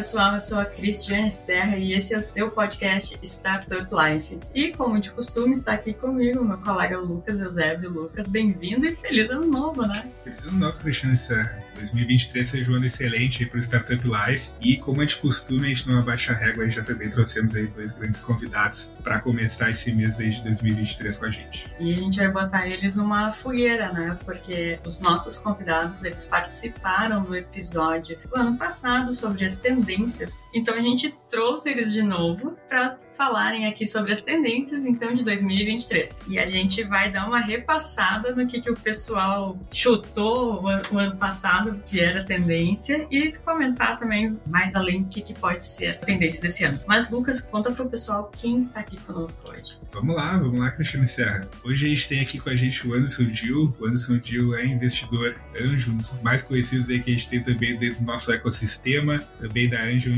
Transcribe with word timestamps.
Pessoal, 0.00 0.32
eu 0.32 0.40
sou 0.40 0.58
a 0.58 0.64
Cristiane 0.64 1.30
Serra 1.30 1.76
e 1.76 1.92
esse 1.92 2.14
é 2.14 2.18
o 2.18 2.22
seu 2.22 2.48
podcast 2.48 3.18
Startup 3.22 3.86
Life. 3.94 4.38
E 4.54 4.72
como 4.72 4.98
de 4.98 5.10
costume, 5.10 5.52
está 5.52 5.74
aqui 5.74 5.92
comigo 5.92 6.42
meu 6.42 6.56
colega 6.56 6.98
Lucas 6.98 7.38
Eusébio. 7.38 7.90
Lucas, 7.90 8.26
bem-vindo 8.26 8.86
e 8.86 8.96
feliz 8.96 9.30
ano 9.30 9.46
novo, 9.46 9.82
né? 9.86 10.10
Feliz 10.24 10.42
ano 10.44 10.56
novo, 10.56 10.78
Cristiane 10.78 11.14
Serra. 11.14 11.62
2023 11.80 12.48
seja 12.48 12.72
um 12.72 12.76
ano 12.76 12.86
excelente 12.86 13.44
para 13.46 13.58
o 13.58 13.60
Startup 13.60 14.02
Life. 14.02 14.50
E 14.60 14.76
como 14.76 15.02
é 15.02 15.06
de 15.06 15.16
costume, 15.16 15.66
a 15.66 15.68
gente 15.68 15.88
não 15.88 15.98
abaixa 15.98 16.32
a 16.32 16.36
régua 16.36 16.66
e 16.66 16.70
já 16.70 16.82
também 16.82 17.10
trouxemos 17.10 17.54
aí 17.54 17.66
dois 17.66 17.92
grandes 17.92 18.20
convidados 18.20 18.90
para 19.02 19.20
começar 19.20 19.70
esse 19.70 19.92
mês 19.92 20.18
aí 20.18 20.30
de 20.30 20.42
2023 20.42 21.16
com 21.16 21.24
a 21.24 21.30
gente. 21.30 21.64
E 21.78 21.94
a 21.94 21.96
gente 21.96 22.18
vai 22.18 22.30
botar 22.30 22.68
eles 22.68 22.96
numa 22.96 23.32
fogueira, 23.32 23.92
né? 23.92 24.16
Porque 24.24 24.78
os 24.86 25.00
nossos 25.00 25.38
convidados, 25.38 26.02
eles 26.04 26.24
participaram 26.24 27.22
do 27.22 27.34
episódio 27.34 28.18
do 28.28 28.38
ano 28.38 28.56
passado 28.56 29.12
sobre 29.12 29.44
as 29.44 29.56
tendências. 29.56 30.36
Então 30.54 30.74
a 30.74 30.80
gente 30.80 31.14
trouxe 31.28 31.70
eles 31.70 31.92
de 31.92 32.02
novo 32.02 32.56
para 32.68 32.98
falarem 33.20 33.66
aqui 33.66 33.86
sobre 33.86 34.14
as 34.14 34.22
tendências 34.22 34.86
então 34.86 35.12
de 35.12 35.22
2023. 35.22 36.20
E 36.26 36.38
a 36.38 36.46
gente 36.46 36.82
vai 36.82 37.12
dar 37.12 37.26
uma 37.26 37.38
repassada 37.38 38.34
no 38.34 38.48
que, 38.48 38.62
que 38.62 38.70
o 38.70 38.74
pessoal 38.74 39.58
chutou 39.70 40.64
o 40.64 40.98
ano 40.98 41.16
passado, 41.16 41.78
que 41.86 42.00
era 42.00 42.24
tendência, 42.24 43.06
e 43.10 43.30
comentar 43.44 43.98
também 43.98 44.40
mais 44.50 44.74
além 44.74 45.02
o 45.02 45.04
que, 45.04 45.20
que 45.20 45.34
pode 45.34 45.66
ser 45.66 45.88
a 45.88 45.94
tendência 45.96 46.40
desse 46.40 46.64
ano. 46.64 46.80
Mas, 46.86 47.10
Lucas, 47.10 47.42
conta 47.42 47.70
para 47.70 47.84
o 47.84 47.90
pessoal 47.90 48.30
quem 48.38 48.56
está 48.56 48.80
aqui 48.80 48.98
conosco 49.00 49.50
hoje. 49.50 49.78
Vamos 49.92 50.16
lá, 50.16 50.38
vamos 50.38 50.58
lá, 50.58 50.70
Cristiano 50.70 51.06
Serra. 51.06 51.42
Hoje 51.62 51.84
a 51.84 51.88
gente 51.90 52.08
tem 52.08 52.20
aqui 52.20 52.38
com 52.38 52.48
a 52.48 52.56
gente 52.56 52.88
o 52.88 52.94
Anderson 52.94 53.24
Dill. 53.24 53.76
O 53.78 53.84
Anderson 53.84 54.16
Dill 54.16 54.54
é 54.54 54.64
investidor 54.64 55.36
anjo, 55.60 55.92
um 55.92 55.98
dos 55.98 56.18
mais 56.22 56.42
conhecidos 56.42 56.88
aí 56.88 56.98
que 57.00 57.10
a 57.10 57.12
gente 57.12 57.28
tem 57.28 57.42
também 57.42 57.76
dentro 57.76 57.98
do 57.98 58.06
nosso 58.06 58.32
ecossistema, 58.32 59.18
também 59.38 59.68
da 59.68 59.82
Angel 59.82 60.14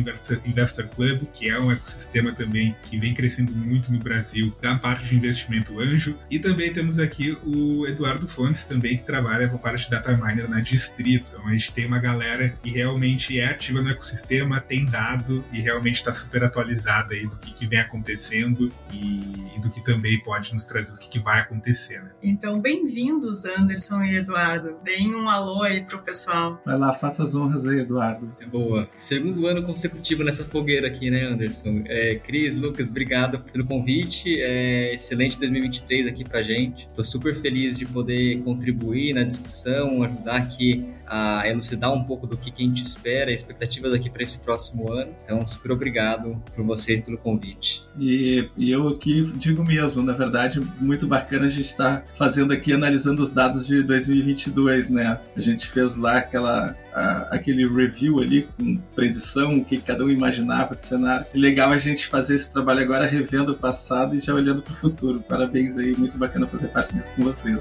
Investor 0.46 0.86
Club, 0.88 1.24
que 1.32 1.50
é 1.50 1.58
um 1.58 1.72
ecossistema 1.72 2.32
também 2.32 2.76
que 2.92 2.98
vem 2.98 3.14
crescendo 3.14 3.56
muito 3.56 3.90
no 3.90 3.98
Brasil 3.98 4.54
da 4.60 4.76
parte 4.76 5.06
de 5.06 5.16
investimento 5.16 5.80
anjo. 5.80 6.14
E 6.30 6.38
também 6.38 6.70
temos 6.70 6.98
aqui 6.98 7.34
o 7.42 7.86
Eduardo 7.86 8.28
Fontes, 8.28 8.64
também 8.64 8.98
que 8.98 9.04
trabalha 9.04 9.48
com 9.48 9.56
a 9.56 9.58
parte 9.58 9.84
de 9.84 9.90
data 9.90 10.14
miner 10.14 10.46
na 10.46 10.60
Distrito. 10.60 11.30
Então 11.32 11.48
a 11.48 11.52
gente 11.52 11.72
tem 11.72 11.86
uma 11.86 11.98
galera 11.98 12.50
que 12.62 12.68
realmente 12.68 13.40
é 13.40 13.46
ativa 13.46 13.80
no 13.80 13.88
ecossistema, 13.88 14.60
tem 14.60 14.84
dado 14.84 15.42
e 15.50 15.62
realmente 15.62 15.94
está 15.94 16.12
super 16.12 16.44
atualizada 16.44 17.14
aí 17.14 17.26
do 17.26 17.34
que, 17.36 17.54
que 17.54 17.66
vem 17.66 17.78
acontecendo 17.78 18.70
e, 18.92 19.56
e, 19.56 19.60
do 19.60 19.70
que 19.70 19.82
também 19.82 20.20
pode 20.20 20.52
nos 20.52 20.64
trazer, 20.64 20.92
do 20.92 20.98
que, 20.98 21.08
que 21.08 21.18
vai 21.18 21.40
acontecer. 21.40 22.02
Né? 22.02 22.10
Então, 22.22 22.60
bem-vindos, 22.60 23.46
Anderson 23.46 24.02
e 24.02 24.16
Eduardo. 24.16 24.76
Deem 24.84 25.14
um 25.14 25.30
alô 25.30 25.62
aí 25.62 25.82
pro 25.82 25.98
pessoal. 25.98 26.60
Vai 26.66 26.76
lá, 26.76 26.92
faça 26.92 27.24
as 27.24 27.34
honras 27.34 27.64
aí, 27.64 27.80
Eduardo. 27.80 28.30
É 28.38 28.44
boa. 28.44 28.86
Segundo 28.98 29.46
ano 29.46 29.62
consecutivo 29.62 30.22
nessa 30.22 30.44
fogueira 30.44 30.88
aqui, 30.88 31.10
né, 31.10 31.22
Anderson? 31.24 31.84
É, 31.86 32.16
Cris, 32.16 32.58
Lucas, 32.58 32.81
obrigado 32.88 33.38
pelo 33.44 33.64
convite. 33.64 34.40
É 34.40 34.94
excelente 34.94 35.38
2023 35.38 36.06
aqui 36.06 36.24
pra 36.24 36.42
gente. 36.42 36.86
Estou 36.86 37.04
super 37.04 37.34
feliz 37.34 37.78
de 37.78 37.86
poder 37.86 38.42
contribuir 38.42 39.14
na 39.14 39.22
discussão, 39.22 40.02
ajudar 40.02 40.36
aqui 40.36 40.92
a 41.12 41.46
elucidar 41.46 41.92
um 41.92 42.02
pouco 42.02 42.26
do 42.26 42.38
que, 42.38 42.50
a 42.50 42.66
gente 42.66 42.82
espera, 42.82 43.30
expectativas 43.30 43.92
aqui 43.92 44.08
para 44.08 44.22
esse 44.22 44.42
próximo 44.42 44.90
ano. 44.90 45.14
Então, 45.22 45.46
super 45.46 45.70
obrigado 45.72 46.42
por 46.56 46.64
vocês 46.64 47.02
pelo 47.02 47.18
convite. 47.18 47.84
E, 47.98 48.48
e 48.56 48.70
eu 48.70 48.88
aqui 48.88 49.30
digo 49.36 49.62
mesmo, 49.62 50.02
na 50.02 50.14
verdade, 50.14 50.58
muito 50.80 51.06
bacana 51.06 51.48
a 51.48 51.50
gente 51.50 51.66
estar 51.66 52.00
tá 52.00 52.04
fazendo 52.16 52.50
aqui, 52.54 52.72
analisando 52.72 53.22
os 53.22 53.30
dados 53.30 53.66
de 53.66 53.82
2022, 53.82 54.88
né? 54.88 55.20
A 55.36 55.40
gente 55.40 55.66
fez 55.66 55.96
lá 55.96 56.16
aquela, 56.16 56.74
a, 56.94 57.28
aquele 57.30 57.68
review 57.68 58.18
ali 58.18 58.48
com 58.58 58.78
predição, 58.94 59.52
o 59.52 59.64
que 59.64 59.78
cada 59.82 60.02
um 60.02 60.08
imaginava 60.08 60.74
de 60.74 60.82
cenário. 60.82 61.26
Legal 61.34 61.72
a 61.72 61.78
gente 61.78 62.06
fazer 62.06 62.36
esse 62.36 62.50
trabalho 62.50 62.80
agora 62.80 63.06
revendo 63.06 63.52
o 63.52 63.58
passado 63.58 64.16
e 64.16 64.20
já 64.20 64.32
olhando 64.32 64.62
para 64.62 64.72
o 64.72 64.76
futuro. 64.76 65.22
Parabéns 65.28 65.76
aí, 65.76 65.94
muito 65.94 66.16
bacana 66.16 66.46
fazer 66.46 66.68
parte 66.68 66.94
disso 66.94 67.14
com 67.16 67.24
vocês. 67.24 67.60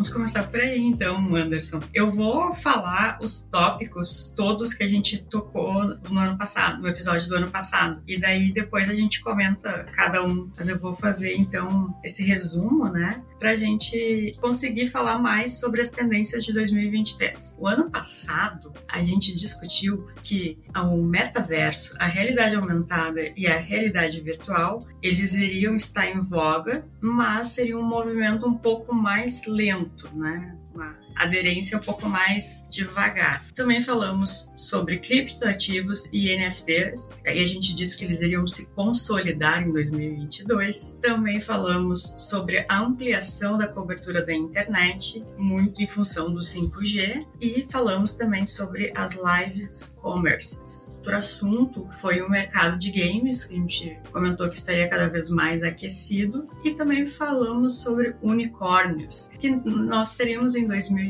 Vamos 0.00 0.14
começar 0.14 0.44
por 0.44 0.58
aí, 0.58 0.78
então, 0.78 1.36
Anderson. 1.36 1.78
Eu 1.92 2.10
vou 2.10 2.54
falar 2.54 3.18
os 3.20 3.42
tópicos 3.42 4.32
todos 4.34 4.72
que 4.72 4.82
a 4.82 4.88
gente 4.88 5.22
tocou 5.24 5.94
no 6.08 6.18
ano 6.18 6.38
passado, 6.38 6.80
no 6.80 6.88
episódio 6.88 7.28
do 7.28 7.34
ano 7.34 7.50
passado. 7.50 8.02
E 8.08 8.18
daí 8.18 8.50
depois 8.50 8.88
a 8.88 8.94
gente 8.94 9.20
comenta 9.20 9.86
cada 9.92 10.24
um. 10.24 10.50
Mas 10.56 10.68
eu 10.68 10.78
vou 10.78 10.96
fazer, 10.96 11.34
então, 11.36 11.94
esse 12.02 12.24
resumo, 12.24 12.88
né? 12.88 13.22
Pra 13.38 13.54
gente 13.56 14.34
conseguir 14.40 14.88
falar 14.88 15.18
mais 15.18 15.60
sobre 15.60 15.82
as 15.82 15.90
tendências 15.90 16.46
de 16.46 16.54
2023. 16.54 17.58
O 17.58 17.68
ano 17.68 17.90
passado, 17.90 18.72
a 18.88 19.02
gente 19.02 19.36
discutiu 19.36 20.08
que 20.24 20.58
o 20.74 21.02
metaverso, 21.02 21.94
a 22.00 22.06
realidade 22.06 22.56
aumentada 22.56 23.20
e 23.36 23.46
a 23.46 23.58
realidade 23.58 24.18
virtual, 24.22 24.82
eles 25.02 25.34
iriam 25.34 25.74
estar 25.74 26.06
em 26.06 26.20
voga, 26.20 26.80
mas 27.00 27.48
seria 27.48 27.78
um 27.78 27.82
movimento 27.82 28.46
um 28.46 28.56
pouco 28.56 28.94
mais 28.94 29.46
lento, 29.46 30.08
né? 30.14 30.56
Uma 30.74 30.96
aderência 31.20 31.76
um 31.76 31.80
pouco 31.80 32.08
mais 32.08 32.66
devagar. 32.70 33.44
Também 33.54 33.80
falamos 33.80 34.50
sobre 34.56 34.98
criptoativos 34.98 36.08
e 36.12 36.34
NFTs, 36.34 37.18
aí 37.26 37.42
a 37.42 37.46
gente 37.46 37.74
disse 37.74 37.98
que 37.98 38.04
eles 38.04 38.20
iriam 38.22 38.46
se 38.46 38.70
consolidar 38.70 39.62
em 39.62 39.70
2022. 39.70 40.98
Também 41.00 41.40
falamos 41.40 42.00
sobre 42.28 42.64
a 42.68 42.80
ampliação 42.80 43.58
da 43.58 43.68
cobertura 43.68 44.24
da 44.24 44.32
internet, 44.32 45.24
muito 45.36 45.82
em 45.82 45.86
função 45.86 46.32
do 46.32 46.40
5G, 46.40 47.26
e 47.40 47.66
falamos 47.70 48.14
também 48.14 48.46
sobre 48.46 48.92
as 48.96 49.14
lives 49.14 49.96
commerces. 50.00 50.96
Outro 50.96 51.16
assunto 51.16 51.88
foi 52.00 52.20
o 52.22 52.30
mercado 52.30 52.78
de 52.78 52.90
games, 52.90 53.44
que 53.44 53.54
a 53.54 53.58
gente 53.58 53.98
comentou 54.10 54.48
que 54.48 54.54
estaria 54.54 54.88
cada 54.88 55.08
vez 55.08 55.30
mais 55.30 55.62
aquecido, 55.62 56.48
e 56.64 56.72
também 56.72 57.06
falamos 57.06 57.80
sobre 57.80 58.14
unicórnios, 58.22 59.28
que 59.38 59.50
nós 59.50 60.14
teríamos 60.14 60.54
em 60.54 60.66
2022 60.66 61.09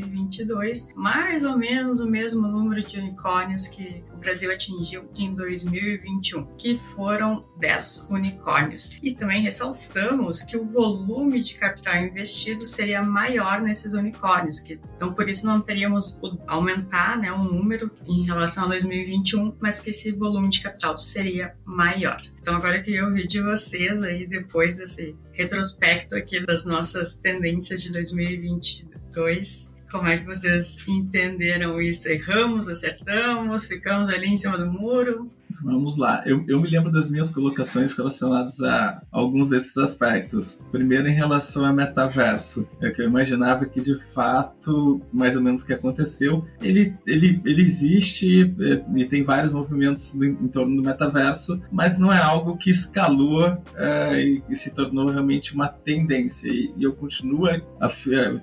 mais 0.95 1.43
ou 1.43 1.57
menos 1.57 1.99
o 1.99 2.07
mesmo 2.07 2.47
número 2.47 2.81
de 2.83 2.97
unicórnios 2.97 3.67
que 3.67 4.03
o 4.13 4.17
Brasil 4.17 4.51
atingiu 4.51 5.09
em 5.15 5.33
2021, 5.33 6.45
que 6.57 6.77
foram 6.77 7.45
10 7.59 8.07
unicórnios. 8.09 8.99
E 9.01 9.13
também 9.13 9.43
ressaltamos 9.43 10.43
que 10.43 10.57
o 10.57 10.65
volume 10.65 11.41
de 11.41 11.55
capital 11.55 11.95
investido 11.97 12.65
seria 12.65 13.01
maior 13.01 13.61
nesses 13.61 13.93
unicórnios, 13.93 14.59
que, 14.59 14.79
então 14.95 15.13
por 15.13 15.29
isso 15.29 15.45
não 15.45 15.61
teríamos 15.61 16.19
aumentar 16.47 17.17
né, 17.17 17.31
o 17.31 17.43
número 17.43 17.91
em 18.07 18.25
relação 18.25 18.65
a 18.65 18.67
2021, 18.69 19.55
mas 19.59 19.79
que 19.79 19.89
esse 19.89 20.11
volume 20.11 20.49
de 20.49 20.61
capital 20.61 20.97
seria 20.97 21.55
maior. 21.65 22.17
Então 22.39 22.55
agora 22.55 22.77
eu 22.77 22.83
queria 22.83 23.05
ouvir 23.05 23.27
de 23.27 23.41
vocês 23.41 24.01
aí 24.03 24.27
depois 24.27 24.77
desse 24.77 25.15
retrospecto 25.33 26.15
aqui 26.15 26.45
das 26.45 26.65
nossas 26.65 27.15
tendências 27.15 27.81
de 27.81 27.91
2022 27.91 29.70
como 29.91 30.07
é 30.07 30.17
que 30.17 30.25
vocês 30.25 30.77
entenderam 30.87 31.81
isso? 31.81 32.07
Erramos, 32.07 32.69
acertamos, 32.69 33.67
ficamos 33.67 34.11
ali 34.11 34.27
em 34.27 34.37
cima 34.37 34.57
do 34.57 34.65
muro? 34.65 35.29
Vamos 35.63 35.97
lá. 35.97 36.23
Eu, 36.25 36.43
eu 36.47 36.59
me 36.59 36.69
lembro 36.69 36.91
das 36.91 37.09
minhas 37.09 37.31
colocações 37.31 37.95
relacionadas 37.95 38.59
a 38.61 39.01
alguns 39.11 39.49
desses 39.49 39.77
aspectos. 39.77 40.59
Primeiro, 40.71 41.07
em 41.07 41.13
relação 41.13 41.65
ao 41.65 41.73
metaverso. 41.73 42.67
É 42.81 42.89
que 42.89 43.01
eu 43.01 43.05
imaginava 43.05 43.65
que, 43.65 43.81
de 43.81 43.95
fato, 44.13 45.01
mais 45.11 45.35
ou 45.35 45.41
menos 45.41 45.63
o 45.63 45.65
que 45.65 45.73
aconteceu, 45.73 46.45
ele, 46.61 46.95
ele, 47.05 47.41
ele 47.45 47.61
existe 47.61 48.53
é, 48.59 48.83
e 48.95 49.05
tem 49.05 49.23
vários 49.23 49.53
movimentos 49.53 50.15
em, 50.15 50.47
torno 50.47 50.75
do 50.75 50.87
metaverso, 50.87 51.61
mas 51.71 51.97
não 51.97 52.11
é 52.11 52.21
algo 52.21 52.57
que 52.57 52.69
escalou 52.69 53.57
é, 53.75 54.21
e, 54.21 54.43
e, 54.49 54.55
se 54.55 54.73
tornou 54.73 55.07
realmente 55.07 55.53
uma 55.53 55.67
tendência. 55.67 56.47
E, 56.49 56.73
e 56.77 56.83
eu 56.83 56.93
continuo 56.93 57.47
a, 57.47 57.85
a, 57.85 57.89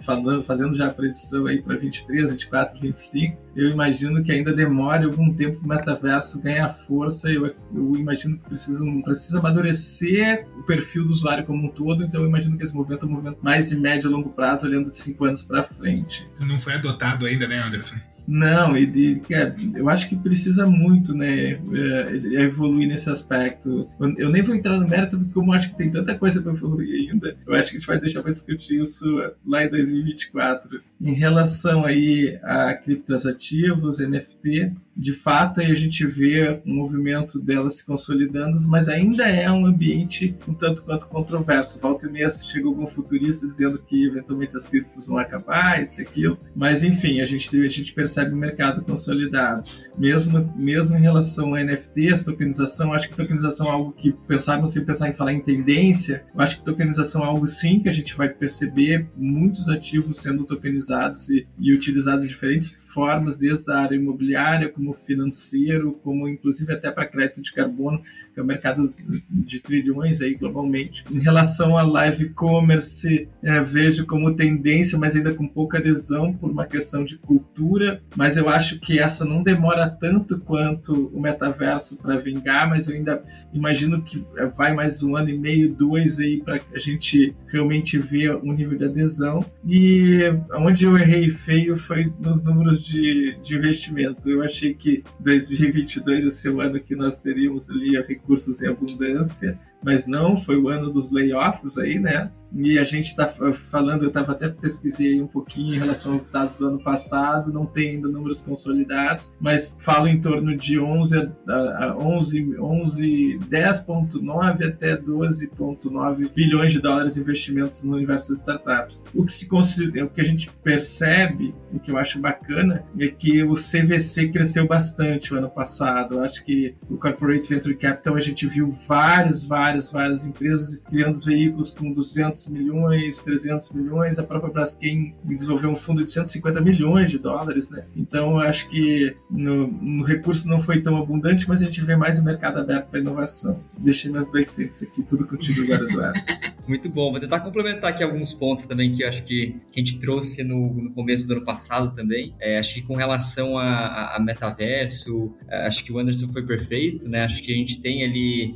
falando, 0.04 0.42
fazendo 0.42 0.76
já 0.76 0.86
a 0.86 0.90
predição 0.90 1.46
aí 1.46 1.60
para 1.62 1.76
23, 1.76 2.32
24, 2.32 2.80
25 2.80 3.48
eu 3.58 3.68
imagino 3.68 4.22
que 4.22 4.30
ainda 4.30 4.52
demore 4.52 5.04
algum 5.04 5.34
tempo 5.34 5.58
para 5.58 5.66
o 5.66 5.68
metaverso 5.68 6.40
ganhar 6.40 6.72
força. 6.86 7.07
Eu, 7.34 7.46
eu 7.46 7.96
imagino 7.96 8.38
que 8.38 8.44
precisa, 8.44 8.84
precisa 9.04 9.38
amadurecer 9.38 10.46
o 10.58 10.62
perfil 10.62 11.04
do 11.04 11.10
usuário 11.10 11.44
como 11.44 11.66
um 11.66 11.70
todo. 11.70 12.04
Então, 12.04 12.20
eu 12.20 12.28
imagino 12.28 12.56
que 12.56 12.64
esse 12.64 12.74
movimento 12.74 13.04
é 13.04 13.08
um 13.08 13.12
movimento 13.12 13.38
mais 13.42 13.68
de 13.68 13.76
médio 13.76 14.08
e 14.08 14.12
longo 14.12 14.30
prazo, 14.30 14.66
olhando 14.66 14.90
de 14.90 14.96
cinco 14.96 15.24
anos 15.24 15.42
para 15.42 15.62
frente. 15.64 16.28
Não 16.40 16.60
foi 16.60 16.74
adotado 16.74 17.26
ainda, 17.26 17.46
né, 17.46 17.58
Anderson? 17.58 17.96
Não, 18.30 18.76
e 18.76 18.84
de, 18.84 19.22
é, 19.32 19.54
eu 19.74 19.88
acho 19.88 20.06
que 20.06 20.14
precisa 20.14 20.66
muito, 20.66 21.14
né, 21.14 21.52
é, 21.52 22.42
evoluir 22.42 22.86
nesse 22.86 23.08
aspecto. 23.08 23.88
Eu, 23.98 24.14
eu, 24.18 24.28
nem 24.28 24.42
vou 24.42 24.54
entrar 24.54 24.78
no 24.78 24.86
mérito 24.86 25.18
porque 25.18 25.38
eu 25.38 25.52
acho 25.54 25.70
que 25.70 25.78
tem 25.78 25.90
tanta 25.90 26.14
coisa 26.14 26.42
para 26.42 26.52
evoluir 26.52 27.10
ainda. 27.10 27.34
Eu 27.46 27.54
acho 27.54 27.70
que 27.70 27.76
a 27.76 27.80
gente 27.80 27.86
vai 27.86 27.98
deixar 27.98 28.20
para 28.20 28.30
discutir 28.30 28.82
isso 28.82 29.06
lá 29.46 29.64
em 29.64 29.70
2024. 29.70 30.78
Em 31.00 31.14
relação 31.14 31.86
aí 31.86 32.38
a 32.42 32.74
criptoativos, 32.74 33.98
NFT, 33.98 34.72
de 34.94 35.12
fato 35.14 35.60
aí 35.60 35.70
a 35.70 35.74
gente 35.74 36.04
vê 36.04 36.60
o 36.66 36.68
movimento 36.68 37.40
delas 37.40 37.76
se 37.76 37.86
consolidando, 37.86 38.58
mas 38.68 38.88
ainda 38.88 39.24
é 39.24 39.50
um 39.50 39.64
ambiente 39.64 40.34
um 40.46 40.52
tanto 40.52 40.82
quanto 40.82 41.08
controverso. 41.08 41.80
Volta 41.80 42.08
e 42.08 42.12
meia 42.12 42.28
chega 42.28 42.66
algum 42.66 42.86
futurista 42.86 43.46
dizendo 43.46 43.78
que 43.78 44.06
eventualmente 44.06 44.56
as 44.56 44.66
criptos 44.66 45.06
vão 45.06 45.18
acabar, 45.18 45.82
isso 45.82 46.00
e 46.00 46.04
aquilo, 46.04 46.38
mas 46.54 46.82
enfim, 46.82 47.20
a 47.20 47.24
gente, 47.24 47.48
a 47.58 47.68
gente 47.68 47.92
percebe 47.92 48.17
o 48.24 48.36
mercado 48.36 48.82
consolidado. 48.82 49.64
Mesmo, 49.96 50.52
mesmo 50.56 50.96
em 50.96 51.00
relação 51.00 51.54
a 51.54 51.62
NFTs, 51.62 52.24
tokenização, 52.24 52.92
acho 52.92 53.08
que 53.08 53.16
tokenização 53.16 53.66
é 53.66 53.70
algo 53.70 53.92
que 53.92 54.12
pensar, 54.12 54.60
não 54.60 54.68
sei 54.68 54.82
pensar 54.82 55.08
em 55.08 55.14
falar 55.14 55.32
em 55.32 55.40
tendência, 55.40 56.24
eu 56.34 56.40
acho 56.40 56.58
que 56.58 56.64
tokenização 56.64 57.22
é 57.22 57.26
algo 57.26 57.46
sim 57.46 57.80
que 57.80 57.88
a 57.88 57.92
gente 57.92 58.16
vai 58.16 58.28
perceber 58.28 59.08
muitos 59.16 59.68
ativos 59.68 60.20
sendo 60.20 60.44
tokenizados 60.44 61.28
e, 61.28 61.46
e 61.58 61.72
utilizados 61.72 62.22
de 62.22 62.28
diferentes 62.28 62.78
formas, 62.88 63.36
desde 63.36 63.70
a 63.70 63.78
área 63.78 63.96
imobiliária, 63.96 64.68
como 64.68 64.92
financeiro, 64.92 65.92
como 66.02 66.28
inclusive 66.28 66.72
até 66.72 66.90
para 66.90 67.06
crédito 67.06 67.42
de 67.42 67.52
carbono, 67.52 68.00
que 68.32 68.40
é 68.40 68.42
o 68.42 68.46
mercado 68.46 68.92
de 69.30 69.60
trilhões 69.60 70.20
aí 70.20 70.34
globalmente. 70.34 71.04
Em 71.10 71.20
relação 71.20 71.76
a 71.76 71.82
live 71.82 72.30
commerce, 72.30 73.28
é, 73.42 73.60
vejo 73.60 74.06
como 74.06 74.34
tendência, 74.34 74.98
mas 74.98 75.14
ainda 75.14 75.34
com 75.34 75.46
pouca 75.46 75.78
adesão 75.78 76.32
por 76.32 76.50
uma 76.50 76.66
questão 76.66 77.04
de 77.04 77.18
cultura, 77.18 78.00
mas 78.16 78.36
eu 78.36 78.48
acho 78.48 78.80
que 78.80 78.98
essa 78.98 79.24
não 79.24 79.42
demora 79.42 79.88
tanto 79.88 80.40
quanto 80.40 81.08
o 81.14 81.20
metaverso 81.20 81.96
para 81.96 82.16
vingar, 82.16 82.68
mas 82.68 82.88
eu 82.88 82.94
ainda 82.94 83.22
imagino 83.52 84.02
que 84.02 84.24
vai 84.56 84.72
mais 84.74 85.02
um 85.02 85.16
ano 85.16 85.30
e 85.30 85.38
meio, 85.38 85.74
dois 85.74 86.18
aí 86.18 86.40
para 86.40 86.58
a 86.74 86.78
gente 86.78 87.34
realmente 87.48 87.98
ver 87.98 88.36
um 88.36 88.52
nível 88.52 88.78
de 88.78 88.84
adesão. 88.84 89.44
E 89.66 90.20
onde 90.54 90.84
eu 90.84 90.96
errei 90.96 91.30
feio 91.30 91.76
foi 91.76 92.12
nos 92.18 92.42
números 92.42 92.77
de, 92.82 93.38
de 93.42 93.56
investimento. 93.56 94.28
Eu 94.28 94.42
achei 94.42 94.74
que 94.74 95.02
2022 95.20 96.24
ia 96.24 96.30
ser 96.30 96.50
o 96.50 96.60
ano 96.60 96.80
que 96.80 96.94
nós 96.94 97.20
teríamos 97.20 97.70
ali 97.70 98.00
recursos 98.02 98.62
em 98.62 98.68
abundância, 98.68 99.58
mas 99.82 100.06
não, 100.06 100.36
foi 100.36 100.56
o 100.56 100.68
ano 100.68 100.90
dos 100.90 101.10
layoffs 101.10 101.78
aí, 101.78 101.98
né? 101.98 102.30
E 102.54 102.78
a 102.78 102.84
gente 102.84 103.06
está 103.06 103.26
falando, 103.26 104.02
eu 104.02 104.08
estava 104.08 104.32
até 104.32 104.48
pesquisei 104.48 105.20
um 105.20 105.26
pouquinho 105.26 105.74
em 105.74 105.78
relação 105.78 106.12
aos 106.12 106.24
dados 106.26 106.56
do 106.56 106.66
ano 106.66 106.78
passado, 106.78 107.52
não 107.52 107.66
tem 107.66 107.90
ainda 107.90 108.08
números 108.08 108.40
consolidados, 108.40 109.32
mas 109.40 109.76
falo 109.78 110.08
em 110.08 110.20
torno 110.20 110.56
de 110.56 110.78
11 110.78 111.30
a 111.46 111.96
11, 111.98 112.58
11 112.58 113.38
10.9 113.48 114.66
até 114.66 114.96
12.9 114.96 116.32
bilhões 116.32 116.72
de 116.72 116.80
dólares 116.80 117.14
de 117.14 117.20
investimentos 117.20 117.82
no 117.82 117.96
universo 117.96 118.30
das 118.30 118.38
startups. 118.38 119.04
O 119.14 119.24
que 119.24 119.32
se 119.32 119.46
considera, 119.46 120.06
o 120.06 120.10
que 120.10 120.20
a 120.20 120.24
gente 120.24 120.50
percebe, 120.62 121.54
o 121.72 121.78
que 121.78 121.90
eu 121.90 121.98
acho 121.98 122.18
bacana, 122.18 122.84
é 122.98 123.08
que 123.08 123.42
o 123.42 123.54
CVC 123.54 124.28
cresceu 124.28 124.66
bastante 124.66 125.34
o 125.34 125.38
ano 125.38 125.50
passado. 125.50 126.16
Eu 126.16 126.24
acho 126.24 126.44
que 126.44 126.74
o 126.88 126.96
Corporate 126.96 127.48
Venture 127.48 127.76
Capital 127.76 128.16
a 128.16 128.20
gente 128.20 128.46
viu 128.46 128.70
várias, 128.70 129.42
várias, 129.42 129.90
várias 129.90 130.26
empresas 130.26 130.80
criando 130.80 131.18
veículos 131.18 131.70
com 131.70 131.92
200 131.92 132.37
200 132.38 132.48
milhões, 132.48 133.18
300 133.18 133.72
milhões, 133.72 134.18
a 134.18 134.22
própria 134.22 134.52
Braskem 134.52 135.14
desenvolveu 135.24 135.70
um 135.70 135.76
fundo 135.76 136.04
de 136.04 136.10
150 136.10 136.60
milhões 136.60 137.10
de 137.10 137.18
dólares, 137.18 137.68
né? 137.70 137.84
Então, 137.96 138.32
eu 138.32 138.40
acho 138.40 138.68
que 138.68 139.16
no, 139.30 139.66
no 139.66 140.04
recurso 140.04 140.48
não 140.48 140.60
foi 140.60 140.80
tão 140.80 140.96
abundante, 140.96 141.48
mas 141.48 141.62
a 141.62 141.64
gente 141.64 141.80
vê 141.82 141.96
mais 141.96 142.18
o 142.18 142.24
mercado 142.24 142.58
aberto 142.58 142.88
para 142.88 143.00
inovação. 143.00 143.60
Deixei 143.76 144.10
meus 144.10 144.30
dois 144.30 144.50
centos 144.50 144.82
aqui, 144.82 145.02
tudo 145.02 145.26
contigo 145.26 145.62
agora, 145.62 145.84
Eduardo. 145.84 146.20
Muito 146.68 146.88
bom. 146.88 147.10
Vou 147.10 147.18
tentar 147.18 147.40
complementar 147.40 147.90
aqui 147.90 148.04
alguns 148.04 148.34
pontos 148.34 148.66
também 148.66 148.92
que 148.92 149.02
eu 149.02 149.08
acho 149.08 149.24
que, 149.24 149.56
que 149.72 149.80
a 149.80 149.84
gente 149.84 149.98
trouxe 149.98 150.44
no, 150.44 150.74
no 150.74 150.92
começo 150.92 151.26
do 151.26 151.32
ano 151.32 151.44
passado 151.44 151.94
também. 151.94 152.34
É, 152.38 152.58
acho 152.58 152.74
que 152.74 152.82
com 152.82 152.94
relação 152.94 153.56
a, 153.56 153.64
a, 153.64 154.16
a 154.16 154.20
metaverso, 154.20 155.34
é, 155.48 155.66
acho 155.66 155.82
que 155.82 155.90
o 155.90 155.98
Anderson 155.98 156.28
foi 156.28 156.44
perfeito, 156.44 157.08
né? 157.08 157.24
Acho 157.24 157.42
que 157.42 157.52
a 157.52 157.56
gente 157.56 157.80
tem 157.80 158.04
ali 158.04 158.54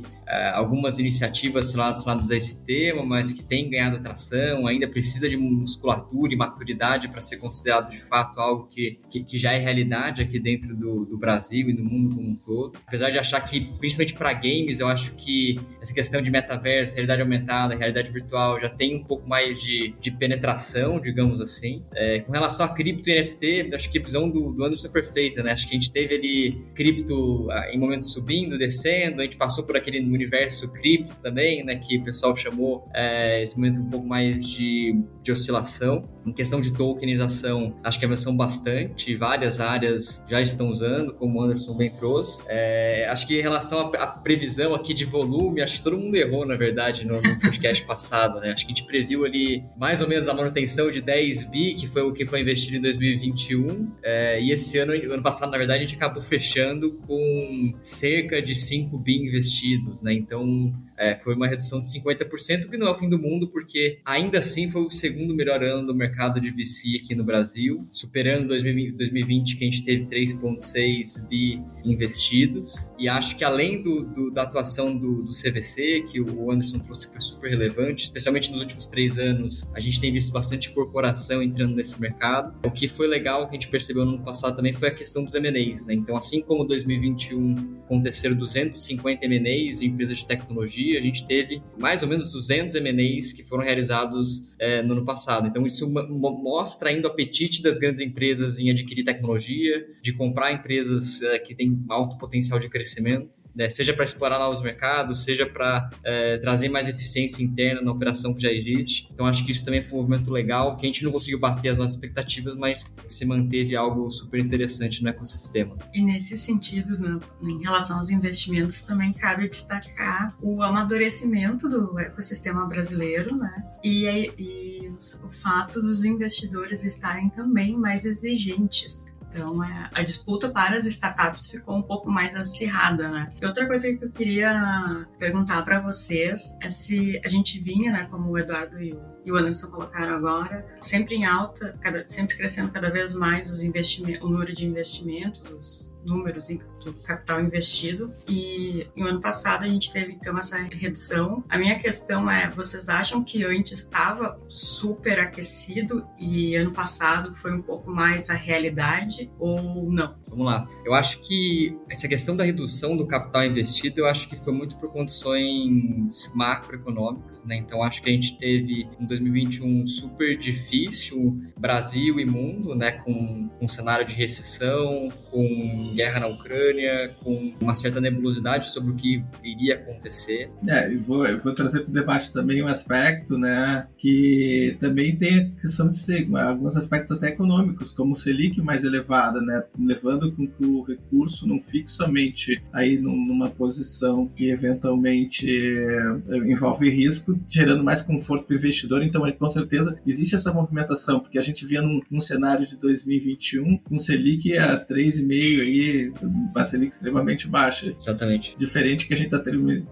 algumas 0.53 0.97
iniciativas 0.97 1.73
relacionadas 1.73 2.29
a 2.31 2.35
esse 2.35 2.59
tema, 2.61 3.03
mas 3.05 3.33
que 3.33 3.43
tem 3.43 3.69
ganhado 3.69 3.97
atração, 3.97 4.67
ainda 4.67 4.87
precisa 4.87 5.29
de 5.29 5.37
musculatura 5.37 6.33
e 6.33 6.35
maturidade 6.35 7.07
para 7.07 7.21
ser 7.21 7.37
considerado 7.37 7.89
de 7.89 7.99
fato 7.99 8.39
algo 8.39 8.67
que, 8.67 8.99
que, 9.09 9.23
que 9.23 9.39
já 9.39 9.53
é 9.53 9.57
realidade 9.57 10.21
aqui 10.21 10.39
dentro 10.39 10.75
do, 10.75 11.05
do, 11.05 11.17
Brasil 11.17 11.69
e 11.69 11.73
do 11.73 11.83
mundo 11.83 12.15
como 12.15 12.29
um 12.29 12.35
todo. 12.35 12.73
Apesar 12.85 13.09
de 13.09 13.17
achar 13.17 13.41
que, 13.41 13.61
principalmente 13.79 14.13
para 14.13 14.33
games, 14.33 14.79
eu 14.79 14.87
acho 14.87 15.13
que 15.15 15.59
essa 15.81 15.93
questão 15.93 16.21
de 16.21 16.29
metaverso, 16.29 16.95
realidade 16.95 17.21
aumentada, 17.21 17.75
realidade 17.75 18.11
virtual 18.11 18.59
já 18.59 18.69
tem 18.69 18.95
um 18.95 19.03
pouco 19.03 19.27
mais 19.27 19.61
de, 19.61 19.95
de 19.99 20.11
penetração, 20.11 20.99
digamos 20.99 21.39
assim. 21.39 21.81
É, 21.93 22.19
com 22.19 22.31
relação 22.31 22.65
a 22.65 22.69
cripto 22.69 23.09
e 23.09 23.21
NFT, 23.21 23.71
acho 23.73 23.89
que 23.89 23.99
a 23.99 24.01
visão 24.01 24.29
do, 24.29 24.51
do 24.51 24.63
Anderson 24.63 24.87
é 24.87 24.91
perfeita, 24.91 25.43
né? 25.43 25.51
Acho 25.51 25.67
que 25.67 25.75
a 25.75 25.79
gente 25.79 25.91
teve 25.91 26.15
ali 26.15 26.65
cripto 26.73 27.49
ah, 27.51 27.69
em 27.71 27.79
momentos 27.79 28.11
subindo, 28.11 28.57
descendo, 28.57 29.21
a 29.21 29.23
gente 29.23 29.37
passou 29.37 29.63
por 29.63 29.77
aquele 29.77 30.01
universo 30.13 30.71
cripto 30.71 31.15
também, 31.21 31.63
né, 31.63 31.75
que 31.75 31.97
o 31.97 32.03
pessoal 32.03 32.35
chamou 32.35 32.87
é, 32.93 33.41
esse 33.41 33.55
momento 33.55 33.79
um 33.79 33.89
pouco 33.89 34.07
mais 34.07 34.45
de, 34.45 34.99
de 35.21 35.31
oscilação. 35.31 36.07
Em 36.25 36.31
questão 36.31 36.61
de 36.61 36.73
tokenização, 36.73 37.75
acho 37.83 37.99
que 37.99 38.05
avançou 38.05 38.31
bastante, 38.33 39.13
várias 39.15 39.59
áreas 39.59 40.23
já 40.27 40.41
estão 40.41 40.69
usando, 40.69 41.13
como 41.13 41.39
o 41.39 41.43
Anderson 41.43 41.75
bem 41.75 41.89
trouxe. 41.89 42.43
É, 42.47 43.07
acho 43.09 43.27
que 43.27 43.37
em 43.37 43.41
relação 43.41 43.91
à 43.93 44.07
previsão 44.07 44.73
aqui 44.73 44.93
de 44.93 45.03
volume, 45.03 45.61
acho 45.61 45.77
que 45.77 45.83
todo 45.83 45.97
mundo 45.97 46.15
errou, 46.15 46.45
na 46.45 46.55
verdade, 46.55 47.05
no, 47.05 47.21
no 47.21 47.39
podcast 47.41 47.83
passado, 47.85 48.39
né? 48.39 48.51
Acho 48.51 48.65
que 48.65 48.71
a 48.71 48.75
gente 48.75 48.87
previu 48.87 49.25
ali 49.25 49.63
mais 49.77 50.01
ou 50.01 50.07
menos 50.07 50.29
a 50.29 50.33
manutenção 50.33 50.89
de 50.91 51.01
10 51.01 51.43
bi, 51.49 51.73
que 51.73 51.87
foi 51.87 52.03
o 52.03 52.13
que 52.13 52.25
foi 52.25 52.41
investido 52.41 52.77
em 52.77 52.81
2021, 52.81 53.97
é, 54.03 54.41
e 54.41 54.51
esse 54.51 54.77
ano, 54.77 54.93
ano 54.93 55.23
passado, 55.23 55.51
na 55.51 55.57
verdade, 55.57 55.79
a 55.79 55.87
gente 55.87 55.95
acabou 55.95 56.23
fechando 56.23 56.93
com 57.05 57.79
cerca 57.83 58.41
de 58.41 58.55
5 58.55 58.97
bi 58.97 59.17
investidos, 59.17 60.01
né? 60.03 60.13
Então, 60.13 60.73
é, 60.97 61.15
foi 61.15 61.35
uma 61.35 61.47
redução 61.47 61.81
de 61.81 61.87
50%, 61.87 62.69
que 62.69 62.77
não 62.77 62.87
é 62.87 62.91
o 62.91 62.95
fim 62.97 63.09
do 63.09 63.17
mundo, 63.17 63.47
porque 63.47 63.99
ainda 64.05 64.39
assim 64.39 64.69
foi 64.69 64.81
o 64.81 64.91
segundo 64.91 65.35
melhor 65.35 65.63
ano 65.63 65.87
do 65.87 65.95
mercado 65.95 66.39
de 66.39 66.49
VC 66.49 66.99
aqui 67.03 67.15
no 67.15 67.23
Brasil, 67.23 67.83
superando 67.91 68.47
2020, 68.47 68.97
2020 68.97 69.57
que 69.57 69.63
a 69.63 69.71
gente 69.71 69.83
teve 69.83 70.05
3,6 70.05 71.27
bi 71.27 71.59
investidos. 71.85 72.87
E 72.97 73.07
acho 73.07 73.35
que 73.35 73.43
além 73.43 73.81
do, 73.81 74.03
do 74.03 74.31
da 74.31 74.43
atuação 74.43 74.95
do, 74.97 75.23
do, 75.23 75.31
CVC, 75.31 76.05
que 76.11 76.21
o 76.21 76.51
Anderson 76.51 76.79
trouxe 76.79 77.07
que 77.07 77.13
foi 77.13 77.21
super 77.21 77.49
relevante, 77.49 78.03
especialmente 78.05 78.51
nos 78.51 78.61
últimos 78.61 78.87
três 78.87 79.17
anos, 79.17 79.67
a 79.73 79.79
gente 79.79 79.99
tem 79.99 80.11
visto 80.11 80.31
bastante 80.31 80.71
corporação 80.71 81.41
entrando 81.41 81.75
nesse 81.75 81.99
mercado. 81.99 82.53
O 82.65 82.71
que 82.71 82.87
foi 82.87 83.07
legal, 83.07 83.47
que 83.47 83.55
a 83.55 83.59
gente 83.59 83.69
percebeu 83.69 84.05
no 84.05 84.15
ano 84.15 84.23
passado 84.23 84.55
também, 84.55 84.73
foi 84.73 84.89
a 84.89 84.93
questão 84.93 85.23
dos 85.23 85.35
M&As. 85.35 85.85
Né? 85.85 85.93
Então, 85.93 86.15
assim 86.15 86.41
como 86.41 86.63
2021 86.63 87.81
aconteceram 87.85 88.35
250 88.35 89.25
M&As 89.25 89.81
em 89.81 89.87
empresas 89.87 90.17
de 90.17 90.27
tecnologia, 90.27 90.82
a 90.97 91.01
gente 91.01 91.25
teve 91.25 91.61
mais 91.77 92.01
ou 92.03 92.07
menos 92.07 92.31
200 92.31 92.75
M&As 92.75 93.33
que 93.33 93.43
foram 93.43 93.63
realizados 93.63 94.45
é, 94.59 94.81
no 94.81 94.93
ano 94.93 95.05
passado. 95.05 95.47
Então, 95.47 95.65
isso 95.65 95.89
mostra 95.89 96.89
ainda 96.89 97.07
o 97.07 97.11
apetite 97.11 97.61
das 97.61 97.79
grandes 97.79 98.01
empresas 98.01 98.59
em 98.59 98.69
adquirir 98.69 99.03
tecnologia, 99.03 99.85
de 100.01 100.13
comprar 100.13 100.51
empresas 100.51 101.21
é, 101.21 101.39
que 101.39 101.55
têm 101.55 101.83
alto 101.89 102.17
potencial 102.17 102.59
de 102.59 102.69
crescimento 102.69 103.42
né, 103.55 103.69
seja 103.69 103.93
para 103.93 104.03
explorar 104.03 104.39
novos 104.39 104.61
mercados, 104.61 105.23
seja 105.23 105.45
para 105.45 105.89
é, 106.03 106.37
trazer 106.37 106.69
mais 106.69 106.87
eficiência 106.87 107.43
interna 107.43 107.81
na 107.81 107.91
operação 107.91 108.33
que 108.33 108.41
já 108.41 108.51
existe. 108.51 109.07
Então, 109.13 109.25
acho 109.25 109.45
que 109.45 109.51
isso 109.51 109.63
também 109.63 109.81
foi 109.81 109.99
um 109.99 110.01
movimento 110.01 110.31
legal, 110.31 110.75
que 110.75 110.85
a 110.85 110.87
gente 110.87 111.03
não 111.03 111.11
conseguiu 111.11 111.39
bater 111.39 111.69
as 111.69 111.77
nossas 111.77 111.95
expectativas, 111.95 112.55
mas 112.55 112.93
se 113.07 113.25
manteve 113.25 113.75
algo 113.75 114.09
super 114.09 114.39
interessante 114.39 115.03
no 115.03 115.09
ecossistema. 115.09 115.77
E 115.93 116.01
nesse 116.01 116.37
sentido, 116.37 116.97
né, 116.97 117.17
em 117.41 117.61
relação 117.61 117.97
aos 117.97 118.09
investimentos, 118.09 118.81
também 118.81 119.13
cabe 119.13 119.47
destacar 119.47 120.35
o 120.41 120.61
amadurecimento 120.61 121.69
do 121.69 121.97
ecossistema 121.99 122.65
brasileiro, 122.65 123.35
né? 123.35 123.63
E, 123.83 124.31
e 124.37 124.87
o 124.87 125.31
fato 125.41 125.81
dos 125.81 126.05
investidores 126.05 126.83
estarem 126.83 127.29
também 127.29 127.77
mais 127.77 128.05
exigentes 128.05 129.13
então, 129.33 129.63
é, 129.63 129.89
a 129.93 130.03
disputa 130.03 130.49
para 130.49 130.77
as 130.77 130.85
startups 130.85 131.47
ficou 131.47 131.75
um 131.75 131.81
pouco 131.81 132.09
mais 132.09 132.35
acirrada, 132.35 133.09
né? 133.09 133.31
E 133.41 133.45
outra 133.45 133.65
coisa 133.65 133.91
que 133.91 134.05
eu 134.05 134.11
queria 134.11 135.05
perguntar 135.17 135.63
para 135.63 135.81
vocês 135.81 136.55
é 136.61 136.69
se 136.69 137.19
a 137.25 137.27
gente 137.27 137.59
vinha, 137.59 137.91
né, 137.91 138.07
como 138.09 138.29
o 138.29 138.37
Eduardo 138.37 138.79
e 138.79 138.93
o 138.93 139.12
e 139.25 139.31
o 139.31 139.35
Anderson 139.35 139.69
colocaram 139.69 140.15
agora, 140.15 140.65
sempre 140.81 141.15
em 141.15 141.25
alta, 141.25 141.77
cada, 141.81 142.07
sempre 142.07 142.35
crescendo 142.35 142.71
cada 142.71 142.89
vez 142.89 143.13
mais 143.13 143.49
os 143.49 143.63
o 143.63 144.29
número 144.29 144.53
de 144.53 144.65
investimentos, 144.65 145.51
os 145.51 145.97
números 146.05 146.49
do 146.83 146.93
capital 146.93 147.41
investido. 147.41 148.11
E 148.27 148.87
no 148.95 149.07
ano 149.07 149.21
passado 149.21 149.63
a 149.63 149.69
gente 149.69 149.91
teve 149.91 150.13
então 150.13 150.37
essa 150.37 150.57
redução. 150.57 151.43
A 151.49 151.57
minha 151.57 151.79
questão 151.79 152.29
é: 152.29 152.49
vocês 152.49 152.89
acham 152.89 153.23
que 153.23 153.43
antes 153.43 153.79
estava 153.79 154.39
super 154.47 155.19
aquecido 155.19 156.05
e 156.19 156.55
ano 156.55 156.71
passado 156.71 157.33
foi 157.33 157.53
um 157.53 157.61
pouco 157.61 157.89
mais 157.89 158.29
a 158.29 158.33
realidade 158.33 159.31
ou 159.39 159.91
não? 159.91 160.15
Vamos 160.27 160.45
lá. 160.45 160.67
Eu 160.83 160.93
acho 160.93 161.19
que 161.21 161.77
essa 161.89 162.07
questão 162.07 162.35
da 162.35 162.43
redução 162.43 162.97
do 162.97 163.05
capital 163.05 163.45
investido, 163.45 164.01
eu 164.01 164.07
acho 164.07 164.27
que 164.27 164.35
foi 164.35 164.51
muito 164.51 164.75
por 164.77 164.91
condições 164.91 166.31
macroeconômicas, 166.33 167.32
né? 167.45 167.57
Então 167.57 167.83
acho 167.83 168.01
que 168.01 168.09
a 168.09 168.13
gente 168.13 168.37
teve 168.37 168.87
em 168.99 169.05
2021 169.05 169.87
super 169.87 170.37
difícil, 170.37 171.41
Brasil 171.57 172.19
e 172.19 172.25
mundo, 172.25 172.75
né? 172.75 172.91
Com 172.91 173.49
um 173.61 173.67
cenário 173.67 174.05
de 174.05 174.15
recessão, 174.15 175.09
com 175.31 175.91
guerra 175.95 176.21
na 176.21 176.27
Ucrânia, 176.27 177.15
com 177.23 177.53
uma 177.61 177.75
certa 177.75 178.01
nebulosidade 178.01 178.69
sobre 178.69 178.91
o 178.91 178.95
que 178.95 179.23
iria 179.43 179.75
acontecer. 179.75 180.49
É, 180.67 180.93
eu 180.93 181.01
vou, 181.01 181.25
eu 181.25 181.39
vou 181.39 181.53
trazer 181.53 181.81
para 181.81 181.89
o 181.89 181.93
debate 181.93 182.33
também 182.33 182.61
um 182.63 182.67
aspecto, 182.67 183.37
né? 183.37 183.87
Que 183.97 184.77
também 184.79 185.15
tem 185.15 185.39
a 185.39 185.61
questão 185.61 185.89
de 185.89 185.97
ser, 185.97 186.27
alguns 186.35 186.75
aspectos 186.75 187.15
até 187.15 187.29
econômicos, 187.29 187.91
como 187.91 188.13
o 188.13 188.15
Selic 188.15 188.61
mais 188.61 188.83
elevada, 188.83 189.41
né? 189.41 189.63
Levando 189.79 190.31
com 190.31 190.47
que 190.47 190.65
o 190.65 190.81
recurso 190.81 191.47
não 191.47 191.59
fique 191.59 191.91
somente 191.91 192.61
aí 192.71 192.97
numa 192.97 193.49
posição 193.49 194.27
que 194.27 194.49
eventualmente 194.49 195.49
eh, 195.49 196.37
envolve 196.45 196.89
risco, 196.89 197.32
gerando 197.47 197.83
mais 197.83 198.01
conforto 198.01 198.45
para 198.45 198.53
o 198.53 198.57
investidor. 198.57 199.03
Então, 199.03 199.29
com 199.33 199.49
certeza, 199.49 199.97
existe 200.05 200.35
essa 200.35 200.51
movimentação, 200.51 201.19
porque 201.19 201.37
a 201.37 201.41
gente 201.41 201.65
via 201.65 201.81
num, 201.81 202.01
num 202.09 202.19
cenário 202.19 202.65
de 202.65 202.77
2021 202.77 203.77
com 203.77 203.97
Selic 203.97 204.57
a 204.57 204.77
3,5 204.77 205.61
aí, 205.61 206.13
uma 206.21 206.63
Selic 206.63 206.93
extremamente 206.93 207.47
baixa. 207.47 207.93
Exatamente. 207.97 208.55
Diferente 208.57 209.07
que 209.07 209.13
a 209.13 209.17
gente 209.17 209.29
tá 209.29 209.39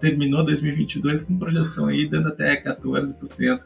terminou 0.00 0.44
2022 0.44 1.22
com 1.22 1.38
projeção 1.38 1.86
aí 1.86 2.08
dando 2.08 2.28
até 2.28 2.56
14%, 2.62 3.14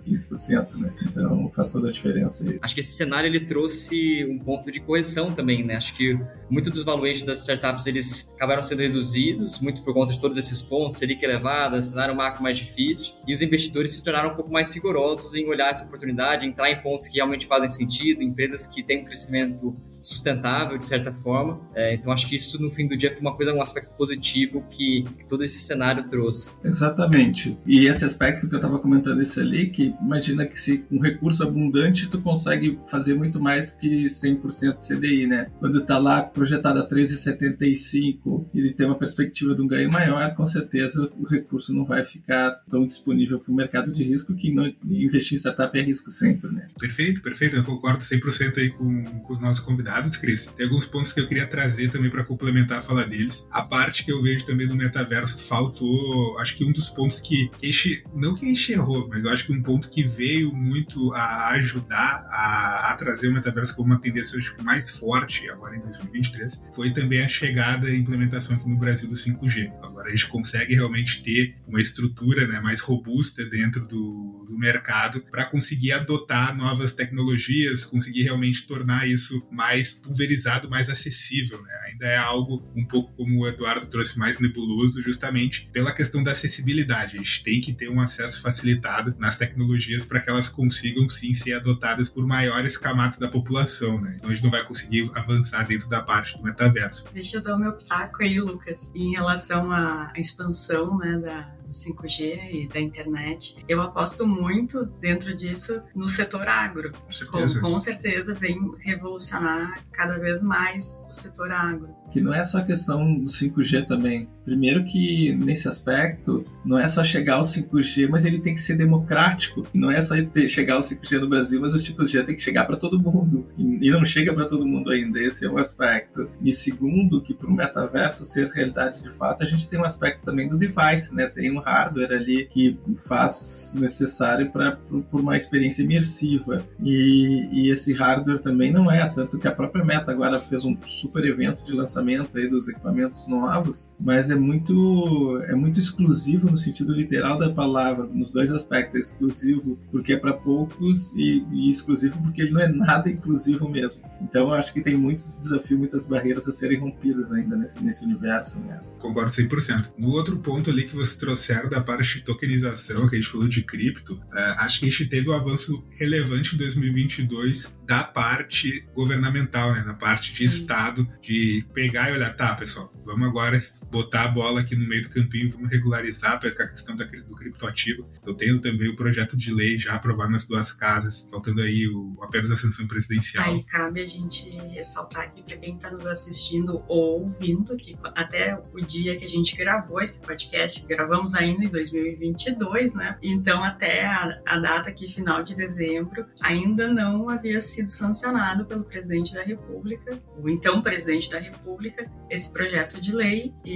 15%, 0.07 0.77
né? 0.77 0.93
Então, 1.03 1.51
faz 1.55 1.73
toda 1.73 1.89
a 1.89 1.93
diferença 1.93 2.45
aí. 2.45 2.59
Acho 2.63 2.75
que 2.75 2.81
esse 2.81 2.93
cenário 2.93 3.29
ele 3.29 3.41
trouxe 3.41 4.25
um 4.29 4.39
ponto 4.39 4.71
de 4.71 4.81
correção 4.81 5.33
também, 5.33 5.65
né? 5.65 5.77
Acho 5.77 5.95
que 5.97 6.19
muito 6.51 6.71
dos 6.71 6.85
valuations 6.85 7.25
das 7.25 7.41
startups 7.41 7.87
eles 7.87 8.29
acabaram 8.37 8.63
sendo 8.63 8.81
reduzidos, 8.81 9.59
muito 9.61 9.83
por 9.83 9.95
conta 9.95 10.13
de 10.13 10.21
todos 10.21 10.37
esses 10.39 10.63
pontos, 10.63 10.99
Selic 10.99 11.23
elevada, 11.25 11.83
cenário 11.83 12.15
macro 12.15 12.43
mais 12.43 12.59
difícil, 12.59 13.15
e 13.27 13.35
os 13.35 13.43
investidores 13.43 13.66
se 13.93 14.03
tornaram 14.03 14.31
um 14.31 14.35
pouco 14.35 14.51
mais 14.51 14.73
rigorosos 14.75 15.35
em 15.35 15.47
olhar 15.49 15.71
essa 15.71 15.85
oportunidade, 15.85 16.47
entrar 16.47 16.71
em 16.71 16.81
pontos 16.81 17.09
que 17.09 17.17
realmente 17.17 17.47
fazem 17.47 17.71
sentido, 17.71 18.23
empresas 18.23 18.67
que 18.67 18.83
têm 18.83 19.03
um 19.03 19.05
crescimento 19.05 19.77
sustentável, 20.07 20.79
de 20.79 20.87
certa 20.87 21.13
forma. 21.13 21.61
É, 21.75 21.95
então, 21.95 22.13
acho 22.13 22.29
que 22.29 22.37
isso, 22.37 22.61
no 22.63 22.71
fim 22.71 22.87
do 22.87 22.97
dia, 22.97 23.11
foi 23.11 23.21
uma 23.21 23.35
coisa, 23.35 23.53
um 23.53 23.63
aspecto 23.63 23.97
positivo 23.97 24.65
que, 24.71 25.03
que 25.03 25.29
todo 25.29 25.43
esse 25.43 25.59
cenário 25.59 26.05
trouxe. 26.09 26.57
Exatamente. 26.65 27.59
E 27.67 27.87
esse 27.87 28.05
aspecto 28.05 28.49
que 28.49 28.55
eu 28.55 28.59
estava 28.59 28.79
comentando 28.79 29.21
esse 29.21 29.41
ali, 29.41 29.71
que 29.71 29.95
imagina 30.01 30.47
que 30.47 30.59
se 30.59 30.79
com 30.79 30.99
recurso 30.99 31.43
abundante, 31.43 32.09
tu 32.09 32.21
consegue 32.21 32.79
fazer 32.89 33.15
muito 33.15 33.41
mais 33.41 33.71
que 33.71 34.07
100% 34.07 34.77
CDI, 34.77 35.27
né? 35.27 35.51
Quando 35.59 35.79
está 35.79 35.99
lá 35.99 36.23
projetado 36.23 36.81
a 36.81 36.89
13,75 36.89 38.47
e 38.55 38.71
tem 38.71 38.87
uma 38.87 38.99
perspectiva 38.99 39.55
de 39.55 39.63
um 39.63 39.67
ganho 39.67 39.91
maior, 39.91 40.35
com 40.35 40.47
certeza 40.47 41.11
o 41.19 41.27
recurso 41.27 41.73
não 41.73 41.85
vai 41.85 42.05
ficar 42.05 42.51
tão 42.71 42.85
disponível 42.85 43.41
para 43.41 43.53
o 43.53 43.55
mercado 43.55 43.93
de 43.93 44.05
risco, 44.05 44.35
que 44.35 44.53
não, 44.53 44.73
investir 44.85 45.37
em 45.37 45.39
startup 45.39 45.77
é 45.79 45.83
risco 45.83 46.11
sempre, 46.11 46.51
né? 46.51 46.69
Perfeito, 46.79 47.23
perfeito. 47.23 47.57
Eu 47.57 47.65
concordo 47.65 47.99
100% 47.99 48.59
aí 48.59 48.71
com, 48.71 49.05
com 49.05 49.33
os 49.33 49.41
nossos 49.41 49.63
convidados 49.65 49.96
Cris, 50.17 50.47
tem 50.47 50.67
alguns 50.67 50.87
pontos 50.87 51.13
que 51.13 51.21
eu 51.21 51.27
queria 51.27 51.47
trazer 51.47 51.91
também 51.91 52.11
para 52.11 52.25
complementar 52.25 52.79
a 52.79 52.83
fala 52.83 53.07
deles. 53.07 53.47
A 53.51 53.63
parte 53.63 54.05
que 54.05 54.13
eu 54.13 54.23
vejo 54.23 54.45
também 54.45 54.67
do 54.67 54.75
metaverso 54.75 55.39
faltou, 55.39 56.39
acho 56.39 56.57
que 56.57 56.65
um 56.65 56.73
dos 56.73 56.89
pontos 56.89 57.21
que, 57.21 57.49
que 57.59 57.69
enche, 57.69 58.05
não 58.15 58.35
que 58.35 58.47
enxerrou, 58.49 59.09
mas 59.09 59.25
eu 59.25 59.31
acho 59.31 59.47
que 59.47 59.53
um 59.53 59.63
ponto 59.63 59.89
que 59.89 60.03
veio 60.03 60.53
muito 60.53 61.13
a 61.13 61.51
ajudar 61.53 62.27
a, 62.29 62.93
a 62.93 62.97
trazer 62.97 63.29
o 63.29 63.33
metaverso 63.33 63.75
como 63.75 63.89
uma 63.89 64.01
tendência 64.01 64.39
mais 64.63 64.91
forte 64.91 65.49
agora 65.49 65.77
em 65.77 65.81
2023 65.81 66.69
foi 66.75 66.93
também 66.93 67.23
a 67.23 67.29
chegada 67.29 67.91
e 67.91 67.97
implementação 67.97 68.57
aqui 68.57 68.69
no 68.69 68.77
Brasil 68.77 69.09
do 69.09 69.15
5G. 69.15 69.73
Agora 69.83 70.09
a 70.09 70.11
gente 70.11 70.29
consegue 70.29 70.75
realmente 70.75 71.23
ter 71.23 71.57
uma 71.67 71.81
estrutura 71.81 72.47
né, 72.47 72.61
mais 72.61 72.81
robusta 72.81 73.45
dentro 73.45 73.87
do, 73.87 74.45
do 74.49 74.59
mercado 74.59 75.21
para 75.31 75.45
conseguir 75.45 75.93
adotar 75.93 76.57
novas 76.57 76.93
tecnologias, 76.93 77.85
conseguir 77.85 78.23
realmente 78.23 78.67
tornar 78.67 79.09
isso 79.09 79.47
mais 79.51 79.86
mais 79.87 79.93
pulverizado, 79.93 80.69
mais 80.69 80.89
acessível. 80.91 81.63
Né? 81.63 81.76
Ainda 81.87 82.07
é 82.07 82.17
algo 82.17 82.63
um 82.75 82.85
pouco 82.85 83.13
como 83.15 83.41
o 83.41 83.49
Eduardo 83.49 83.87
trouxe, 83.87 84.19
mais 84.19 84.41
nebuloso, 84.41 85.01
justamente 85.01 85.69
pela 85.73 85.93
questão 85.93 86.23
da 86.23 86.33
acessibilidade. 86.33 87.17
A 87.17 87.19
gente 87.19 87.43
tem 87.45 87.61
que 87.61 87.73
ter 87.73 87.89
um 87.89 88.01
acesso 88.01 88.43
facilitado 88.43 89.15
nas 89.19 89.37
tecnologias 89.37 90.05
para 90.05 90.21
que 90.21 90.29
elas 90.29 90.49
consigam 90.49 91.09
sim 91.09 91.33
ser 91.33 91.55
adotadas 91.55 92.09
por 92.09 92.27
maiores 92.27 92.77
camadas 92.77 93.19
da 93.19 93.29
população. 93.29 94.01
Né? 94.01 94.15
Então 94.17 94.31
a 94.31 94.35
gente 94.35 94.43
não 94.43 94.51
vai 94.51 94.65
conseguir 94.65 95.09
avançar 95.15 95.67
dentro 95.67 95.89
da 95.89 96.03
parte 96.03 96.37
do 96.37 96.43
metaverso. 96.43 97.07
Deixa 97.13 97.37
eu 97.37 97.43
dar 97.43 97.55
o 97.55 97.59
meu 97.59 97.73
pitaco 97.73 98.23
aí, 98.23 98.41
Lucas, 98.41 98.91
em 98.95 99.13
relação 99.13 99.71
à 99.71 100.13
expansão 100.17 100.99
né, 100.99 101.19
da, 101.19 101.41
do 101.65 101.71
5G 101.71 102.51
e 102.53 102.69
da 102.69 102.81
internet. 102.81 103.65
Eu 103.69 103.81
aposto 103.81 104.27
muito 104.27 104.85
dentro 105.01 105.35
disso 105.35 105.83
no 105.95 106.09
setor 106.09 106.49
agro. 106.49 106.93
Com 106.93 107.13
certeza, 107.13 107.61
com, 107.61 107.73
com 107.73 107.79
certeza 107.79 108.35
vem 108.35 108.59
revolucionar 108.81 109.81
cada 109.93 110.19
vez 110.19 110.43
mais 110.43 111.07
o 111.09 111.15
setor 111.15 111.53
agro 111.53 111.76
triangle 111.79 112.06
que 112.13 112.21
não 112.21 112.33
é 112.33 112.45
só 112.45 112.61
questão 112.63 113.19
do 113.19 113.27
5G 113.27 113.87
também. 113.87 114.29
Primeiro 114.45 114.85
que 114.85 115.33
nesse 115.35 115.67
aspecto 115.69 116.45
não 116.65 116.79
é 116.79 116.89
só 116.89 117.03
chegar 117.03 117.35
ao 117.35 117.43
5G, 117.43 118.09
mas 118.09 118.25
ele 118.25 118.39
tem 118.39 118.55
que 118.55 118.61
ser 118.61 118.77
democrático. 118.77 119.65
Não 119.75 119.91
é 119.91 120.01
só 120.01 120.15
ter, 120.23 120.49
chegar 120.49 120.75
ao 120.75 120.81
5G 120.81 121.19
no 121.19 121.29
Brasil, 121.29 121.61
mas 121.61 121.75
o 121.75 121.79
5G 121.79 122.25
tem 122.25 122.37
que 122.37 122.43
chegar 122.43 122.65
para 122.65 122.77
todo 122.77 123.01
mundo. 123.01 123.47
E, 123.59 123.89
e 123.89 123.91
não 123.91 124.05
chega 124.05 124.33
para 124.33 124.47
todo 124.47 124.67
mundo 124.67 124.91
ainda. 124.91 125.21
Esse 125.21 125.45
é 125.45 125.51
um 125.51 125.59
aspecto. 125.59 126.29
E 126.41 126.53
segundo, 126.53 127.21
que 127.21 127.35
para 127.35 127.49
o 127.49 127.53
metaverso 127.53 128.25
ser 128.25 128.49
realidade 128.49 129.03
de 129.03 129.11
fato, 129.11 129.43
a 129.43 129.47
gente 129.47 129.69
tem 129.69 129.79
um 129.79 129.85
aspecto 129.85 130.25
também 130.25 130.49
do 130.49 130.57
device, 130.57 131.15
né? 131.15 131.27
Tem 131.27 131.51
um 131.51 131.59
hardware 131.59 132.13
ali 132.13 132.47
que 132.47 132.79
faz 133.05 133.75
necessário 133.77 134.51
para 134.51 134.79
por 135.11 135.21
uma 135.21 135.37
experiência 135.37 135.83
imersiva. 135.83 136.59
E, 136.81 137.49
e 137.53 137.71
esse 137.71 137.93
hardware 137.93 138.39
também 138.39 138.73
não 138.73 138.91
é 138.91 139.09
tanto 139.09 139.39
que 139.39 139.49
a 139.49 139.53
própria 139.53 139.85
Meta 139.85 140.13
agora 140.13 140.39
fez 140.39 140.65
um 140.65 140.77
super 140.87 141.25
evento 141.25 141.65
de 141.65 141.73
lançamento 141.73 141.96
lançamento 141.97 142.37
aí 142.37 142.49
dos 142.49 142.69
equipamentos 142.69 143.27
novos, 143.29 143.91
mas 143.99 144.31
é 144.31 144.35
muito 144.35 145.41
é 145.47 145.55
muito 145.55 145.79
exclusivo 145.79 146.51
no 146.51 146.57
sentido 146.57 146.93
literal 146.93 147.39
da 147.39 147.51
palavra, 147.51 148.07
nos 148.07 148.33
dois 148.33 148.51
aspectos, 148.53 148.95
é 148.95 148.99
exclusivo 148.99 149.79
porque 149.91 150.13
é 150.13 150.17
para 150.17 150.33
poucos 150.33 151.13
e, 151.15 151.45
e, 151.53 151.71
exclusivo 151.71 152.21
porque 152.23 152.43
ele 152.43 152.51
não 152.51 152.61
é 152.61 152.69
nada 152.69 153.11
inclusivo 153.11 153.69
mesmo. 153.69 154.03
Então 154.21 154.53
acho 154.53 154.73
que 154.73 154.81
tem 154.81 154.97
muitos 154.97 155.37
desafios, 155.39 155.79
muitas 155.79 156.07
barreiras 156.07 156.47
a 156.49 156.53
serem 156.53 156.79
rompidas 156.79 157.33
ainda 157.33 157.57
nesse, 157.57 157.83
nesse 157.83 158.05
universo. 158.05 158.61
Né? 158.61 158.81
Concordo 158.99 159.31
100%. 159.31 159.93
No 159.99 160.11
outro 160.11 160.37
ponto 160.39 160.71
ali 160.71 160.85
que 160.85 160.95
vocês 160.95 161.17
trouxeram 161.17 161.69
da 161.69 161.81
parte 161.81 162.19
de 162.19 162.25
tokenização, 162.25 163.09
que 163.09 163.17
a 163.17 163.19
gente 163.19 163.31
falou 163.31 163.49
de 163.49 163.63
cripto, 163.63 164.15
uh, 164.15 164.59
acho 164.59 164.81
que 164.81 164.87
a 164.87 164.91
gente 164.91 165.07
teve 165.07 165.29
um 165.31 165.33
avanço 165.33 165.85
relevante 165.99 166.55
em 166.55 166.59
2022 166.59 167.75
da 167.87 168.03
parte 168.03 168.85
governamental, 168.95 169.73
né, 169.73 169.83
na 169.87 169.95
parte 169.95 170.35
de 170.35 170.45
Estado, 170.45 171.09
de 171.23 171.65
pegar 171.87 172.11
e 172.11 172.15
olhar, 172.15 172.35
tá, 172.35 172.55
pessoal, 172.55 172.93
vamos 173.05 173.29
agora 173.29 173.63
botar 173.91 174.25
a 174.25 174.29
bola 174.29 174.61
aqui 174.61 174.75
no 174.75 174.87
meio 174.87 175.03
do 175.03 175.09
campinho, 175.09 175.51
vamos 175.51 175.71
regularizar 175.71 176.41
a 176.45 176.67
questão 176.69 176.97
da, 176.97 177.05
do 177.05 177.37
criptoativo. 177.37 178.09
Eu 178.25 178.35
tenho 178.35 178.61
também 178.61 178.89
o 178.89 178.97
projeto 178.97 179.37
de 179.37 179.53
lei 179.53 179.79
já 179.79 179.95
aprovado 179.95 180.31
nas 180.31 180.45
duas 180.45 180.73
casas, 180.73 181.29
faltando 181.31 181.63
aí 181.63 181.89
o, 181.89 182.17
apenas 182.23 182.51
a 182.51 182.57
sanção 182.57 182.87
presidencial. 182.87 183.45
Aí 183.45 183.63
cabe 183.65 184.03
a 184.03 184.07
gente 184.07 184.51
ressaltar 184.51 185.25
aqui 185.25 185.43
para 185.43 185.57
quem 185.57 185.77
está 185.77 185.91
nos 185.91 186.07
assistindo 186.07 186.83
ou 186.89 187.23
ouvindo 187.23 187.77
que 187.77 187.97
até 188.15 188.61
o 188.73 188.81
dia 188.81 189.17
que 189.17 189.25
a 189.25 189.29
gente 189.29 189.57
gravou 189.57 190.01
esse 190.01 190.21
podcast, 190.21 190.85
gravamos 190.87 191.35
ainda 191.35 191.65
em 191.65 191.69
2022, 191.69 192.95
né? 192.95 193.19
Então 193.23 193.63
até 193.63 194.05
a, 194.05 194.43
a 194.47 194.59
data 194.59 194.91
aqui, 194.91 195.09
final 195.09 195.43
de 195.43 195.55
dezembro, 195.55 196.27
ainda 196.41 196.89
não 196.89 197.29
havia 197.29 197.61
sido 197.61 197.91
sancionado 197.91 198.65
pelo 198.67 198.85
presidente 198.85 199.33
da 199.33 199.43
República, 199.43 200.21
o 200.39 200.49
então 200.49 200.83
presidente 200.83 201.31
da 201.31 201.39
República, 201.39 202.11
esse 202.31 202.53
projeto 202.53 203.01
de 203.01 203.15
lei 203.15 203.55
e 203.65 203.76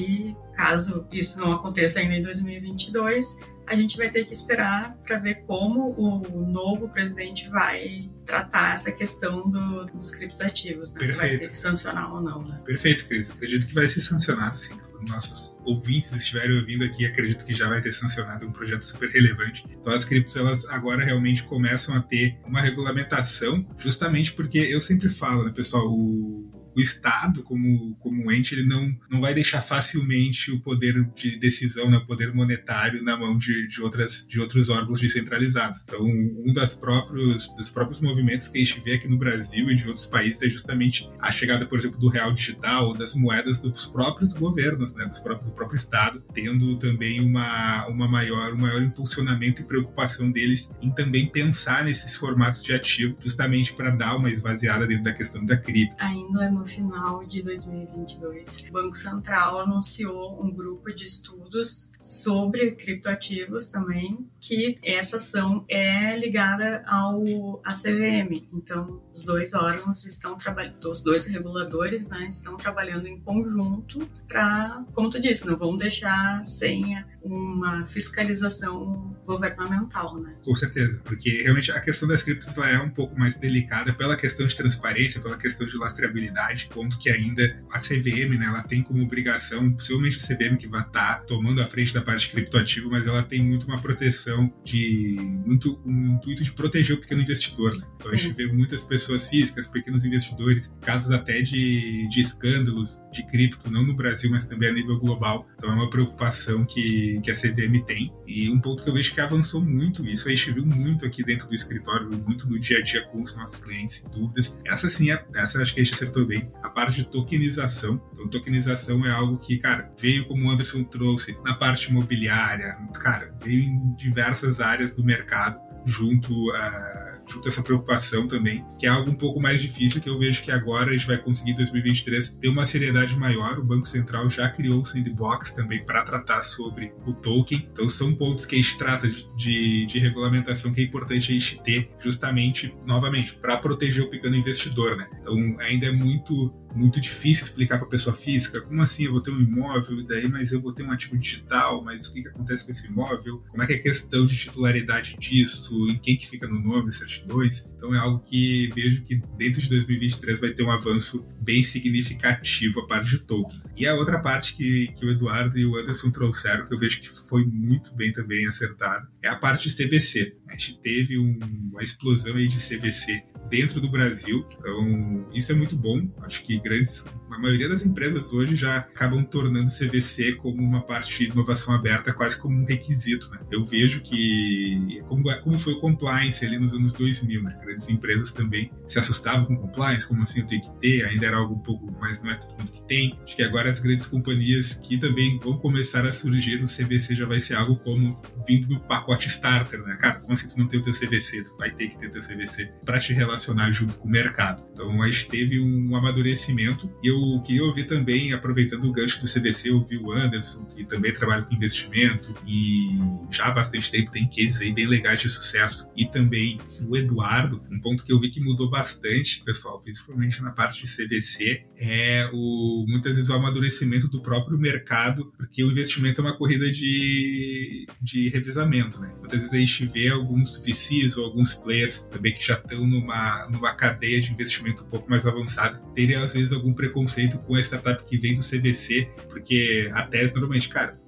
caso 0.54 1.07
isso 1.12 1.38
não 1.38 1.52
aconteça 1.52 2.00
ainda 2.00 2.14
em 2.14 2.23
2022, 2.23 3.37
a 3.66 3.76
gente 3.76 3.97
vai 3.97 4.11
ter 4.11 4.25
que 4.25 4.33
esperar 4.33 4.97
para 5.07 5.19
ver 5.19 5.45
como 5.47 5.90
o 5.99 6.47
novo 6.47 6.88
presidente 6.88 7.49
vai 7.49 8.11
tratar 8.26 8.73
essa 8.73 8.90
questão 8.90 9.49
do, 9.49 9.87
dos 9.87 10.11
criptoativos, 10.11 10.92
né? 10.92 11.07
se 11.07 11.12
vai 11.12 11.30
ser 11.30 11.52
sancionar 11.52 12.12
ou 12.12 12.21
não. 12.21 12.42
Né? 12.42 12.61
Perfeito, 12.64 13.07
Cris. 13.07 13.30
Acredito 13.30 13.66
que 13.66 13.75
vai 13.75 13.87
ser 13.87 14.00
sancionado, 14.00 14.57
sim 14.57 14.75
nossos 15.09 15.57
ouvintes 15.64 16.12
estiverem 16.12 16.59
ouvindo 16.59 16.85
aqui, 16.85 17.07
acredito 17.07 17.45
que 17.45 17.54
já 17.54 17.69
vai 17.69 17.80
ter 17.80 17.92
sancionado 17.92 18.47
um 18.47 18.52
projeto 18.52 18.83
super 18.83 19.09
relevante. 19.09 19.64
Então 19.71 19.92
as 19.92 20.04
criptos 20.04 20.37
elas 20.37 20.66
agora 20.66 21.04
realmente 21.04 21.42
começam 21.45 21.95
a 21.95 22.00
ter 22.00 22.38
uma 22.45 22.61
regulamentação, 22.61 23.66
justamente 23.78 24.33
porque 24.33 24.59
eu 24.59 24.80
sempre 24.80 25.09
falo, 25.09 25.45
né, 25.45 25.52
pessoal, 25.52 25.87
o 25.88 26.50
o 26.75 26.81
Estado, 26.81 27.43
como, 27.43 27.95
como 27.97 28.31
ente, 28.31 28.55
ele 28.55 28.67
não, 28.67 28.95
não 29.11 29.21
vai 29.21 29.35
deixar 29.35 29.61
facilmente 29.61 30.50
o 30.50 30.61
poder 30.61 31.05
de 31.15 31.39
decisão, 31.39 31.91
né, 31.91 31.99
o 31.99 32.07
poder 32.07 32.33
monetário 32.35 33.03
na 33.03 33.17
mão 33.17 33.37
de, 33.37 33.67
de, 33.67 33.83
outras, 33.83 34.27
de 34.29 34.41
outros 34.41 34.69
órgãos 34.69 35.00
descentralizados. 35.00 35.83
Então, 35.83 36.00
um 36.03 36.53
das 36.53 36.75
próprios, 36.75 37.55
dos 37.57 37.69
próprios 37.69 38.00
movimentos 38.00 38.49
que 38.49 38.59
a 38.59 38.65
gente 38.65 38.81
vê 38.81 38.95
aqui 38.95 39.09
no 39.09 39.19
Brasil 39.19 39.71
e 39.71 39.75
de 39.75 39.87
outros 39.87 40.07
países 40.07 40.43
é 40.43 40.49
justamente 40.49 41.11
a 41.19 41.33
chegada, 41.33 41.67
por 41.67 41.79
exemplo, 41.79 41.99
do 41.99 42.09
real 42.09 42.33
digital, 42.33 42.95
das 42.95 43.15
moedas 43.15 43.59
dos 43.59 43.87
próprios 43.87 44.33
governos, 44.33 44.95
né, 44.95 45.05
dos 45.07 45.19
próprios, 45.19 45.50
do 45.50 45.55
próprio 45.55 45.77
Estado, 45.77 46.23
tendo 46.33 46.79
também 46.79 47.21
uma, 47.21 47.87
uma 47.89 48.09
maior, 48.09 48.55
um 48.55 48.59
maior 48.59 48.83
impulsionamento 48.83 49.62
e 49.62 49.65
preocupação 49.65 50.31
deles 50.31 50.71
em 50.81 50.91
também 50.91 51.27
pensar 51.27 51.85
nesses 51.85 52.17
formatos 52.17 52.62
de 52.62 52.73
ativo, 52.73 53.17
justamente 53.21 53.73
para 53.73 53.91
dar 53.91 54.17
uma 54.17 54.31
esvaziada 54.31 54.87
dentro 54.87 55.05
da 55.05 55.12
questão 55.12 55.45
da 55.45 55.57
cripto. 55.57 55.95
Ainda 55.99 56.45
é 56.45 56.50
no 56.61 56.67
final 56.67 57.25
de 57.25 57.43
2022, 57.43 58.69
o 58.69 58.73
Banco 58.73 58.95
Central 58.95 59.61
anunciou 59.61 60.45
um 60.45 60.52
grupo 60.52 60.93
de 60.93 61.07
estudos 61.50 61.90
sobre 62.00 62.71
criptoativos 62.73 63.66
também, 63.66 64.26
que 64.40 64.78
essa 64.83 65.16
ação 65.16 65.64
é 65.69 66.16
ligada 66.16 66.83
ao 66.87 67.61
ACVM. 67.64 68.49
Então, 68.52 69.02
os 69.12 69.25
dois 69.25 69.52
órgãos 69.52 70.04
estão 70.07 70.37
trabalhando, 70.37 70.90
os 70.90 71.02
dois 71.02 71.26
reguladores, 71.26 72.09
né, 72.09 72.26
estão 72.28 72.57
trabalhando 72.57 73.07
em 73.07 73.21
conjunto 73.21 73.99
para, 74.28 74.85
como 74.92 75.11
tu 75.11 75.21
disse, 75.21 75.47
não 75.47 75.57
vão 75.57 75.76
deixar 75.76 76.45
sem 76.47 77.04
uma 77.23 77.85
fiscalização 77.87 79.14
governamental, 79.26 80.19
né? 80.19 80.35
Com 80.42 80.54
certeza, 80.54 81.00
porque 81.04 81.42
realmente 81.42 81.71
a 81.71 81.80
questão 81.80 82.09
das 82.09 82.23
criptos 82.23 82.57
é 82.59 82.78
um 82.78 82.90
pouco 82.90 83.19
mais 83.19 83.37
delicada 83.37 83.92
pela 83.92 84.16
questão 84.16 84.47
de 84.47 84.57
transparência, 84.57 85.21
pela 85.21 85.37
questão 85.37 85.66
de 85.66 85.76
lastreabilidade, 85.76 86.69
ponto 86.73 86.99
que 86.99 87.11
ainda 87.11 87.62
a 87.73 87.78
CVM, 87.78 88.38
né, 88.38 88.47
ela 88.47 88.62
tem 88.62 88.83
como 88.83 89.02
obrigação, 89.02 89.71
possivelmente 89.73 90.19
a 90.19 90.21
CVM 90.21 90.57
que 90.57 90.66
vai 90.66 90.80
estar 90.80 91.19
tá 91.19 91.25
tomando 91.41 91.63
a 91.63 91.67
frente 91.67 91.95
da 91.95 92.03
parte 92.03 92.27
de 92.27 92.33
criptoativo, 92.33 92.91
mas 92.91 93.07
ela 93.07 93.23
tem 93.23 93.43
muito 93.43 93.67
uma 93.67 93.81
proteção 93.81 94.53
de 94.63 95.17
muito 95.47 95.81
um 95.87 96.17
intuito 96.17 96.45
de 96.45 96.53
proteger 96.53 96.97
o 96.97 97.01
pequeno 97.01 97.23
investidor, 97.23 97.73
né? 97.77 97.87
Então 97.95 98.11
Sim. 98.11 98.15
a 98.15 98.19
gente 98.19 98.35
vê 98.35 98.47
muitas 98.47 98.85
pessoas 98.85 99.27
físicas, 99.27 99.67
pequenos 99.67 100.05
investidores, 100.05 100.77
casos 100.83 101.11
até 101.13 101.41
de, 101.41 102.07
de 102.09 102.21
escândalos 102.21 102.99
de 103.11 103.27
cripto, 103.27 103.71
não 103.71 103.87
no 103.87 103.95
Brasil, 103.95 104.31
mas 104.31 104.45
também 104.45 104.69
a 104.69 104.73
nível 104.73 104.99
global. 104.99 105.49
Então 105.57 105.71
é 105.71 105.75
uma 105.75 105.89
preocupação 105.89 106.65
que 106.65 107.21
que, 107.23 107.31
a 107.31 107.35
CVM 107.35 107.83
tem. 107.87 108.13
E 108.27 108.51
um 108.51 108.61
ponto 108.61 108.83
que 108.83 108.89
eu 108.89 108.95
vejo 108.95 109.13
que 109.13 109.21
avançou 109.21 109.63
muito, 109.63 110.07
isso 110.07 110.29
a 110.29 110.31
gente 110.31 110.53
viu 110.53 110.67
muito 110.67 111.07
aqui 111.07 111.23
dentro 111.23 111.49
do 111.49 111.55
escritório, 111.55 112.11
muito 112.27 112.49
no 112.49 112.59
dia 112.59 112.79
a 112.79 112.83
dia 112.83 113.03
com 113.07 113.23
os 113.23 113.35
nossos 113.35 113.57
clientes, 113.57 114.05
dúvidas. 114.13 114.61
Essa 114.67 114.91
sim, 114.91 115.11
é, 115.11 115.25
essa 115.35 115.61
acho 115.61 115.75
que 115.75 115.81
a 115.81 115.85
gente 115.85 115.95
acertou 115.95 116.27
bem. 116.27 116.51
A 116.63 116.69
parte 116.69 116.97
de 116.97 117.05
tokenização. 117.05 118.01
Então, 118.21 118.29
tokenização 118.29 119.05
é 119.07 119.11
algo 119.11 119.39
que, 119.39 119.57
cara, 119.57 119.91
veio 119.99 120.27
como 120.27 120.47
o 120.47 120.50
Anderson 120.50 120.85
trouxe 120.85 121.37
na 121.43 121.55
parte 121.55 121.91
imobiliária, 121.91 122.77
cara, 122.95 123.35
veio 123.43 123.62
em 123.62 123.95
diversas 123.95 124.61
áreas 124.61 124.93
do 124.93 125.03
mercado 125.03 125.59
junto 125.87 126.50
a 126.53 127.11
junto 127.31 127.49
essa 127.49 127.62
preocupação 127.62 128.27
também, 128.27 128.65
que 128.79 128.87
é 128.87 128.89
algo 128.89 129.11
um 129.11 129.15
pouco 129.15 129.41
mais 129.41 129.62
difícil, 129.62 130.00
que 130.00 130.09
eu 130.09 130.19
vejo 130.19 130.43
que 130.43 130.50
agora 130.50 130.91
a 130.91 130.93
gente 130.93 131.07
vai 131.07 131.17
conseguir 131.17 131.53
em 131.53 131.55
2023 131.55 132.31
ter 132.33 132.49
uma 132.49 132.67
seriedade 132.67 133.17
maior. 133.17 133.59
O 133.59 133.65
Banco 133.65 133.87
Central 133.87 134.29
já 134.29 134.49
criou 134.49 134.81
o 134.81 134.85
sandbox 134.85 135.53
também 135.53 135.85
para 135.85 136.03
tratar 136.03 136.43
sobre 136.43 136.93
o 137.07 137.12
token. 137.12 137.69
Então 137.73 137.89
são 137.89 138.15
pontos 138.15 138.45
que 138.45 138.57
a 138.57 138.59
gente 138.59 138.77
trata 138.77 139.09
de, 139.09 139.29
de, 139.37 139.87
de 139.87 139.99
regulamentação 139.99 140.73
que 140.73 140.81
é 140.81 140.85
importante 140.85 141.31
a 141.31 141.35
gente 141.35 141.62
ter 141.62 141.91
justamente, 141.99 142.75
novamente, 142.85 143.35
para 143.35 143.57
proteger 143.57 144.05
o 144.05 144.11
pequeno 144.11 144.35
investidor, 144.35 144.97
né? 144.97 145.09
Então 145.21 145.57
ainda 145.61 145.87
é 145.87 145.93
muito 145.93 146.53
muito 146.75 147.00
difícil 147.00 147.47
explicar 147.47 147.79
para 147.79 147.87
a 147.87 147.91
pessoa 147.91 148.15
física 148.15 148.61
como 148.61 148.81
assim 148.83 149.05
eu 149.05 149.12
vou 149.12 149.21
ter 149.21 149.31
um 149.31 149.41
imóvel, 149.41 150.05
daí 150.05 150.29
mas 150.29 150.53
eu 150.53 150.61
vou 150.61 150.73
ter 150.73 150.83
um 150.83 150.91
ativo 150.91 151.17
digital, 151.19 151.83
mas 151.85 152.07
o 152.07 152.12
que, 152.12 152.23
que 152.23 152.29
acontece 152.29 152.65
com 152.65 152.71
esse 152.71 152.87
imóvel? 152.87 153.43
Como 153.49 153.62
é 153.62 153.67
que 153.67 153.73
é 153.73 153.77
a 153.77 153.83
questão 153.83 154.27
de 154.27 154.37
titularidade 154.37 155.17
disso? 155.19 155.89
Em 155.89 155.99
quem 155.99 156.17
que 156.17 156.29
fica 156.29 156.47
no 156.47 156.61
nome, 156.61 156.93
certidões? 156.93 157.71
Então 157.77 157.95
é 157.95 157.99
algo 157.99 158.21
que 158.21 158.69
vejo 158.75 159.03
que 159.03 159.21
dentro 159.37 159.61
de 159.61 159.69
2023 159.69 160.41
vai 160.41 160.50
ter 160.50 160.62
um 160.62 160.71
avanço 160.71 161.27
bem 161.45 161.62
significativo 161.62 162.81
a 162.81 162.87
parte 162.87 163.11
de 163.11 163.19
token. 163.21 163.61
E 163.76 163.87
a 163.87 163.95
outra 163.95 164.21
parte 164.21 164.56
que, 164.56 164.89
que 164.97 165.04
o 165.04 165.11
Eduardo 165.11 165.59
e 165.59 165.67
o 165.67 165.76
Anderson 165.76 166.11
trouxeram, 166.11 166.67
que 166.67 166.75
eu 166.75 166.78
vejo 166.78 167.00
que 167.00 167.09
foi 167.09 167.45
muito 167.45 167.95
bem 167.95 168.13
também 168.13 168.47
acertado, 168.47 169.09
é 169.23 169.28
a 169.28 169.37
parte 169.37 169.69
de 169.69 169.75
CVC. 169.75 170.37
A 170.49 170.52
gente 170.52 170.80
teve 170.80 171.19
um, 171.19 171.39
uma 171.71 171.83
explosão 171.83 172.37
aí 172.37 172.47
de 172.47 172.56
CVC 172.56 173.25
dentro 173.50 173.80
do 173.80 173.91
Brasil. 173.91 174.47
Então, 174.56 175.26
isso 175.34 175.52
é 175.52 175.54
muito 175.54 175.76
bom. 175.76 176.08
Acho 176.23 176.43
que 176.43 176.58
grandes, 176.58 177.06
a 177.30 177.39
maioria 177.39 177.69
das 177.69 177.84
empresas 177.84 178.32
hoje 178.32 178.54
já 178.54 178.78
acabam 178.78 179.25
tornando 179.25 179.69
o 179.69 179.73
CVC 179.73 180.36
como 180.36 180.63
uma 180.63 180.80
parte 180.80 181.26
de 181.26 181.32
inovação 181.32 181.75
aberta, 181.75 182.13
quase 182.13 182.39
como 182.39 182.56
um 182.56 182.65
requisito. 182.65 183.28
Né? 183.30 183.41
Eu 183.50 183.65
vejo 183.65 184.00
que, 184.00 185.02
como, 185.08 185.25
como 185.43 185.58
foi 185.58 185.75
o 185.75 185.80
compliance 185.80 186.47
ali 186.47 186.58
nos 186.58 186.73
anos 186.73 186.93
2000, 186.93 187.43
né? 187.43 187.58
grandes 187.60 187.89
empresas 187.89 188.32
também 188.32 188.71
se 188.86 188.99
assustavam 188.99 189.45
com 189.45 189.56
compliance, 189.56 190.06
como 190.06 190.23
assim 190.23 190.41
eu 190.41 190.47
tenho 190.47 190.63
que 190.63 190.73
ter, 190.80 191.04
ainda 191.04 191.26
era 191.26 191.36
algo 191.36 191.54
um 191.54 191.58
pouco, 191.58 191.91
mas 192.00 192.23
não 192.23 192.30
é 192.30 192.36
todo 192.36 192.50
mundo 192.50 192.71
que 192.71 192.82
tem. 192.84 193.19
Acho 193.25 193.36
que 193.36 193.43
agora 193.43 193.71
as 193.71 193.80
grandes 193.80 194.06
companhias 194.06 194.75
que 194.75 194.97
também 194.97 195.39
vão 195.41 195.58
começar 195.58 196.04
a 196.06 196.13
surgir 196.13 196.58
no 196.58 196.67
CVC 196.67 197.17
já 197.17 197.26
vai 197.26 197.41
ser 197.41 197.54
algo 197.54 197.76
como 197.76 198.21
vindo 198.47 198.69
do 198.69 198.80
pacote 198.80 199.28
starter, 199.28 199.82
né? 199.82 199.97
Cara, 200.00 200.21
como 200.21 200.32
assim 200.32 200.47
tu 200.47 200.58
não 200.58 200.69
tem 200.69 200.78
o 200.78 200.82
teu 200.82 200.93
CVC? 200.93 201.43
Tu 201.45 201.56
vai 201.56 201.71
ter 201.71 201.89
que 201.89 201.99
ter 201.99 202.06
o 202.06 202.10
teu 202.10 202.23
CVC 202.23 202.73
para 202.84 202.99
te 203.00 203.13
relacionar 203.13 203.40
relacionar 203.41 203.73
junto 203.73 203.97
com 203.97 204.07
o 204.07 204.11
mercado. 204.11 204.63
Então 204.73 205.03
a 205.03 205.07
gente 205.11 205.29
teve 205.29 205.61
um 205.61 205.97
amadurecimento 205.97 206.91
e 207.03 207.09
eu 207.09 207.41
queria 207.43 207.65
ouvir 207.65 207.85
também, 207.85 208.33
aproveitando 208.33 208.85
o 208.85 208.93
gancho 208.93 209.21
do 209.21 209.26
CDC, 209.26 209.71
ouvir 209.71 209.99
o 209.99 210.13
Anderson, 210.13 210.65
que 210.67 210.85
também 210.85 211.13
trabalha 211.13 211.43
com 211.43 211.55
investimento 211.55 212.35
e 212.47 212.99
já 213.31 213.47
há 213.47 213.50
bastante 213.50 213.91
tempo 213.91 214.11
tem 214.11 214.29
cases 214.29 214.61
aí 214.61 214.73
bem 214.73 214.87
legais 214.87 215.21
de 215.21 215.29
sucesso, 215.29 215.91
e 215.97 216.07
também 216.07 216.59
o 216.89 216.97
Eduardo, 216.97 217.63
um 217.71 217.81
ponto 217.81 218.05
que 218.05 218.13
eu 218.13 218.21
vi 218.21 218.31
que 218.31 218.41
mudou 218.41 218.71
bastante, 218.71 219.43
pessoal, 219.45 219.81
principalmente 219.81 220.43
na 220.43 220.50
parte 220.50 220.85
de 220.85 220.91
CVC, 220.91 221.63
é 221.79 222.31
o 222.33 222.85
muitas 222.89 223.17
vezes 223.17 223.31
o 223.31 223.35
amadurecimento 223.35 224.09
do 224.09 224.23
próprio 224.23 224.59
mercado, 224.59 225.33
porque 225.37 225.63
o 225.63 225.71
investimento 225.71 226.21
é 226.21 226.25
uma 226.25 226.37
corrida 226.37 226.71
de, 226.71 227.87
de 228.00 228.29
revisamento, 228.29 229.00
né? 229.00 229.13
Muitas 229.19 229.41
vezes 229.41 229.55
a 229.55 229.59
gente 229.59 229.87
vê 229.87 230.09
alguns 230.09 230.59
VCs 230.65 231.17
ou 231.17 231.25
alguns 231.25 231.55
players 231.55 232.00
também 232.05 232.35
que 232.35 232.45
já 232.45 232.55
estão 232.55 232.87
numa 232.87 233.29
numa, 233.50 233.73
cadeia 233.75 234.21
de 234.21 234.32
investimento 234.32 234.84
um 234.84 234.86
pouco 234.86 235.08
mais 235.08 235.26
avançada, 235.26 235.78
teria 235.95 236.23
às 236.23 236.34
vezes 236.34 236.52
algum 236.52 236.73
preconceito 236.73 237.38
com 237.38 237.54
a 237.54 237.60
startup 237.60 238.04
que 238.04 238.19
vem 238.19 238.34
do 238.34 238.43
CVC, 238.43 239.10
porque 239.28 239.90
a 239.93 240.02
tese 240.02 240.34
normalmente, 240.34 240.69
cara, 240.69 241.00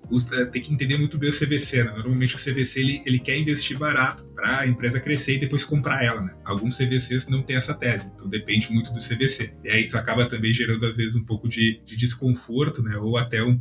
tem 0.53 0.61
que 0.61 0.73
entender 0.73 0.99
muito 0.99 1.17
bem 1.17 1.31
o 1.31 1.33
CVC, 1.33 1.85
né? 1.85 1.93
Normalmente 1.93 2.35
o 2.37 2.39
CVC 2.39 2.81
ele, 2.81 3.03
ele 3.07 3.19
quer 3.19 3.37
investir 3.39 3.79
barato 3.79 4.25
para 4.35 4.61
a 4.61 4.67
empresa 4.67 5.01
crescer 5.01 5.37
e 5.37 5.39
depois 5.39 5.65
comprar 5.65 6.05
ela, 6.05 6.21
né? 6.21 6.35
Alguns 6.45 6.77
CVCs 6.77 7.29
não 7.29 7.43
têm 7.43 7.57
essa 7.57 7.73
tese, 7.73 8.11
então 8.15 8.29
depende 8.29 8.71
muito 8.71 8.93
do 8.93 8.99
CVC. 8.99 9.55
E 9.65 9.71
aí 9.71 9.83
isso 9.83 9.97
acaba 9.97 10.27
também 10.27 10.53
gerando 10.53 10.85
às 10.85 10.97
vezes 10.97 11.17
um 11.17 11.25
pouco 11.25 11.49
de, 11.49 11.81
de 11.85 11.97
desconforto, 11.97 12.83
né? 12.83 12.97
Ou 12.97 13.17
até 13.17 13.43
um, 13.43 13.59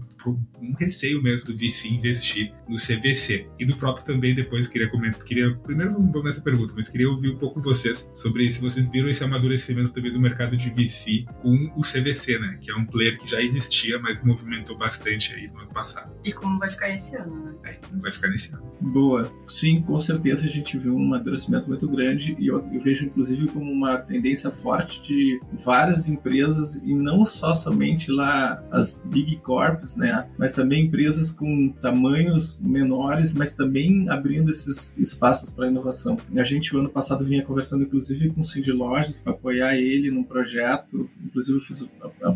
um 0.61 0.73
receio 0.73 1.21
mesmo 1.21 1.47
do 1.47 1.55
VC 1.55 1.87
investir 1.89 2.53
no 2.67 2.75
CVC. 2.75 3.47
E 3.59 3.65
do 3.65 3.75
próprio 3.75 4.05
também 4.05 4.35
depois 4.35 4.67
queria 4.67 4.89
comentar, 4.89 5.23
queria 5.23 5.55
primeiro 5.55 5.93
vamos 5.93 6.23
nessa 6.23 6.41
pergunta, 6.41 6.73
mas 6.75 6.89
queria 6.89 7.09
ouvir 7.09 7.29
um 7.29 7.37
pouco 7.37 7.61
vocês 7.61 8.09
sobre 8.13 8.49
se 8.49 8.59
vocês 8.59 8.89
viram 8.89 9.09
esse 9.09 9.23
amadurecimento 9.23 9.93
também 9.93 10.11
do 10.11 10.19
mercado 10.19 10.57
de 10.57 10.69
VC 10.69 11.25
com 11.41 11.71
o 11.75 11.81
CVC, 11.81 12.39
né? 12.39 12.57
Que 12.59 12.71
é 12.71 12.75
um 12.75 12.85
player 12.85 13.17
que 13.17 13.29
já 13.29 13.41
existia, 13.41 13.99
mas 13.99 14.23
movimentou 14.23 14.77
bastante 14.77 15.33
aí 15.33 15.47
no 15.47 15.59
ano 15.59 15.69
passado. 15.69 16.13
E 16.31 16.33
como 16.33 16.57
vai 16.57 16.69
ficar 16.69 16.89
esse 16.89 17.17
ano, 17.17 17.43
né? 17.43 17.53
É, 17.65 17.73
como 17.73 18.01
vai 18.01 18.11
ficar 18.11 18.29
nesse 18.29 18.53
ano. 18.55 18.63
Boa. 18.79 19.29
Sim, 19.49 19.81
com 19.81 19.99
certeza 19.99 20.45
a 20.47 20.49
gente 20.49 20.77
viu 20.77 20.95
um 20.95 21.05
amadurecimento 21.05 21.67
muito 21.67 21.89
grande 21.89 22.37
e 22.39 22.47
eu, 22.47 22.65
eu 22.71 22.79
vejo 22.79 23.05
inclusive 23.05 23.47
como 23.49 23.69
uma 23.69 23.97
tendência 23.97 24.49
forte 24.49 25.01
de 25.01 25.41
várias 25.63 26.07
empresas 26.07 26.75
e 26.75 26.95
não 26.95 27.25
só 27.25 27.53
somente 27.53 28.09
lá 28.09 28.63
as 28.71 28.97
big 29.05 29.35
corps, 29.37 29.97
né? 29.97 30.29
Mas 30.37 30.53
também 30.53 30.85
empresas 30.85 31.31
com 31.31 31.69
tamanhos 31.81 32.61
menores, 32.61 33.33
mas 33.33 33.53
também 33.53 34.09
abrindo 34.09 34.49
esses 34.49 34.97
espaços 34.97 35.49
para 35.49 35.67
inovação. 35.67 36.17
A 36.37 36.43
gente, 36.43 36.73
o 36.73 36.79
ano 36.79 36.89
passado, 36.89 37.25
vinha 37.25 37.43
conversando 37.43 37.83
inclusive 37.83 38.29
com 38.29 38.39
o 38.39 38.43
Cindy 38.43 38.71
Lojas 38.71 39.19
para 39.19 39.33
apoiar 39.33 39.75
ele 39.75 40.09
num 40.09 40.23
projeto, 40.23 41.09
inclusive 41.21 41.57
eu 41.57 41.61
fiz, 41.61 41.89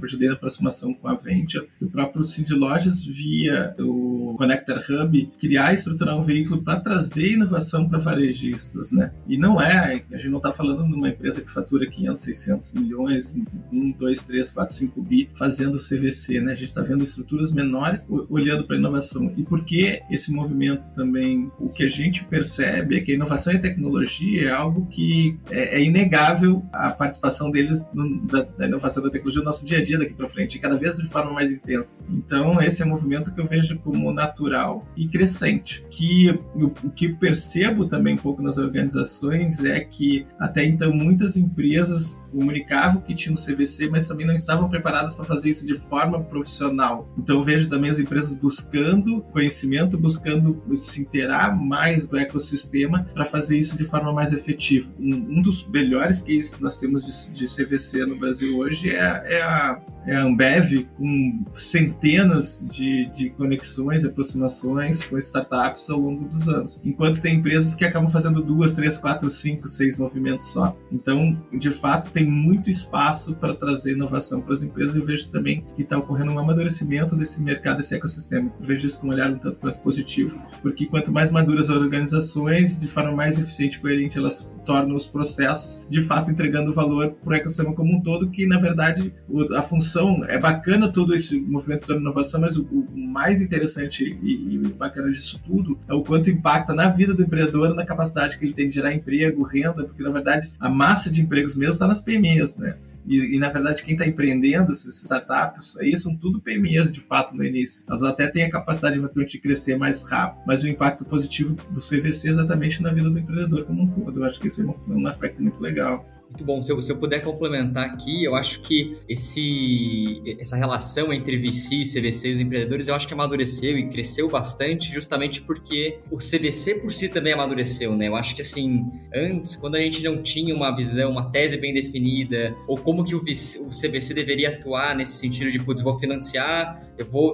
ajudei 0.03 0.27
na 0.27 0.34
aproximação 0.34 0.93
com 0.93 1.08
a 1.08 1.15
Venture. 1.15 1.69
O 1.81 1.88
próprio 1.88 2.25
Cindy 2.25 2.53
Lojas 2.53 3.05
via 3.05 3.73
o 3.86 4.36
Connector 4.38 4.84
Hub, 4.89 5.32
criar 5.39 5.71
e 5.71 5.76
estruturar 5.76 6.17
um 6.17 6.21
veículo 6.21 6.62
para 6.62 6.80
trazer 6.80 7.34
inovação 7.34 7.88
para 7.88 8.00
varejistas, 8.00 8.91
né? 8.91 9.12
E 9.28 9.38
não 9.38 9.62
é, 9.62 10.04
a 10.12 10.17
gente 10.17 10.30
não 10.30 10.38
está 10.38 10.52
falando 10.52 10.86
de 10.86 10.93
uma 10.93 11.10
empresa 11.10 11.41
que 11.41 11.52
fatura 11.52 11.89
500, 11.89 12.24
600 12.24 12.74
milhões, 12.74 13.36
1, 13.71 13.91
2, 13.91 14.24
3, 14.24 14.52
4, 14.52 14.76
5 14.76 15.02
bi 15.02 15.30
fazendo 15.36 15.78
CVC, 15.78 16.41
né? 16.41 16.52
A 16.52 16.56
gente 16.56 16.69
está 16.69 16.82
vendo 16.82 17.04
estruturas 17.04 17.52
menores 17.52 18.06
olhando 18.30 18.65
para 18.65 18.76
a 18.76 18.80
inovação. 18.80 19.32
E 19.38 19.43
por 19.43 19.63
que 19.63 20.02
esse 20.10 20.32
movimento 20.32 20.93
também? 20.93 21.52
O 21.60 21.69
que 21.69 21.84
a 21.84 21.88
gente 21.88 22.24
percebe 22.26 22.98
é 22.98 23.02
que 23.02 23.12
a 23.12 23.15
inovação 23.15 23.54
e 23.54 23.58
a 23.58 23.62
tecnologia 23.62 24.50
é 24.50 24.52
algo 24.52 24.86
que 24.88 25.38
é, 25.50 25.78
é 25.78 25.84
inegável 25.84 26.63
a 26.71 26.89
participação 26.91 27.52
deles 27.52 27.89
no, 27.93 28.21
da, 28.26 28.43
da, 28.43 28.67
inovação 28.67 29.04
da 29.04 29.10
tecnologia 29.10 29.41
no 29.41 29.45
nosso 29.45 29.65
dia 29.65 29.80
a 29.80 29.84
dia 29.84 29.98
daqui 29.98 30.13
para 30.13 30.28
frente, 30.28 30.60
cada 30.60 30.76
vez 30.76 30.98
de 30.98 31.08
forma 31.08 31.32
mais 31.32 31.52
intensa. 31.52 32.04
Então, 32.10 32.62
esse 32.62 32.82
é 32.82 32.86
um 32.86 32.89
movimento 32.89 33.34
que 33.34 33.39
eu 33.39 33.48
vejo 33.48 33.74
como 33.77 34.11
natural 34.11 34.85
e 34.95 35.07
crescente. 35.07 35.85
Que 35.89 36.29
o, 36.53 36.69
que 36.89 37.09
percebo 37.09 37.85
também 37.85 38.15
um 38.15 38.17
pouco 38.17 38.41
nas 38.41 38.57
organizações 38.57 39.63
é 39.63 39.79
que 39.79 40.25
até 40.39 40.63
então 40.63 40.93
muitas 40.93 41.38
empresas 41.38 42.19
comunicavam 42.35 43.01
que 43.01 43.15
tinham 43.15 43.35
CVC, 43.35 43.89
mas 43.89 44.05
também 44.05 44.27
não 44.27 44.33
estavam 44.33 44.67
preparadas 44.69 45.15
para 45.15 45.23
fazer 45.23 45.49
isso 45.49 45.65
de 45.65 45.75
forma 45.75 46.21
profissional. 46.21 47.07
Então, 47.17 47.41
vejo 47.43 47.69
também 47.69 47.89
as 47.89 47.97
empresas 47.97 48.33
buscando 48.33 49.21
conhecimento, 49.31 49.97
buscando 49.97 50.61
se 50.75 51.01
inteirar 51.01 51.55
mais 51.55 52.05
do 52.05 52.17
ecossistema 52.17 53.07
para 53.13 53.23
fazer 53.23 53.57
isso 53.57 53.77
de 53.77 53.85
forma 53.85 54.11
mais 54.11 54.33
efetiva. 54.33 54.89
Um, 54.99 55.38
um, 55.38 55.41
dos 55.41 55.65
melhores 55.67 56.21
cases 56.21 56.49
que 56.49 56.61
nós 56.61 56.77
temos 56.77 57.05
de, 57.05 57.33
de 57.33 57.45
CVC 57.47 58.05
no 58.05 58.17
Brasil 58.19 58.57
hoje 58.57 58.89
é, 58.89 58.95
é, 58.97 59.41
a, 59.41 59.79
é 60.05 60.15
a 60.15 60.23
Ambev, 60.23 60.85
com 60.97 61.45
centenas 61.53 62.65
de, 62.69 63.05
de 63.15 63.29
conexões, 63.29 63.64
aproximações 64.06 65.04
com 65.04 65.17
startups 65.17 65.89
ao 65.89 65.99
longo 65.99 66.25
dos 66.28 66.47
anos. 66.47 66.80
Enquanto 66.84 67.21
tem 67.21 67.36
empresas 67.36 67.73
que 67.75 67.86
acabam 67.86 68.10
fazendo 68.10 68.41
duas, 68.41 68.73
três, 68.73 68.97
quatro, 68.97 69.30
cinco, 69.30 69.67
seis 69.67 69.97
movimentos 69.97 70.47
só. 70.47 70.75
Então, 70.91 71.38
de 71.54 71.71
fato, 71.71 72.12
tem 72.12 72.25
muito 72.25 72.69
espaço 72.69 73.36
para 73.36 73.54
trazer 73.54 73.93
inovação 73.93 74.41
para 74.41 74.54
as 74.54 74.63
empresas. 74.63 74.95
Eu 74.95 75.06
vejo 75.06 75.30
também 75.30 75.65
que 75.75 75.82
está 75.82 75.97
ocorrendo 75.97 76.32
um 76.32 76.39
amadurecimento 76.39 77.15
desse 77.15 77.41
mercado, 77.41 77.78
desse 77.78 77.95
ecossistema. 77.95 78.51
Eu 78.60 78.67
vejo 78.67 78.88
isso 78.88 78.99
com 78.99 79.08
um 79.08 79.12
olhar 79.12 79.32
um 79.32 79.38
tanto 79.38 79.60
quanto 79.60 79.80
positivo, 79.82 80.38
porque 80.62 80.86
quanto 80.86 81.12
mais 81.12 81.32
maduras 81.32 81.69
as 81.69 81.78
organizações, 81.78 82.80
de 82.80 82.88
forma 82.88 83.12
mais 83.12 83.39
eficiente 83.39 83.78
e 83.78 83.82
coerente 83.82 84.17
elas 84.17 84.49
tornam 84.65 84.95
os 84.95 85.06
processos, 85.06 85.82
de 85.89 86.01
fato 86.01 86.32
entregando 86.32 86.73
valor 86.73 87.12
para 87.23 87.32
o 87.32 87.36
ecossistema 87.36 87.73
como 87.73 87.95
um 87.95 88.01
todo, 88.01 88.30
que 88.30 88.45
na 88.45 88.60
verdade 88.60 89.13
a 89.56 89.62
função 89.62 90.23
é 90.25 90.38
bacana 90.38 90.91
todo 90.91 91.13
esse 91.13 91.39
movimento 91.39 91.88
da 91.88 91.95
inovação, 91.95 92.41
mas 92.41 92.58
o, 92.58 92.63
o 92.63 92.97
mais 92.97 93.41
interessante 93.41 94.17
e, 94.21 94.56
e, 94.56 94.58
bacana 94.73 95.12
disso 95.12 95.41
tudo 95.45 95.78
é 95.88 95.93
o 95.93 96.04
quanto 96.04 96.30
impacta 96.30 96.73
na 96.73 96.89
vida 96.89 97.13
do 97.13 97.23
empreendedor, 97.23 97.73
na 97.73 97.86
capacidade 97.86 98.38
que 98.38 98.45
ele 98.45 98.54
tem 98.54 98.67
de 98.67 98.75
gerar 98.75 98.93
emprego, 98.93 99.43
renda, 99.43 99.84
porque 99.84 100.04
na 100.04 100.10
verdade 100.10 100.51
a 100.60 100.69
massa 100.69 101.10
de 101.10 101.21
empregos 101.21 101.56
mesmo 101.56 101.73
está 101.73 101.88
nas 101.88 102.01
PMEs, 102.01 102.58
né? 102.58 102.75
E, 103.08 103.36
e, 103.36 103.39
na 103.39 103.50
verdade, 103.50 103.84
quem 103.84 103.94
está 103.94 104.06
empreendendo, 104.06 104.72
essas 104.72 104.96
startups, 105.04 105.78
aí 105.78 105.98
são 105.98 106.15
tudo 106.15 106.41
PMEs 106.41 106.91
de 106.91 107.02
fato 107.02 107.36
no 107.36 107.44
início. 107.44 107.84
Elas 107.88 108.04
até 108.04 108.28
têm 108.28 108.44
a 108.44 108.50
capacidade 108.50 109.00
de 109.26 109.39
crescer 109.39 109.78
mais 109.78 110.02
rápido, 110.04 110.44
mas 110.46 110.63
o 110.63 110.68
impacto 110.68 111.06
positivo 111.06 111.56
do 111.70 111.80
CVC 111.80 112.28
é 112.28 112.32
exatamente 112.32 112.82
na 112.82 112.91
vida 112.91 113.10
do 113.10 113.20
empreendedor 113.20 113.65
como 113.65 113.84
um 113.84 113.88
todo. 113.88 114.20
Eu 114.20 114.26
acho 114.26 114.39
que 114.39 114.48
esse 114.48 114.62
é 114.62 114.65
um, 114.65 114.76
um 114.88 115.08
aspecto 115.08 115.41
muito 115.41 115.60
legal. 115.60 116.06
Muito 116.29 116.43
bom. 116.43 116.61
Se 116.61 116.71
eu, 116.71 116.81
se 116.81 116.91
eu 116.91 116.97
puder 116.97 117.21
complementar 117.21 117.85
aqui, 117.85 118.23
eu 118.23 118.35
acho 118.35 118.59
que 118.61 118.97
esse, 119.07 120.21
essa 120.39 120.55
relação 120.55 121.13
entre 121.13 121.38
VC, 121.38 121.83
CVC 121.83 122.29
e 122.29 122.31
os 122.33 122.39
empreendedores, 122.39 122.88
eu 122.88 122.95
acho 122.95 123.07
que 123.07 123.13
amadureceu 123.13 123.77
e 123.77 123.88
cresceu 123.89 124.29
bastante 124.29 124.91
justamente 124.91 125.41
porque 125.41 125.99
o 126.11 126.17
CVC 126.17 126.75
por 126.81 126.91
si 126.91 127.09
também 127.09 127.33
amadureceu, 127.33 127.95
né? 127.95 128.07
Eu 128.07 128.15
acho 128.15 128.35
que, 128.35 128.41
assim, 128.41 128.85
antes, 129.13 129.55
quando 129.55 129.75
a 129.75 129.79
gente 129.79 130.03
não 130.03 130.21
tinha 130.21 130.53
uma 130.53 130.75
visão, 130.75 131.11
uma 131.11 131.29
tese 131.29 131.57
bem 131.57 131.73
definida, 131.73 132.55
ou 132.67 132.77
como 132.77 133.03
que 133.03 133.15
o, 133.15 133.23
VC, 133.23 133.59
o 133.59 133.69
CVC 133.69 134.13
deveria 134.13 134.49
atuar 134.49 134.95
nesse 134.95 135.17
sentido 135.17 135.51
de, 135.51 135.59
putz, 135.59 135.79
eu 135.79 135.85
vou 135.85 135.95
financiar, 135.95 136.83
eu 136.97 137.05
vou 137.05 137.33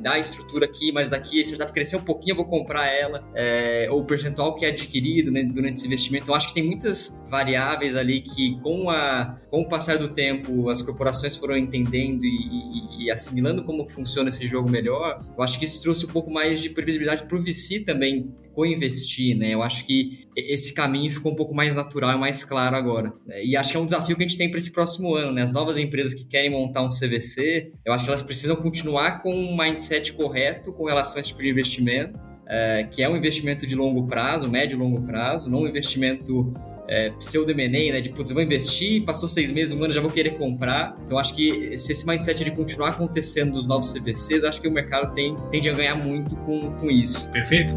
dar 0.00 0.12
a 0.12 0.18
estrutura 0.18 0.66
aqui, 0.66 0.92
mas 0.92 1.10
daqui 1.10 1.38
a 1.38 1.42
startup 1.42 1.72
crescer 1.72 1.96
um 1.96 2.02
pouquinho, 2.02 2.32
eu 2.32 2.36
vou 2.36 2.46
comprar 2.46 2.86
ela, 2.86 3.24
é, 3.34 3.88
ou 3.90 4.00
o 4.00 4.04
percentual 4.04 4.54
que 4.54 4.64
é 4.64 4.68
adquirido 4.68 5.30
né, 5.30 5.42
durante 5.42 5.78
esse 5.78 5.86
investimento. 5.86 6.24
Então, 6.24 6.34
acho 6.34 6.48
que 6.48 6.54
tem 6.54 6.64
muitas 6.64 7.22
variáveis 7.28 7.94
ali 7.94 8.20
que 8.34 8.58
com, 8.60 8.90
a, 8.90 9.38
com 9.50 9.62
o 9.62 9.68
passar 9.68 9.98
do 9.98 10.08
tempo 10.08 10.68
as 10.68 10.82
corporações 10.82 11.36
foram 11.36 11.56
entendendo 11.56 12.24
e, 12.24 12.28
e, 12.28 13.04
e 13.04 13.10
assimilando 13.10 13.64
como 13.64 13.88
funciona 13.88 14.28
esse 14.28 14.46
jogo 14.46 14.70
melhor, 14.70 15.16
eu 15.36 15.42
acho 15.42 15.58
que 15.58 15.64
isso 15.64 15.80
trouxe 15.82 16.06
um 16.06 16.08
pouco 16.08 16.30
mais 16.30 16.60
de 16.60 16.70
previsibilidade 16.70 17.24
para 17.26 17.36
o 17.36 17.42
VC 17.42 17.80
também 17.80 18.32
co-investir, 18.54 19.36
né? 19.36 19.54
Eu 19.54 19.62
acho 19.62 19.84
que 19.84 20.26
esse 20.36 20.74
caminho 20.74 21.10
ficou 21.12 21.32
um 21.32 21.36
pouco 21.36 21.54
mais 21.54 21.76
natural 21.76 22.16
e 22.16 22.18
mais 22.18 22.44
claro 22.44 22.76
agora. 22.76 23.12
Né? 23.26 23.44
E 23.44 23.56
acho 23.56 23.70
que 23.70 23.76
é 23.76 23.80
um 23.80 23.86
desafio 23.86 24.16
que 24.16 24.22
a 24.22 24.28
gente 24.28 24.36
tem 24.36 24.50
para 24.50 24.58
esse 24.58 24.72
próximo 24.72 25.14
ano, 25.14 25.32
né? 25.32 25.42
As 25.42 25.52
novas 25.52 25.78
empresas 25.78 26.14
que 26.14 26.24
querem 26.26 26.50
montar 26.50 26.82
um 26.82 26.90
CVC, 26.90 27.72
eu 27.84 27.92
acho 27.92 28.04
que 28.04 28.10
elas 28.10 28.22
precisam 28.22 28.56
continuar 28.56 29.22
com 29.22 29.32
um 29.32 29.56
mindset 29.56 30.12
correto 30.12 30.72
com 30.72 30.84
relação 30.84 31.18
a 31.18 31.20
esse 31.20 31.30
tipo 31.30 31.42
de 31.42 31.48
investimento, 31.48 32.18
é, 32.46 32.84
que 32.84 33.02
é 33.02 33.08
um 33.08 33.16
investimento 33.16 33.66
de 33.66 33.74
longo 33.74 34.06
prazo, 34.06 34.50
médio 34.50 34.76
e 34.76 34.78
longo 34.78 35.00
prazo, 35.02 35.48
não 35.48 35.62
um 35.62 35.68
investimento 35.68 36.52
é, 36.90 37.10
pseudo 37.10 37.54
né? 37.92 38.00
De, 38.00 38.10
putz, 38.10 38.28
eu 38.28 38.34
vou 38.34 38.42
investir, 38.42 39.04
passou 39.04 39.28
seis 39.28 39.50
meses, 39.52 39.72
um 39.72 39.82
ano, 39.82 39.92
já 39.92 40.00
vou 40.00 40.10
querer 40.10 40.32
comprar. 40.32 40.98
Então, 41.06 41.16
acho 41.18 41.32
que 41.34 41.78
se 41.78 41.92
esse 41.92 42.04
mindset 42.04 42.42
de 42.42 42.50
continuar 42.50 42.90
acontecendo 42.90 43.52
dos 43.52 43.64
novos 43.64 43.92
CVCs, 43.92 44.42
acho 44.42 44.60
que 44.60 44.66
o 44.66 44.72
mercado 44.72 45.14
tem, 45.14 45.36
tende 45.52 45.70
a 45.70 45.72
ganhar 45.72 45.94
muito 45.94 46.34
com, 46.36 46.72
com 46.72 46.90
isso. 46.90 47.28
Perfeito. 47.30 47.74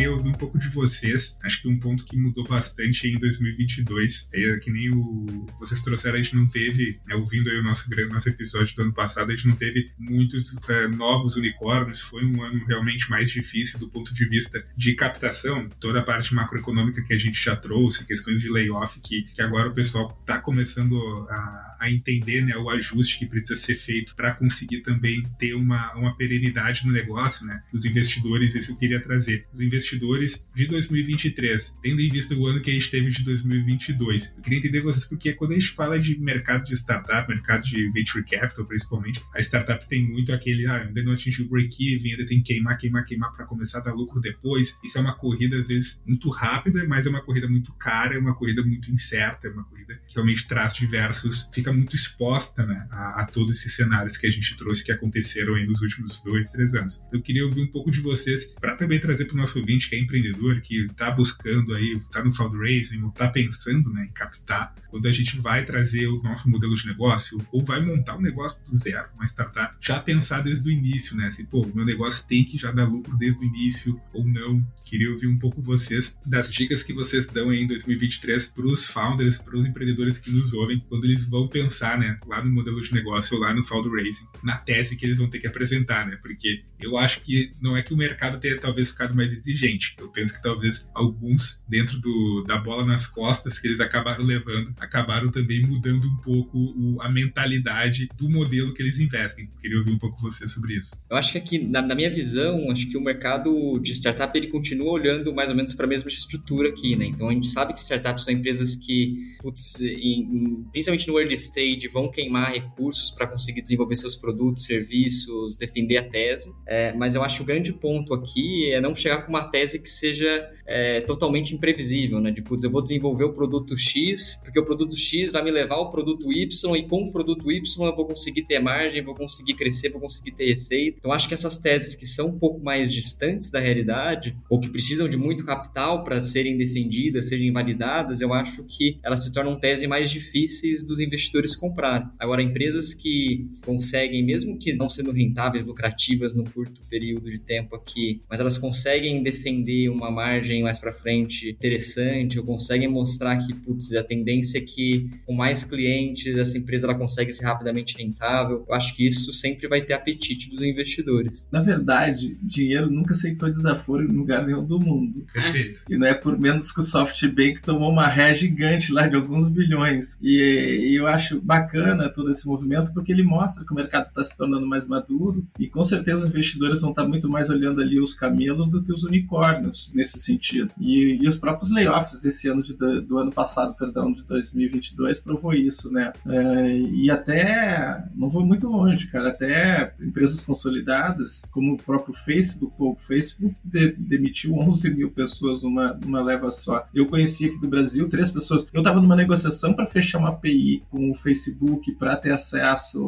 Queria 0.00 0.12
ouvir 0.12 0.28
um 0.28 0.32
pouco 0.32 0.58
de 0.58 0.68
vocês. 0.68 1.36
Acho 1.42 1.62
que 1.62 1.68
um 1.68 1.78
ponto 1.78 2.04
que 2.04 2.16
mudou 2.16 2.44
bastante 2.44 3.06
em 3.06 3.18
2022, 3.18 4.28
é 4.32 4.56
que 4.56 4.70
nem 4.70 4.90
o 4.90 5.46
vocês 5.58 5.82
trouxeram, 5.82 6.14
a 6.14 6.22
gente 6.22 6.34
não 6.34 6.46
teve, 6.46 6.98
né, 7.06 7.14
ouvindo 7.14 7.50
aí 7.50 7.58
o 7.58 7.62
nosso, 7.62 7.86
nosso 8.08 8.28
episódio 8.28 8.74
do 8.74 8.82
ano 8.82 8.94
passado, 8.94 9.30
a 9.30 9.36
gente 9.36 9.46
não 9.46 9.56
teve 9.56 9.90
muitos 9.98 10.56
é, 10.68 10.88
novos 10.88 11.36
unicórnios. 11.36 12.00
Foi 12.00 12.24
um 12.24 12.42
ano 12.42 12.64
realmente 12.66 13.10
mais 13.10 13.30
difícil 13.30 13.78
do 13.78 13.88
ponto 13.88 14.14
de 14.14 14.24
vista 14.24 14.64
de 14.74 14.94
captação. 14.94 15.68
Toda 15.78 16.00
a 16.00 16.02
parte 16.02 16.34
macroeconômica 16.34 17.02
que 17.02 17.12
a 17.12 17.18
gente 17.18 17.42
já 17.42 17.54
trouxe, 17.54 18.06
questões 18.06 18.40
de 18.40 18.50
layoff, 18.50 18.98
que, 19.00 19.22
que 19.22 19.42
agora 19.42 19.68
o 19.68 19.74
pessoal 19.74 20.16
está 20.20 20.40
começando 20.40 20.96
a, 21.28 21.76
a 21.80 21.90
entender 21.90 22.42
né, 22.42 22.56
o 22.56 22.70
ajuste 22.70 23.18
que 23.18 23.26
precisa 23.26 23.56
ser 23.56 23.74
feito 23.74 24.14
para 24.14 24.32
conseguir 24.32 24.80
também 24.80 25.22
ter 25.38 25.54
uma, 25.54 25.92
uma 25.94 26.16
perenidade 26.16 26.86
no 26.86 26.92
negócio. 26.92 27.46
Né? 27.46 27.62
Os 27.72 27.84
investidores, 27.84 28.54
isso 28.54 28.72
eu 28.72 28.76
queria 28.76 29.00
trazer. 29.00 29.46
Os 29.52 29.60
investidores 29.60 29.89
investidores 29.90 30.46
de 30.54 30.66
2023, 30.66 31.74
tendo 31.82 32.00
em 32.00 32.08
vista 32.08 32.34
o 32.34 32.46
ano 32.46 32.60
que 32.60 32.70
a 32.70 32.74
gente 32.74 32.90
teve 32.90 33.10
de 33.10 33.24
2022. 33.24 34.34
Eu 34.36 34.42
queria 34.42 34.58
entender 34.58 34.80
vocês 34.80 35.04
porque 35.04 35.32
quando 35.32 35.52
a 35.52 35.54
gente 35.54 35.70
fala 35.70 35.98
de 35.98 36.18
mercado 36.18 36.64
de 36.64 36.74
startup, 36.74 37.28
mercado 37.28 37.62
de 37.62 37.90
venture 37.90 38.24
capital 38.24 38.64
principalmente, 38.64 39.22
a 39.34 39.40
startup 39.40 39.86
tem 39.88 40.06
muito 40.06 40.32
aquele, 40.32 40.66
ah, 40.66 40.82
ainda 40.82 41.02
não 41.02 41.12
atingiu 41.12 41.46
o 41.46 41.48
break-even, 41.48 42.12
ainda 42.12 42.26
tem 42.26 42.38
que 42.38 42.54
queimar, 42.54 42.76
queimar, 42.76 43.04
queimar 43.04 43.32
para 43.32 43.46
começar 43.46 43.78
a 43.78 43.82
dar 43.82 43.94
lucro 43.94 44.20
depois. 44.20 44.78
Isso 44.84 44.98
é 44.98 45.00
uma 45.00 45.14
corrida 45.14 45.58
às 45.58 45.68
vezes 45.68 46.00
muito 46.06 46.28
rápida, 46.30 46.86
mas 46.86 47.06
é 47.06 47.10
uma 47.10 47.22
corrida 47.22 47.48
muito 47.48 47.72
cara, 47.74 48.14
é 48.14 48.18
uma 48.18 48.34
corrida 48.34 48.62
muito 48.62 48.90
incerta, 48.90 49.48
é 49.48 49.50
uma 49.50 49.64
corrida 49.64 50.00
que 50.06 50.14
realmente 50.14 50.46
traz 50.46 50.74
diversos, 50.74 51.50
fica 51.52 51.72
muito 51.72 51.96
exposta 51.96 52.64
né, 52.64 52.86
a, 52.90 53.22
a 53.22 53.24
todos 53.26 53.58
esses 53.58 53.74
cenários 53.74 54.16
que 54.16 54.26
a 54.26 54.30
gente 54.30 54.56
trouxe 54.56 54.84
que 54.84 54.92
aconteceram 54.92 55.54
aí 55.54 55.66
nos 55.66 55.80
últimos 55.80 56.20
dois, 56.22 56.48
três 56.50 56.74
anos. 56.74 57.02
Eu 57.12 57.20
queria 57.20 57.44
ouvir 57.44 57.62
um 57.62 57.70
pouco 57.70 57.90
de 57.90 58.00
vocês 58.00 58.54
para 58.60 58.76
também 58.76 59.00
trazer 59.00 59.24
para 59.24 59.34
o 59.34 59.36
nosso 59.36 59.58
ouvinte 59.58 59.79
que 59.88 59.96
é 59.96 60.00
empreendedor, 60.00 60.60
que 60.60 60.86
está 60.86 61.10
buscando 61.10 61.74
aí, 61.74 61.92
está 61.92 62.22
no 62.22 62.32
fundraising, 62.32 63.06
está 63.08 63.28
pensando 63.28 63.90
né, 63.90 64.06
em 64.06 64.12
captar, 64.12 64.74
quando 64.90 65.06
a 65.06 65.12
gente 65.12 65.38
vai 65.40 65.64
trazer 65.64 66.06
o 66.08 66.22
nosso 66.22 66.48
modelo 66.50 66.74
de 66.74 66.86
negócio, 66.86 67.40
ou 67.50 67.64
vai 67.64 67.80
montar 67.80 68.16
um 68.16 68.20
negócio 68.20 68.62
do 68.64 68.76
zero, 68.76 69.08
uma 69.14 69.24
startup, 69.26 69.76
já 69.80 69.98
pensar 69.98 70.42
desde 70.42 70.68
o 70.68 70.70
início, 70.70 71.16
né? 71.16 71.26
Assim, 71.26 71.44
pô, 71.44 71.66
meu 71.74 71.84
negócio 71.84 72.26
tem 72.26 72.44
que 72.44 72.58
já 72.58 72.70
dar 72.70 72.84
lucro 72.84 73.16
desde 73.16 73.40
o 73.40 73.44
início, 73.44 74.00
ou 74.12 74.26
não. 74.26 74.64
Queria 74.84 75.10
ouvir 75.10 75.28
um 75.28 75.38
pouco 75.38 75.62
vocês 75.62 76.18
das 76.26 76.52
dicas 76.52 76.82
que 76.82 76.92
vocês 76.92 77.28
dão 77.28 77.52
em 77.52 77.66
2023 77.66 78.46
para 78.46 78.66
os 78.66 78.86
founders, 78.86 79.38
para 79.38 79.56
os 79.56 79.64
empreendedores 79.64 80.18
que 80.18 80.30
nos 80.30 80.52
ouvem, 80.52 80.80
quando 80.88 81.04
eles 81.04 81.26
vão 81.26 81.46
pensar, 81.46 81.98
né, 81.98 82.18
lá 82.26 82.42
no 82.42 82.50
modelo 82.50 82.80
de 82.80 82.92
negócio 82.92 83.36
ou 83.36 83.42
lá 83.42 83.54
no 83.54 83.62
fundraising, 83.62 84.26
na 84.42 84.56
tese 84.56 84.96
que 84.96 85.06
eles 85.06 85.18
vão 85.18 85.30
ter 85.30 85.38
que 85.38 85.46
apresentar, 85.46 86.06
né? 86.06 86.16
Porque 86.16 86.64
eu 86.80 86.96
acho 86.96 87.20
que 87.20 87.52
não 87.60 87.76
é 87.76 87.82
que 87.82 87.94
o 87.94 87.96
mercado 87.96 88.38
tenha 88.38 88.58
talvez 88.58 88.90
ficado 88.90 89.14
mais 89.14 89.32
exigente, 89.32 89.70
gente. 89.70 89.94
Eu 89.98 90.08
penso 90.08 90.34
que 90.34 90.42
talvez 90.42 90.90
alguns, 90.94 91.62
dentro 91.68 91.98
do, 91.98 92.44
da 92.46 92.58
bola 92.58 92.84
nas 92.84 93.06
costas 93.06 93.58
que 93.58 93.68
eles 93.68 93.80
acabaram 93.80 94.24
levando, 94.24 94.74
acabaram 94.80 95.30
também 95.30 95.62
mudando 95.62 96.06
um 96.06 96.16
pouco 96.16 96.58
o, 96.58 97.00
a 97.00 97.08
mentalidade 97.08 98.08
do 98.16 98.28
modelo 98.28 98.72
que 98.72 98.82
eles 98.82 98.98
investem. 98.98 99.48
Queria 99.60 99.78
ouvir 99.78 99.92
um 99.92 99.98
pouco 99.98 100.20
você 100.20 100.48
sobre 100.48 100.74
isso. 100.74 100.96
Eu 101.08 101.16
acho 101.16 101.32
que 101.32 101.38
aqui, 101.38 101.58
na, 101.58 101.82
na 101.82 101.94
minha 101.94 102.10
visão, 102.10 102.70
acho 102.70 102.88
que 102.88 102.96
o 102.96 103.00
mercado 103.00 103.78
de 103.78 103.92
startup 103.92 104.36
ele 104.36 104.48
continua 104.48 104.90
olhando 104.90 105.34
mais 105.34 105.48
ou 105.48 105.54
menos 105.54 105.74
para 105.74 105.86
a 105.86 105.88
mesma 105.88 106.08
estrutura 106.08 106.70
aqui, 106.70 106.96
né? 106.96 107.06
Então 107.06 107.28
a 107.28 107.32
gente 107.32 107.48
sabe 107.48 107.74
que 107.74 107.80
startups 107.80 108.24
são 108.24 108.32
empresas 108.32 108.74
que, 108.76 109.34
putz, 109.40 109.80
em, 109.80 110.64
principalmente 110.72 111.08
no 111.08 111.18
early 111.18 111.34
stage, 111.34 111.88
vão 111.88 112.10
queimar 112.10 112.52
recursos 112.52 113.10
para 113.10 113.26
conseguir 113.26 113.62
desenvolver 113.62 113.96
seus 113.96 114.16
produtos, 114.16 114.64
serviços, 114.64 115.56
defender 115.56 115.98
a 115.98 116.02
tese. 116.02 116.52
É, 116.66 116.92
mas 116.94 117.14
eu 117.14 117.22
acho 117.22 117.36
que 117.36 117.42
o 117.42 117.46
grande 117.46 117.72
ponto 117.72 118.14
aqui 118.14 118.72
é 118.72 118.80
não 118.80 118.94
chegar 118.94 119.22
com 119.22 119.28
uma 119.28 119.44
tese 119.44 119.78
que 119.78 119.88
seja 119.88 120.48
é, 120.66 121.00
totalmente 121.02 121.54
imprevisível, 121.54 122.20
né? 122.20 122.30
De, 122.30 122.42
putz, 122.42 122.64
eu 122.64 122.70
vou 122.70 122.82
desenvolver 122.82 123.24
o 123.24 123.32
produto 123.32 123.76
X, 123.76 124.40
porque 124.42 124.58
o 124.58 124.64
produto 124.70 124.96
X 124.96 125.32
vai 125.32 125.42
me 125.42 125.50
levar 125.50 125.74
ao 125.74 125.90
produto 125.90 126.32
Y, 126.32 126.76
e 126.76 126.82
com 126.84 127.02
o 127.02 127.10
produto 127.10 127.50
Y 127.50 127.88
eu 127.88 127.96
vou 127.96 128.06
conseguir 128.06 128.42
ter 128.42 128.60
margem, 128.60 129.02
vou 129.02 129.16
conseguir 129.16 129.54
crescer, 129.54 129.88
vou 129.88 130.00
conseguir 130.00 130.30
ter 130.30 130.46
receita. 130.46 130.98
Então, 131.00 131.10
acho 131.10 131.26
que 131.26 131.34
essas 131.34 131.58
teses 131.58 131.96
que 131.96 132.06
são 132.06 132.28
um 132.28 132.38
pouco 132.38 132.62
mais 132.62 132.92
distantes 132.92 133.50
da 133.50 133.58
realidade, 133.58 134.36
ou 134.48 134.60
que 134.60 134.68
precisam 134.68 135.08
de 135.08 135.16
muito 135.16 135.44
capital 135.44 136.04
para 136.04 136.20
serem 136.20 136.56
defendidas, 136.56 137.28
sejam 137.28 137.52
validadas, 137.52 138.20
eu 138.20 138.32
acho 138.32 138.62
que 138.62 138.96
elas 139.02 139.24
se 139.24 139.32
tornam 139.32 139.58
teses 139.58 139.88
mais 139.88 140.08
difíceis 140.08 140.84
dos 140.84 141.00
investidores 141.00 141.56
comprarem. 141.56 142.06
Agora, 142.16 142.40
empresas 142.40 142.94
que 142.94 143.48
conseguem, 143.64 144.24
mesmo 144.24 144.56
que 144.56 144.72
não 144.72 144.88
sendo 144.88 145.10
rentáveis, 145.10 145.66
lucrativas 145.66 146.32
no 146.36 146.44
curto 146.44 146.80
período 146.88 147.28
de 147.28 147.40
tempo 147.40 147.74
aqui, 147.74 148.20
mas 148.30 148.38
elas 148.38 148.56
conseguem 148.56 149.20
defender 149.20 149.88
uma 149.88 150.12
margem 150.12 150.62
mais 150.62 150.78
para 150.78 150.92
frente 150.92 151.50
interessante, 151.50 152.38
ou 152.38 152.44
conseguem 152.44 152.86
mostrar 152.86 153.36
que, 153.36 153.52
putz, 153.52 153.92
a 153.94 154.04
tendência 154.04 154.59
é 154.60 154.64
que 154.64 155.10
com 155.26 155.34
mais 155.34 155.64
clientes 155.64 156.36
essa 156.36 156.56
empresa 156.56 156.86
ela 156.86 156.94
consegue 156.94 157.32
ser 157.32 157.44
rapidamente 157.44 157.96
rentável. 157.96 158.64
Eu 158.68 158.74
acho 158.74 158.94
que 158.94 159.06
isso 159.06 159.32
sempre 159.32 159.66
vai 159.68 159.80
ter 159.80 159.94
apetite 159.94 160.50
dos 160.50 160.62
investidores. 160.62 161.48
Na 161.50 161.60
verdade, 161.60 162.36
dinheiro 162.42 162.90
nunca 162.90 163.14
aceitou 163.14 163.50
desaforo 163.50 164.04
em 164.04 164.12
lugar 164.12 164.46
nenhum 164.46 164.64
do 164.64 164.78
mundo. 164.78 165.26
Perfeito. 165.32 165.82
E 165.88 165.96
não 165.96 166.06
é 166.06 166.14
por 166.14 166.38
menos 166.38 166.72
que 166.72 166.80
o 166.80 166.82
SoftBank 166.82 167.62
tomou 167.62 167.90
uma 167.90 168.06
ré 168.06 168.34
gigante 168.34 168.92
lá 168.92 169.06
de 169.06 169.16
alguns 169.16 169.48
bilhões. 169.48 170.16
E, 170.20 170.90
e 170.90 170.94
eu 170.96 171.06
acho 171.06 171.40
bacana 171.40 172.08
todo 172.08 172.30
esse 172.30 172.46
movimento 172.46 172.92
porque 172.92 173.12
ele 173.12 173.22
mostra 173.22 173.64
que 173.64 173.72
o 173.72 173.76
mercado 173.76 174.08
está 174.08 174.22
se 174.22 174.36
tornando 174.36 174.66
mais 174.66 174.86
maduro 174.86 175.46
e 175.58 175.68
com 175.68 175.84
certeza 175.84 176.24
os 176.24 176.30
investidores 176.30 176.80
vão 176.80 176.90
estar 176.90 177.06
muito 177.06 177.28
mais 177.28 177.50
olhando 177.50 177.80
ali 177.80 178.00
os 178.00 178.14
camelos 178.14 178.70
do 178.70 178.82
que 178.82 178.92
os 178.92 179.04
unicórnios 179.04 179.90
nesse 179.94 180.18
sentido. 180.20 180.72
E, 180.80 181.18
e 181.20 181.28
os 181.28 181.36
próprios 181.36 181.70
layoffs 181.70 182.20
desse 182.20 182.48
ano 182.48 182.62
de, 182.62 182.74
do 182.74 183.18
ano 183.18 183.30
passado, 183.30 183.74
perdão, 183.74 184.12
de 184.12 184.22
2022 184.52 185.18
provou 185.18 185.52
isso, 185.52 185.90
né? 185.92 186.12
É, 186.26 186.78
e 186.78 187.10
até 187.10 188.04
não 188.14 188.28
vou 188.28 188.44
muito 188.44 188.68
longe, 188.68 189.06
cara, 189.08 189.30
até 189.30 189.94
empresas 190.00 190.42
consolidadas 190.42 191.42
como 191.50 191.74
o 191.74 191.76
próprio 191.76 192.14
Facebook, 192.14 192.74
o 192.78 192.96
Facebook 193.06 193.54
de, 193.64 193.92
demitiu 193.98 194.54
11 194.54 194.90
mil 194.94 195.10
pessoas 195.10 195.62
numa, 195.62 195.94
numa 195.94 196.22
leva 196.22 196.50
só. 196.50 196.86
Eu 196.94 197.06
conheci 197.06 197.46
aqui 197.46 197.58
do 197.58 197.68
Brasil 197.68 198.08
três 198.08 198.30
pessoas. 198.30 198.66
Eu 198.72 198.80
estava 198.80 199.00
numa 199.00 199.16
negociação 199.16 199.74
para 199.74 199.86
fechar 199.86 200.18
uma 200.18 200.30
API 200.30 200.82
com 200.90 201.10
o 201.10 201.14
Facebook 201.14 201.92
para 201.92 202.16
ter 202.16 202.32
acesso 202.32 203.06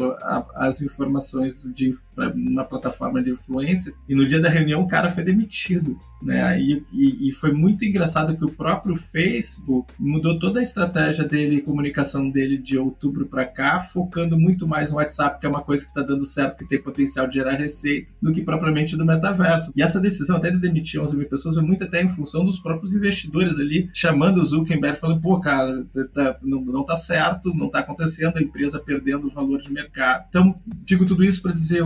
às 0.55 0.81
informações 0.81 1.63
de 1.75 1.97
uma 2.35 2.65
plataforma 2.65 3.23
de 3.23 3.31
influência 3.31 3.93
e 4.09 4.15
no 4.15 4.27
dia 4.27 4.41
da 4.41 4.49
reunião 4.49 4.81
o 4.81 4.89
cara 4.89 5.11
foi 5.11 5.25
demitido 5.25 5.99
né? 6.25 6.61
E, 6.61 6.85
e, 6.93 7.29
e, 7.29 7.33
foi 7.33 7.53
muito 7.53 7.85
engraçado 7.85 8.37
que 8.37 8.45
o 8.45 8.51
próprio 8.51 8.97
Facebook 8.97 9.93
mudou 9.99 10.39
toda 10.39 10.61
a 10.61 10.63
estratégia 10.63 11.25
dele 11.25 11.61
comunicação 11.61 12.31
dele 12.31 12.57
de 12.57 12.79
outubro 12.79 13.27
para 13.27 13.45
cá 13.45 13.81
focando 13.81 14.39
muito 14.39 14.67
mais 14.67 14.91
no 14.91 14.97
WhatsApp 14.97 15.41
que 15.41 15.47
é 15.47 15.49
uma 15.49 15.63
coisa 15.63 15.85
que 15.85 15.91
está 15.91 16.03
dando 16.03 16.25
certo 16.25 16.59
que 16.59 16.69
tem 16.69 16.81
potencial 16.81 17.27
de 17.27 17.35
gerar 17.35 17.55
receita 17.55 18.13
do 18.21 18.33
que 18.33 18.43
propriamente 18.43 18.97
do 18.97 19.05
metaverso. 19.05 19.73
E 19.75 19.83
essa 19.83 20.01
decisão 20.01 20.37
até 20.37 20.51
de 20.51 20.59
demitir 20.59 21.01
11 21.01 21.17
mil 21.17 21.29
pessoas 21.29 21.57
é 21.57 21.61
muito 21.61 21.85
até 21.85 22.03
em 22.03 22.11
função 22.11 22.45
dos 22.45 22.59
próprios 22.59 22.95
investidores 22.95 23.59
ali 23.59 23.91
chamando 23.93 24.41
o 24.41 24.45
Zuckerberg 24.45 24.99
falando 24.99 25.21
pô 25.21 25.41
cara 25.41 25.85
tá, 26.15 26.39
não, 26.43 26.61
não 26.61 26.85
tá 26.85 26.97
certo 26.97 27.55
não 27.55 27.69
tá 27.69 27.81
acontecendo 27.81 28.37
a 28.37 28.43
empresa 28.43 28.79
perdendo 28.79 29.27
o 29.27 29.31
valor 29.31 29.61
de 29.61 29.73
mercado. 29.73 30.27
Então 30.29 30.55
digo 30.85 31.05
tudo 31.05 31.25
isso 31.25 31.43
para 31.43 31.53
dizer 31.53 31.83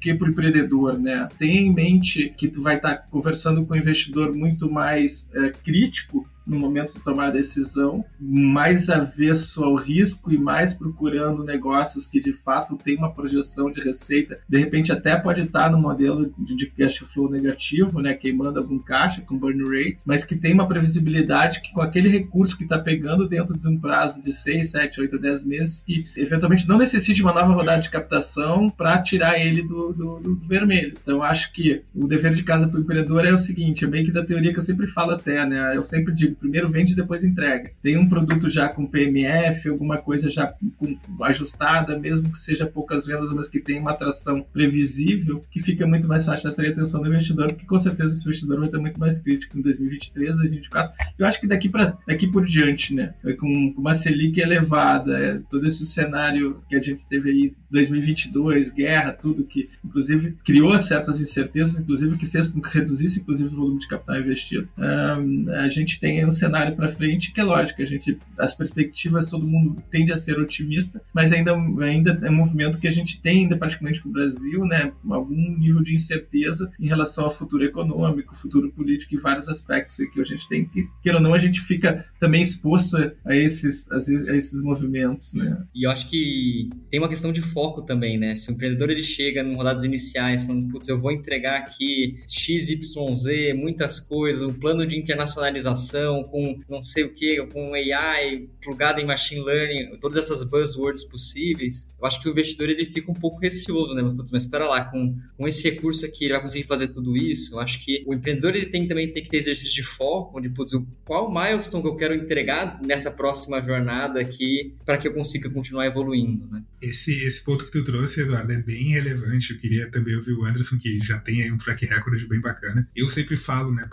que 0.00 0.14
para 0.14 0.28
o 0.28 0.30
empreendedor, 0.30 0.98
né? 0.98 1.28
Tenha 1.38 1.60
em 1.60 1.72
mente 1.72 2.32
que 2.36 2.48
tu 2.48 2.62
vai 2.62 2.76
estar 2.76 2.96
tá 2.96 3.04
conversando 3.10 3.66
com 3.66 3.74
um 3.74 3.76
investidor 3.76 4.34
muito 4.34 4.70
mais 4.70 5.30
é, 5.34 5.50
crítico 5.50 6.26
no 6.46 6.58
momento 6.58 6.94
de 6.94 7.00
tomar 7.00 7.28
a 7.28 7.30
decisão, 7.30 8.04
mais 8.20 8.88
avesso 8.88 9.64
ao 9.64 9.74
risco 9.74 10.32
e 10.32 10.38
mais 10.38 10.74
procurando 10.74 11.44
negócios 11.44 12.06
que 12.06 12.20
de 12.20 12.32
fato 12.32 12.76
têm 12.76 12.96
uma 12.96 13.12
projeção 13.12 13.70
de 13.70 13.80
receita. 13.80 14.38
De 14.48 14.58
repente 14.58 14.92
até 14.92 15.16
pode 15.16 15.42
estar 15.42 15.70
no 15.70 15.78
modelo 15.78 16.32
de 16.38 16.66
cash 16.66 16.98
flow 16.98 17.30
negativo, 17.30 18.00
né, 18.00 18.14
queimando 18.14 18.58
algum 18.58 18.78
caixa 18.78 19.22
com 19.22 19.38
burn 19.38 19.62
rate, 19.64 19.98
mas 20.04 20.24
que 20.24 20.36
tem 20.36 20.52
uma 20.52 20.68
previsibilidade 20.68 21.60
que 21.60 21.72
com 21.72 21.80
aquele 21.80 22.08
recurso 22.08 22.56
que 22.56 22.64
está 22.64 22.78
pegando 22.78 23.28
dentro 23.28 23.58
de 23.58 23.68
um 23.68 23.78
prazo 23.78 24.20
de 24.20 24.32
6, 24.32 24.70
7, 24.70 25.00
8, 25.00 25.18
10 25.18 25.44
meses, 25.44 25.82
que 25.82 26.06
eventualmente 26.16 26.68
não 26.68 26.78
necessite 26.78 27.22
uma 27.22 27.32
nova 27.32 27.52
rodada 27.52 27.82
de 27.82 27.90
captação 27.90 28.68
para 28.68 29.00
tirar 29.00 29.38
ele 29.38 29.62
do, 29.62 29.92
do, 29.92 30.20
do, 30.20 30.34
vermelho. 30.46 30.94
Então 31.00 31.22
acho 31.22 31.52
que 31.52 31.82
o 31.94 32.06
dever 32.06 32.32
de 32.34 32.42
casa 32.42 32.66
para 32.66 32.78
o 32.78 32.82
empreendedor 32.82 33.24
é 33.24 33.32
o 33.32 33.38
seguinte, 33.38 33.84
é 33.84 33.88
bem 33.88 34.04
que 34.04 34.12
da 34.12 34.24
teoria 34.24 34.52
que 34.52 34.58
eu 34.58 34.62
sempre 34.62 34.86
falo 34.86 35.12
até, 35.12 35.46
né, 35.46 35.76
eu 35.76 35.84
sempre 35.84 36.12
digo 36.12 36.33
primeiro 36.34 36.70
vende 36.70 36.92
e 36.92 36.96
depois 36.96 37.24
entrega. 37.24 37.70
Tem 37.82 37.96
um 37.96 38.08
produto 38.08 38.48
já 38.50 38.68
com 38.68 38.86
PMF, 38.86 39.68
alguma 39.68 39.98
coisa 39.98 40.30
já 40.30 40.46
com, 40.46 40.96
ajustada, 41.22 41.98
mesmo 41.98 42.30
que 42.30 42.38
seja 42.38 42.66
poucas 42.66 43.06
vendas, 43.06 43.32
mas 43.32 43.48
que 43.48 43.60
tenha 43.60 43.80
uma 43.80 43.92
atração 43.92 44.44
previsível, 44.52 45.40
que 45.50 45.60
fica 45.60 45.86
muito 45.86 46.08
mais 46.08 46.24
fácil 46.24 46.48
de 46.48 46.52
atrair 46.52 46.68
a 46.68 46.72
atenção 46.72 47.02
do 47.02 47.08
investidor, 47.08 47.48
porque 47.48 47.66
com 47.66 47.78
certeza 47.78 48.14
esse 48.14 48.22
investidor 48.22 48.58
vai 48.58 48.66
estar 48.66 48.78
muito 48.78 48.98
mais 48.98 49.18
crítico 49.18 49.58
em 49.58 49.62
2023, 49.62 50.34
2024. 50.36 50.96
Eu 51.18 51.26
acho 51.26 51.40
que 51.40 51.46
daqui, 51.46 51.68
para 51.68 51.96
daqui 52.06 52.26
por 52.26 52.44
diante, 52.44 52.94
né, 52.94 53.14
com, 53.38 53.72
com 53.72 53.80
uma 53.80 53.94
Selic 53.94 54.40
elevada, 54.40 55.18
é, 55.18 55.40
todo 55.50 55.66
esse 55.66 55.86
cenário 55.86 56.62
que 56.68 56.76
a 56.76 56.82
gente 56.82 57.06
teve 57.08 57.30
aí 57.30 57.54
2022, 57.70 58.70
guerra, 58.70 59.12
tudo 59.12 59.44
que 59.44 59.68
inclusive 59.84 60.36
criou 60.44 60.78
certas 60.78 61.20
incertezas, 61.20 61.78
inclusive 61.78 62.16
que 62.16 62.26
fez 62.26 62.48
com 62.48 62.60
que 62.60 62.78
reduzisse 62.78 63.20
inclusive 63.20 63.52
o 63.52 63.56
volume 63.56 63.78
de 63.78 63.88
capital 63.88 64.20
investido. 64.20 64.68
Um, 64.78 65.50
a 65.50 65.68
gente 65.68 66.00
tem 66.00 66.20
um 66.26 66.30
cenário 66.30 66.76
para 66.76 66.88
frente 66.88 67.32
que 67.32 67.40
é 67.40 67.44
lógico, 67.44 67.82
a 67.82 67.84
gente 67.84 68.18
as 68.38 68.54
perspectivas 68.54 69.26
todo 69.26 69.46
mundo 69.46 69.82
tende 69.90 70.12
a 70.12 70.16
ser 70.16 70.38
otimista, 70.38 71.00
mas 71.12 71.32
ainda 71.32 71.54
ainda 71.80 72.18
é 72.22 72.30
um 72.30 72.34
movimento 72.34 72.78
que 72.78 72.88
a 72.88 72.90
gente 72.90 73.20
tem 73.20 73.42
ainda 73.42 73.56
particularmente 73.56 74.00
para 74.00 74.08
o 74.08 74.12
Brasil, 74.12 74.64
né, 74.64 74.92
algum 75.10 75.56
nível 75.56 75.82
de 75.82 75.94
incerteza 75.94 76.70
em 76.78 76.86
relação 76.86 77.24
ao 77.24 77.30
futuro 77.30 77.64
econômico, 77.64 78.36
futuro 78.36 78.70
político 78.70 79.14
e 79.14 79.18
vários 79.18 79.48
aspectos 79.48 79.96
que 79.96 80.20
a 80.20 80.24
gente 80.24 80.48
tem 80.48 80.64
que 80.64 80.88
queira 81.02 81.18
ou 81.18 81.22
não 81.22 81.34
a 81.34 81.38
gente 81.38 81.60
fica 81.60 82.04
também 82.18 82.42
exposto 82.42 82.96
a 83.24 83.34
esses 83.34 83.90
a 83.90 83.98
esses 84.36 84.62
movimentos, 84.62 85.34
né? 85.34 85.64
E 85.74 85.86
eu 85.86 85.90
acho 85.90 86.08
que 86.08 86.70
tem 86.90 87.00
uma 87.00 87.08
questão 87.08 87.32
de 87.32 87.42
foco 87.42 87.82
também, 87.82 88.18
né? 88.18 88.34
Se 88.34 88.50
o 88.50 88.52
empreendedor 88.52 88.90
ele 88.90 89.02
chega 89.02 89.42
em 89.42 89.54
rodadas 89.54 89.84
iniciais 89.84 90.44
falando, 90.44 90.68
putz, 90.68 90.88
eu 90.88 91.00
vou 91.00 91.12
entregar 91.12 91.58
aqui 91.58 92.18
XYZ, 92.26 93.54
muitas 93.56 94.00
coisas, 94.00 94.42
um 94.42 94.52
plano 94.52 94.86
de 94.86 94.98
internacionalização 94.98 96.13
com 96.22 96.58
não 96.68 96.82
sei 96.82 97.04
o 97.04 97.12
que, 97.12 97.44
com 97.46 97.74
AI 97.74 98.48
plugado 98.62 99.00
em 99.00 99.04
machine 99.04 99.42
learning, 99.42 99.98
todas 99.98 100.16
essas 100.16 100.44
buzzwords 100.44 101.04
possíveis, 101.04 101.88
eu 101.98 102.06
acho 102.06 102.20
que 102.20 102.28
o 102.28 102.32
investidor 102.32 102.68
ele 102.68 102.86
fica 102.86 103.10
um 103.10 103.14
pouco 103.14 103.40
receoso, 103.40 103.94
né? 103.94 104.02
Putz, 104.02 104.30
mas 104.30 104.44
espera 104.44 104.66
lá, 104.66 104.84
com, 104.84 105.16
com 105.36 105.48
esse 105.48 105.62
recurso 105.68 106.04
aqui 106.06 106.24
ele 106.24 106.34
vai 106.34 106.42
conseguir 106.42 106.64
fazer 106.64 106.88
tudo 106.88 107.16
isso? 107.16 107.54
Eu 107.54 107.60
acho 107.60 107.84
que 107.84 108.04
o 108.06 108.14
empreendedor 108.14 108.54
ele 108.54 108.66
tem 108.66 108.86
também 108.86 109.10
tem 109.10 109.22
que 109.22 109.30
ter 109.30 109.38
exercício 109.38 109.74
de 109.74 109.82
foco, 109.82 110.40
de 110.40 110.48
putz, 110.48 110.72
qual 111.04 111.32
milestone 111.32 111.82
que 111.82 111.88
eu 111.88 111.96
quero 111.96 112.14
entregar 112.14 112.80
nessa 112.82 113.10
próxima 113.10 113.62
jornada 113.62 114.20
aqui 114.20 114.74
para 114.84 114.98
que 114.98 115.08
eu 115.08 115.12
consiga 115.12 115.50
continuar 115.50 115.86
evoluindo, 115.86 116.46
né? 116.50 116.62
Esse, 116.80 117.24
esse 117.24 117.42
ponto 117.42 117.64
que 117.64 117.72
tu 117.72 117.82
trouxe, 117.82 118.20
Eduardo, 118.20 118.52
é 118.52 118.58
bem 118.58 118.90
relevante. 118.90 119.52
Eu 119.52 119.58
queria 119.58 119.90
também 119.90 120.14
ouvir 120.14 120.32
o 120.32 120.44
Anderson, 120.44 120.76
que 120.78 121.00
já 121.00 121.18
tem 121.18 121.42
aí 121.42 121.50
um 121.50 121.56
track 121.56 121.86
record 121.86 122.22
bem 122.28 122.40
bacana. 122.40 122.86
Eu 122.94 123.08
sempre 123.08 123.36
falo, 123.36 123.72
né, 123.72 123.88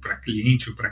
para 0.00 0.16
cliente 0.16 0.68
ou 0.68 0.76
para 0.76 0.90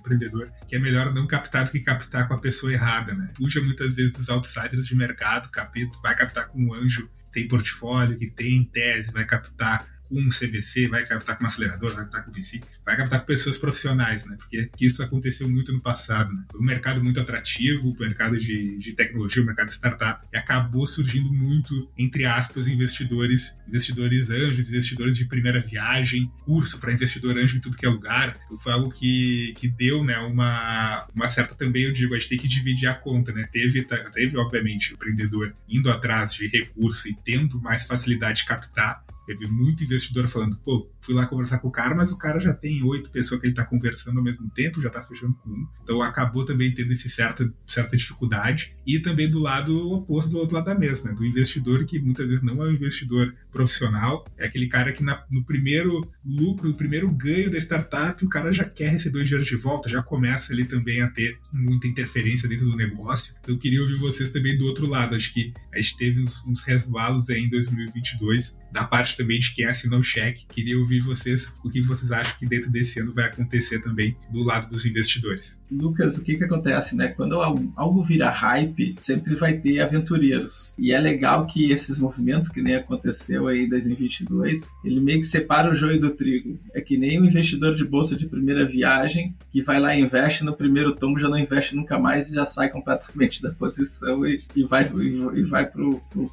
empreendedor, 0.00 0.50
que 0.66 0.74
é 0.74 0.78
melhor 0.78 1.14
não 1.14 1.26
captar 1.26 1.64
do 1.64 1.70
que 1.70 1.80
captar 1.80 2.26
com 2.26 2.34
a 2.34 2.38
pessoa 2.38 2.72
errada, 2.72 3.14
né? 3.14 3.28
Puxa 3.34 3.60
muitas 3.60 3.96
vezes 3.96 4.18
os 4.18 4.28
outsiders 4.28 4.86
de 4.86 4.96
mercado, 4.96 5.50
capito, 5.50 6.00
vai 6.02 6.14
captar 6.16 6.48
com 6.48 6.60
um 6.62 6.74
anjo 6.74 7.06
que 7.06 7.32
tem 7.32 7.48
portfólio, 7.48 8.18
que 8.18 8.28
tem 8.28 8.64
tese, 8.64 9.12
vai 9.12 9.24
captar 9.24 9.86
um 10.10 10.28
CVC, 10.28 10.88
vai 10.88 11.04
captar 11.04 11.36
com 11.36 11.44
uma 11.44 11.48
aceleradora, 11.48 11.94
vai 11.94 12.04
captar 12.04 12.24
com 12.24 12.32
VC, 12.32 12.60
vai 12.84 12.96
captar 12.96 13.20
com 13.20 13.26
pessoas 13.26 13.56
profissionais, 13.56 14.26
né? 14.26 14.36
Porque 14.38 14.70
isso 14.80 15.02
aconteceu 15.02 15.48
muito 15.48 15.72
no 15.72 15.80
passado, 15.80 16.32
né? 16.32 16.44
Um 16.54 16.64
mercado 16.64 17.02
muito 17.02 17.20
atrativo, 17.20 17.90
o 17.90 17.98
mercado 17.98 18.38
de, 18.38 18.78
de 18.78 18.92
tecnologia, 18.92 19.42
o 19.42 19.46
mercado 19.46 19.66
de 19.66 19.74
startup, 19.74 20.26
e 20.32 20.36
acabou 20.36 20.86
surgindo 20.86 21.32
muito, 21.32 21.90
entre 21.96 22.24
aspas, 22.24 22.66
investidores, 22.66 23.54
investidores 23.68 24.30
anjos, 24.30 24.68
investidores 24.68 25.16
de 25.16 25.24
primeira 25.26 25.60
viagem, 25.60 26.30
curso 26.44 26.78
para 26.78 26.92
investidor 26.92 27.38
anjo 27.38 27.56
em 27.56 27.60
tudo 27.60 27.76
que 27.76 27.86
é 27.86 27.88
lugar. 27.88 28.36
Então 28.44 28.58
foi 28.58 28.72
algo 28.72 28.90
que, 28.90 29.54
que 29.56 29.68
deu, 29.68 30.04
né, 30.04 30.18
uma, 30.18 31.06
uma 31.14 31.28
certa 31.28 31.54
também, 31.54 31.84
eu 31.84 31.92
digo, 31.92 32.14
a 32.14 32.18
gente 32.18 32.28
tem 32.28 32.38
que 32.38 32.48
dividir 32.48 32.88
a 32.88 32.94
conta, 32.94 33.32
né? 33.32 33.48
Teve, 33.52 33.86
teve 34.12 34.36
obviamente, 34.36 34.92
o 34.92 34.94
empreendedor 34.94 35.52
indo 35.68 35.90
atrás 35.90 36.32
de 36.34 36.46
recurso 36.48 37.08
e 37.08 37.14
tendo 37.14 37.60
mais 37.60 37.86
facilidade 37.86 38.40
de 38.40 38.46
captar, 38.46 39.04
Teve 39.30 39.46
muito 39.46 39.84
investidor 39.84 40.26
falando, 40.26 40.56
pô, 40.56 40.90
fui 41.00 41.14
lá 41.14 41.24
conversar 41.24 41.60
com 41.60 41.68
o 41.68 41.70
cara, 41.70 41.94
mas 41.94 42.10
o 42.10 42.18
cara 42.18 42.40
já 42.40 42.52
tem 42.52 42.82
oito 42.82 43.10
pessoas 43.10 43.40
que 43.40 43.46
ele 43.46 43.52
está 43.52 43.64
conversando 43.64 44.18
ao 44.18 44.24
mesmo 44.24 44.50
tempo, 44.50 44.80
já 44.80 44.88
está 44.88 45.04
fechando 45.04 45.34
com 45.34 45.50
um. 45.50 45.68
Então 45.84 46.02
acabou 46.02 46.44
também 46.44 46.74
tendo 46.74 46.92
esse 46.92 47.08
certa, 47.08 47.48
certa 47.64 47.96
dificuldade. 47.96 48.74
E 48.86 48.98
também 48.98 49.28
do 49.30 49.38
lado 49.38 49.90
oposto, 49.92 50.30
do 50.30 50.38
outro 50.38 50.54
lado 50.54 50.66
da 50.66 50.74
mesa, 50.74 51.08
né? 51.08 51.14
Do 51.14 51.24
investidor 51.24 51.84
que 51.84 51.98
muitas 52.00 52.26
vezes 52.26 52.42
não 52.42 52.62
é 52.64 52.68
um 52.68 52.72
investidor 52.72 53.34
profissional, 53.52 54.26
é 54.38 54.46
aquele 54.46 54.66
cara 54.66 54.92
que 54.92 55.02
na, 55.02 55.24
no 55.30 55.44
primeiro 55.44 56.00
lucro, 56.24 56.68
no 56.68 56.74
primeiro 56.74 57.10
ganho 57.10 57.50
da 57.50 57.58
startup, 57.58 58.24
o 58.24 58.28
cara 58.28 58.52
já 58.52 58.64
quer 58.64 58.90
receber 58.90 59.20
o 59.20 59.24
dinheiro 59.24 59.44
de 59.44 59.56
volta, 59.56 59.88
já 59.88 60.02
começa 60.02 60.52
ali 60.52 60.64
também 60.64 61.02
a 61.02 61.08
ter 61.08 61.38
muita 61.52 61.86
interferência 61.86 62.48
dentro 62.48 62.66
do 62.66 62.76
negócio. 62.76 63.34
Então 63.40 63.54
eu 63.54 63.58
queria 63.58 63.80
ouvir 63.82 63.96
vocês 63.96 64.30
também 64.30 64.56
do 64.56 64.66
outro 64.66 64.86
lado. 64.86 65.14
Acho 65.14 65.32
que 65.32 65.52
a 65.72 65.76
gente 65.76 65.96
teve 65.96 66.20
uns, 66.22 66.44
uns 66.46 66.60
resvalos 66.60 67.28
aí 67.30 67.42
em 67.42 67.50
2022 67.50 68.60
da 68.72 68.84
parte 68.84 69.16
também 69.16 69.38
de 69.38 69.52
quem 69.54 69.64
assinou 69.64 70.00
o 70.00 70.04
cheque. 70.04 70.46
Queria 70.46 70.78
ouvir 70.78 71.00
vocês 71.00 71.52
o 71.64 71.70
que 71.70 71.80
vocês 71.80 72.12
acham 72.12 72.38
que 72.38 72.46
dentro 72.46 72.70
desse 72.70 73.00
ano 73.00 73.12
vai 73.12 73.24
acontecer 73.24 73.80
também 73.80 74.16
do 74.30 74.42
lado 74.42 74.68
dos 74.68 74.86
investidores. 74.86 75.60
Lucas, 75.70 76.16
o 76.16 76.22
que 76.22 76.36
que 76.36 76.44
acontece, 76.44 76.94
né? 76.96 77.08
Quando 77.08 77.40
algo 77.40 78.02
vira 78.02 78.30
hype, 78.30 78.79
sempre 79.00 79.34
vai 79.34 79.58
ter 79.58 79.80
aventureiros. 79.80 80.74
E 80.78 80.92
é 80.92 81.00
legal 81.00 81.46
que 81.46 81.70
esses 81.70 81.98
movimentos, 81.98 82.48
que 82.48 82.62
nem 82.62 82.76
aconteceu 82.76 83.48
aí 83.48 83.64
em 83.64 83.68
2022, 83.68 84.68
ele 84.84 85.00
meio 85.00 85.20
que 85.20 85.26
separa 85.26 85.70
o 85.70 85.74
joio 85.74 86.00
do 86.00 86.10
trigo. 86.10 86.58
É 86.74 86.80
que 86.80 86.96
nem 86.96 87.20
um 87.20 87.24
investidor 87.24 87.74
de 87.74 87.84
bolsa 87.84 88.16
de 88.16 88.26
primeira 88.26 88.64
viagem 88.64 89.34
que 89.50 89.62
vai 89.62 89.80
lá 89.80 89.94
e 89.94 90.00
investe 90.00 90.44
no 90.44 90.54
primeiro 90.54 90.94
tombo, 90.94 91.18
já 91.18 91.28
não 91.28 91.38
investe 91.38 91.74
nunca 91.76 91.98
mais 91.98 92.30
e 92.30 92.34
já 92.34 92.46
sai 92.46 92.68
completamente 92.68 93.42
da 93.42 93.50
posição 93.50 94.26
e, 94.26 94.40
e 94.54 94.64
vai, 94.64 94.84
e, 94.84 95.38
e 95.38 95.42
vai 95.42 95.66
para 95.66 95.82